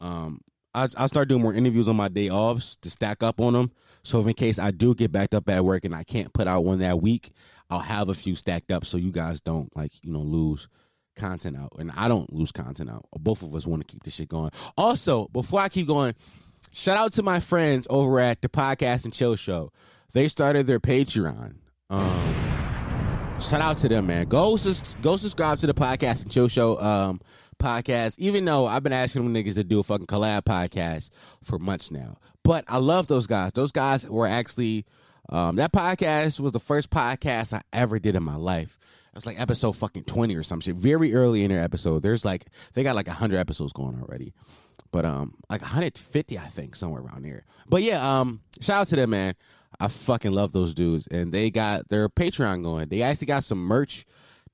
um 0.00 0.40
I 0.74 0.84
I 0.96 1.06
start 1.06 1.28
doing 1.28 1.42
more 1.42 1.54
interviews 1.54 1.88
on 1.88 1.96
my 1.96 2.08
day 2.08 2.30
offs 2.30 2.76
to 2.76 2.90
stack 2.90 3.22
up 3.22 3.40
on 3.40 3.52
them. 3.52 3.70
So 4.02 4.20
if 4.20 4.26
in 4.26 4.34
case 4.34 4.58
I 4.58 4.70
do 4.70 4.94
get 4.94 5.12
backed 5.12 5.34
up 5.34 5.48
at 5.48 5.64
work 5.64 5.84
and 5.84 5.94
I 5.94 6.04
can't 6.04 6.32
put 6.32 6.46
out 6.46 6.64
one 6.64 6.80
that 6.80 7.00
week, 7.00 7.32
I'll 7.70 7.78
have 7.78 8.08
a 8.08 8.14
few 8.14 8.34
stacked 8.34 8.72
up 8.72 8.84
so 8.84 8.96
you 8.96 9.10
guys 9.10 9.40
don't 9.40 9.74
like 9.76 9.92
you 10.02 10.12
know 10.12 10.20
lose 10.20 10.68
content 11.16 11.56
out 11.56 11.72
and 11.78 11.90
I 11.92 12.08
don't 12.08 12.32
lose 12.32 12.52
content 12.52 12.90
out. 12.90 13.06
Both 13.18 13.42
of 13.42 13.54
us 13.54 13.66
want 13.66 13.86
to 13.86 13.90
keep 13.90 14.02
this 14.04 14.14
shit 14.14 14.28
going. 14.28 14.50
Also, 14.76 15.28
before 15.28 15.60
I 15.60 15.68
keep 15.68 15.86
going, 15.86 16.14
shout 16.72 16.96
out 16.96 17.12
to 17.14 17.22
my 17.22 17.40
friends 17.40 17.86
over 17.90 18.18
at 18.20 18.42
the 18.42 18.48
Podcast 18.48 19.04
and 19.04 19.12
Chill 19.12 19.36
Show. 19.36 19.72
They 20.12 20.28
started 20.28 20.66
their 20.66 20.80
Patreon. 20.80 21.54
Um, 21.90 23.36
shout 23.40 23.60
out 23.60 23.78
to 23.78 23.88
them, 23.88 24.06
man. 24.06 24.26
Go 24.26 24.56
sus- 24.56 24.94
go 25.02 25.16
subscribe 25.16 25.58
to 25.58 25.66
the 25.66 25.74
Podcast 25.74 26.22
and 26.22 26.30
Chill 26.30 26.48
Show 26.48 26.78
um, 26.80 27.20
podcast. 27.58 28.18
Even 28.18 28.44
though 28.44 28.66
I've 28.66 28.82
been 28.82 28.92
asking 28.92 29.24
them 29.24 29.34
niggas 29.34 29.54
to 29.54 29.64
do 29.64 29.80
a 29.80 29.82
fucking 29.82 30.06
collab 30.06 30.42
podcast 30.42 31.10
for 31.42 31.58
months 31.58 31.90
now, 31.90 32.18
but 32.44 32.64
I 32.68 32.78
love 32.78 33.06
those 33.06 33.26
guys. 33.26 33.52
Those 33.54 33.72
guys 33.72 34.08
were 34.08 34.26
actually 34.26 34.84
um, 35.32 35.56
that 35.56 35.72
podcast 35.72 36.38
was 36.40 36.52
the 36.52 36.60
first 36.60 36.90
podcast 36.90 37.54
I 37.54 37.62
ever 37.72 37.98
did 37.98 38.14
in 38.14 38.22
my 38.22 38.36
life. 38.36 38.78
It 39.12 39.16
was 39.16 39.26
like 39.26 39.40
episode 39.40 39.72
fucking 39.72 40.04
20 40.04 40.36
or 40.36 40.42
some 40.42 40.60
shit. 40.60 40.76
Very 40.76 41.14
early 41.14 41.42
in 41.42 41.50
their 41.50 41.62
episode. 41.62 42.02
There's 42.02 42.24
like 42.24 42.46
they 42.74 42.82
got 42.82 42.94
like 42.94 43.06
100 43.06 43.38
episodes 43.38 43.72
going 43.72 43.98
already. 44.00 44.34
But 44.90 45.06
um 45.06 45.34
like 45.50 45.62
150 45.62 46.38
I 46.38 46.42
think 46.42 46.76
somewhere 46.76 47.02
around 47.02 47.24
there. 47.24 47.44
But 47.66 47.82
yeah, 47.82 48.20
um 48.20 48.40
shout 48.60 48.82
out 48.82 48.88
to 48.88 48.96
them 48.96 49.10
man. 49.10 49.34
I 49.80 49.88
fucking 49.88 50.32
love 50.32 50.52
those 50.52 50.74
dudes 50.74 51.06
and 51.06 51.32
they 51.32 51.50
got 51.50 51.88
their 51.88 52.08
Patreon 52.08 52.62
going. 52.62 52.88
They 52.88 53.02
actually 53.02 53.26
got 53.26 53.42
some 53.42 53.58
merch 53.58 54.04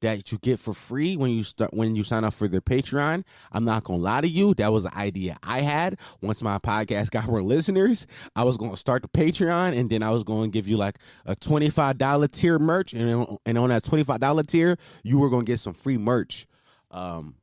that 0.00 0.30
you 0.32 0.38
get 0.38 0.60
for 0.60 0.74
free 0.74 1.16
when 1.16 1.30
you 1.30 1.42
start 1.42 1.72
when 1.74 1.96
you 1.96 2.02
sign 2.02 2.24
up 2.24 2.34
for 2.34 2.48
their 2.48 2.60
Patreon. 2.60 3.24
I'm 3.52 3.64
not 3.64 3.84
gonna 3.84 4.02
lie 4.02 4.20
to 4.20 4.28
you, 4.28 4.54
that 4.54 4.72
was 4.72 4.84
an 4.84 4.92
idea 4.96 5.36
I 5.42 5.60
had. 5.60 5.98
Once 6.20 6.42
my 6.42 6.58
podcast 6.58 7.10
got 7.12 7.26
more 7.26 7.42
listeners, 7.42 8.06
I 8.36 8.44
was 8.44 8.56
gonna 8.56 8.76
start 8.76 9.02
the 9.02 9.08
Patreon 9.08 9.76
and 9.76 9.90
then 9.90 10.02
I 10.02 10.10
was 10.10 10.24
gonna 10.24 10.48
give 10.48 10.68
you 10.68 10.76
like 10.76 10.98
a 11.26 11.34
$25 11.34 12.30
tier 12.30 12.58
merch, 12.58 12.92
and 12.92 13.38
and 13.44 13.58
on 13.58 13.70
that 13.70 13.82
$25 13.84 14.46
tier, 14.46 14.76
you 15.02 15.18
were 15.18 15.30
gonna 15.30 15.44
get 15.44 15.60
some 15.60 15.74
free 15.74 15.98
merch. 15.98 16.46
Um 16.90 17.34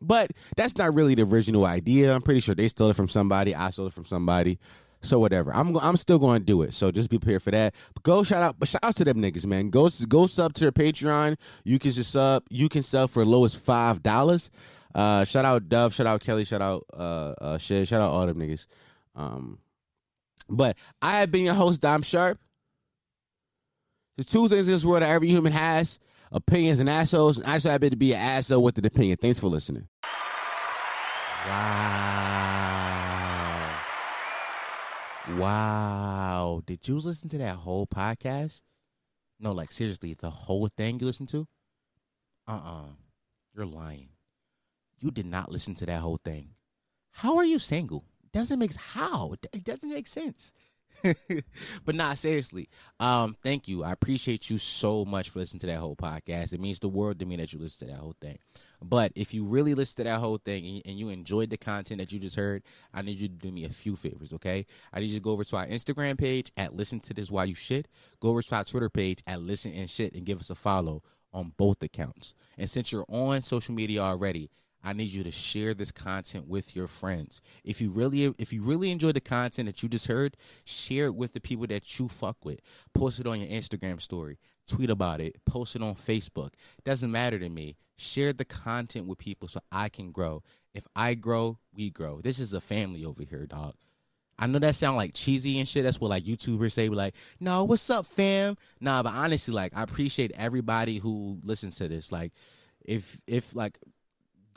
but 0.00 0.30
that's 0.56 0.76
not 0.76 0.94
really 0.94 1.14
the 1.16 1.22
original 1.22 1.66
idea. 1.66 2.14
I'm 2.14 2.22
pretty 2.22 2.40
sure 2.40 2.54
they 2.54 2.68
stole 2.68 2.90
it 2.90 2.96
from 2.96 3.08
somebody. 3.08 3.54
I 3.54 3.70
stole 3.70 3.88
it 3.88 3.92
from 3.92 4.04
somebody. 4.04 4.58
So 5.00 5.18
whatever. 5.18 5.54
I'm 5.54 5.76
I'm 5.76 5.96
still 5.96 6.18
going 6.18 6.40
to 6.40 6.44
do 6.44 6.62
it. 6.62 6.74
So 6.74 6.90
just 6.90 7.08
be 7.08 7.18
prepared 7.18 7.42
for 7.42 7.50
that. 7.52 7.74
But 7.94 8.02
go 8.02 8.22
shout 8.24 8.42
out, 8.42 8.58
but 8.58 8.68
shout 8.68 8.82
out 8.82 8.96
to 8.96 9.04
them 9.04 9.22
niggas, 9.22 9.46
man. 9.46 9.70
Go 9.70 9.88
go 10.08 10.26
sub 10.26 10.54
to 10.54 10.64
their 10.64 10.72
Patreon. 10.72 11.36
You 11.64 11.78
can 11.78 11.92
just 11.92 12.10
sub. 12.10 12.44
You 12.50 12.68
can 12.68 12.82
sub 12.82 13.10
for 13.10 13.24
low 13.24 13.44
as 13.44 13.54
five 13.54 14.02
dollars. 14.02 14.50
Uh, 14.94 15.24
shout 15.24 15.44
out 15.44 15.68
Dove. 15.68 15.94
Shout 15.94 16.06
out 16.06 16.22
Kelly. 16.22 16.44
Shout 16.44 16.62
out 16.62 16.84
uh, 16.92 17.34
uh 17.40 17.58
Shed. 17.58 17.86
Shout 17.86 18.00
out 18.00 18.10
all 18.10 18.26
them 18.26 18.38
niggas. 18.38 18.66
Um, 19.14 19.58
but 20.48 20.76
I 21.00 21.18
have 21.18 21.30
been 21.30 21.44
your 21.44 21.54
host, 21.54 21.80
Dom 21.80 22.02
Sharpe. 22.02 22.40
The 24.16 24.24
two 24.24 24.48
things 24.48 24.66
in 24.66 24.74
this 24.74 24.84
world 24.84 25.02
that 25.02 25.10
every 25.10 25.28
human 25.28 25.52
has: 25.52 26.00
opinions 26.32 26.80
and 26.80 26.90
assholes. 26.90 27.36
And 27.36 27.46
I 27.46 27.54
just 27.54 27.66
happen 27.66 27.90
to 27.90 27.96
be 27.96 28.14
an 28.14 28.20
asshole 28.20 28.64
with 28.64 28.78
an 28.78 28.86
opinion. 28.86 29.18
Thanks 29.18 29.38
for 29.38 29.46
listening. 29.46 29.86
Wow. 31.46 32.07
Wow. 35.36 36.62
Did 36.64 36.88
you 36.88 36.98
listen 36.98 37.28
to 37.30 37.38
that 37.38 37.56
whole 37.56 37.86
podcast? 37.86 38.62
No, 39.38 39.52
like 39.52 39.70
seriously, 39.72 40.14
the 40.14 40.30
whole 40.30 40.68
thing 40.68 40.98
you 40.98 41.06
listened 41.06 41.28
to? 41.30 41.46
Uh 42.46 42.52
uh-uh. 42.52 42.80
uh. 42.80 42.86
you 43.54 43.62
are 43.62 43.66
lying. 43.66 44.08
You 44.98 45.10
did 45.10 45.26
not 45.26 45.52
listen 45.52 45.74
to 45.76 45.86
that 45.86 46.00
whole 46.00 46.18
thing. 46.24 46.54
How 47.10 47.36
are 47.36 47.44
you 47.44 47.58
single? 47.58 48.04
Doesn't 48.32 48.58
make 48.58 48.74
how? 48.74 49.34
It 49.52 49.64
doesn't 49.64 49.90
make 49.90 50.08
sense. 50.08 50.52
but 51.84 51.94
nah, 51.94 52.14
seriously. 52.14 52.68
Um, 52.98 53.36
thank 53.42 53.68
you. 53.68 53.84
I 53.84 53.92
appreciate 53.92 54.50
you 54.50 54.58
so 54.58 55.04
much 55.04 55.30
for 55.30 55.38
listening 55.38 55.60
to 55.60 55.66
that 55.68 55.78
whole 55.78 55.96
podcast. 55.96 56.52
It 56.52 56.60
means 56.60 56.80
the 56.80 56.88
world 56.88 57.18
to 57.20 57.26
me 57.26 57.36
that 57.36 57.52
you 57.52 57.58
listen 57.58 57.86
to 57.88 57.94
that 57.94 58.00
whole 58.00 58.16
thing. 58.20 58.38
But 58.82 59.12
if 59.16 59.34
you 59.34 59.44
really 59.44 59.74
listen 59.74 59.96
to 59.96 60.04
that 60.04 60.20
whole 60.20 60.38
thing 60.38 60.82
and, 60.84 60.98
you 60.98 61.08
enjoyed 61.08 61.50
the 61.50 61.56
content 61.56 61.98
that 62.00 62.12
you 62.12 62.20
just 62.20 62.36
heard, 62.36 62.62
I 62.94 63.02
need 63.02 63.18
you 63.18 63.28
to 63.28 63.34
do 63.34 63.50
me 63.50 63.64
a 63.64 63.70
few 63.70 63.96
favors, 63.96 64.32
okay? 64.34 64.66
I 64.92 65.00
need 65.00 65.10
you 65.10 65.18
to 65.18 65.22
go 65.22 65.32
over 65.32 65.44
to 65.44 65.56
our 65.56 65.66
Instagram 65.66 66.18
page 66.18 66.52
at 66.56 66.74
Listen 66.74 67.00
to 67.00 67.14
This 67.14 67.30
While 67.30 67.46
You 67.46 67.54
Shit. 67.54 67.88
Go 68.20 68.30
over 68.30 68.42
to 68.42 68.54
our 68.54 68.64
Twitter 68.64 68.88
page 68.88 69.22
at 69.26 69.42
Listen 69.42 69.72
and 69.72 69.90
Shit 69.90 70.14
and 70.14 70.24
give 70.24 70.40
us 70.40 70.50
a 70.50 70.54
follow 70.54 71.02
on 71.32 71.52
both 71.56 71.82
accounts. 71.82 72.34
And 72.56 72.70
since 72.70 72.92
you're 72.92 73.04
on 73.08 73.42
social 73.42 73.74
media 73.74 74.00
already, 74.00 74.50
I 74.82 74.92
need 74.92 75.10
you 75.10 75.24
to 75.24 75.30
share 75.30 75.74
this 75.74 75.90
content 75.90 76.46
with 76.46 76.76
your 76.76 76.86
friends. 76.86 77.40
If 77.64 77.80
you 77.80 77.90
really 77.90 78.34
if 78.38 78.52
you 78.52 78.62
really 78.62 78.90
enjoy 78.90 79.12
the 79.12 79.20
content 79.20 79.66
that 79.66 79.82
you 79.82 79.88
just 79.88 80.06
heard, 80.06 80.36
share 80.64 81.06
it 81.06 81.14
with 81.14 81.32
the 81.32 81.40
people 81.40 81.66
that 81.66 81.98
you 81.98 82.08
fuck 82.08 82.44
with. 82.44 82.60
Post 82.94 83.20
it 83.20 83.26
on 83.26 83.40
your 83.40 83.48
Instagram 83.48 84.00
story, 84.00 84.38
tweet 84.66 84.90
about 84.90 85.20
it, 85.20 85.36
post 85.44 85.76
it 85.76 85.82
on 85.82 85.94
Facebook. 85.94 86.54
Doesn't 86.84 87.10
matter 87.10 87.38
to 87.38 87.48
me. 87.48 87.76
Share 87.96 88.32
the 88.32 88.44
content 88.44 89.06
with 89.06 89.18
people 89.18 89.48
so 89.48 89.60
I 89.72 89.88
can 89.88 90.12
grow. 90.12 90.42
If 90.72 90.86
I 90.94 91.14
grow, 91.14 91.58
we 91.74 91.90
grow. 91.90 92.20
This 92.20 92.38
is 92.38 92.52
a 92.52 92.60
family 92.60 93.04
over 93.04 93.24
here, 93.24 93.46
dog. 93.46 93.74
I 94.38 94.46
know 94.46 94.60
that 94.60 94.76
sound 94.76 94.96
like 94.96 95.14
cheesy 95.14 95.58
and 95.58 95.66
shit. 95.66 95.82
That's 95.82 96.00
what 96.00 96.10
like 96.10 96.24
YouTubers 96.24 96.70
say. 96.70 96.88
Like, 96.88 97.16
no, 97.40 97.64
what's 97.64 97.90
up, 97.90 98.06
fam? 98.06 98.56
Nah, 98.80 99.02
but 99.02 99.12
honestly, 99.12 99.52
like, 99.52 99.76
I 99.76 99.82
appreciate 99.82 100.30
everybody 100.36 100.98
who 100.98 101.40
listens 101.42 101.76
to 101.78 101.88
this. 101.88 102.12
Like, 102.12 102.32
if 102.84 103.20
if 103.26 103.54
like 103.56 103.78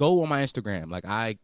go 0.02 0.24
on 0.24 0.30
my 0.30 0.42
Instagram. 0.42 0.92
Like 0.92 1.06
I 1.06 1.38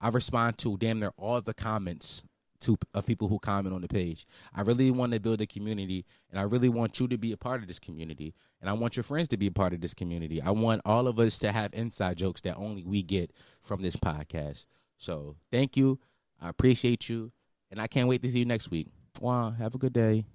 I 0.00 0.10
respond 0.10 0.58
to 0.58 0.76
damn 0.76 1.00
near 1.00 1.12
all 1.16 1.40
the 1.40 1.54
comments 1.54 2.22
to 2.60 2.76
of 2.92 3.06
people 3.06 3.28
who 3.28 3.38
comment 3.38 3.74
on 3.74 3.80
the 3.80 3.88
page. 3.88 4.26
I 4.54 4.60
really 4.60 4.90
want 4.90 5.14
to 5.14 5.20
build 5.20 5.40
a 5.40 5.46
community 5.46 6.04
and 6.30 6.38
I 6.38 6.42
really 6.42 6.68
want 6.68 7.00
you 7.00 7.08
to 7.08 7.16
be 7.16 7.32
a 7.32 7.36
part 7.38 7.62
of 7.62 7.66
this 7.66 7.78
community 7.78 8.34
and 8.60 8.68
I 8.68 8.74
want 8.74 8.96
your 8.96 9.04
friends 9.04 9.28
to 9.28 9.38
be 9.38 9.46
a 9.46 9.52
part 9.52 9.72
of 9.72 9.80
this 9.80 9.94
community. 9.94 10.42
I 10.42 10.50
want 10.50 10.82
all 10.84 11.08
of 11.08 11.18
us 11.18 11.38
to 11.40 11.52
have 11.52 11.72
inside 11.72 12.18
jokes 12.18 12.42
that 12.42 12.56
only 12.56 12.84
we 12.84 13.02
get 13.02 13.32
from 13.60 13.80
this 13.80 13.96
podcast. 13.96 14.66
So, 14.98 15.36
thank 15.50 15.76
you. 15.76 15.98
I 16.40 16.50
appreciate 16.50 17.08
you 17.08 17.32
and 17.70 17.80
I 17.80 17.86
can't 17.86 18.08
wait 18.08 18.22
to 18.22 18.28
see 18.28 18.40
you 18.40 18.44
next 18.44 18.70
week. 18.70 18.88
Wow, 19.20 19.50
have 19.50 19.74
a 19.74 19.78
good 19.78 19.94
day. 19.94 20.26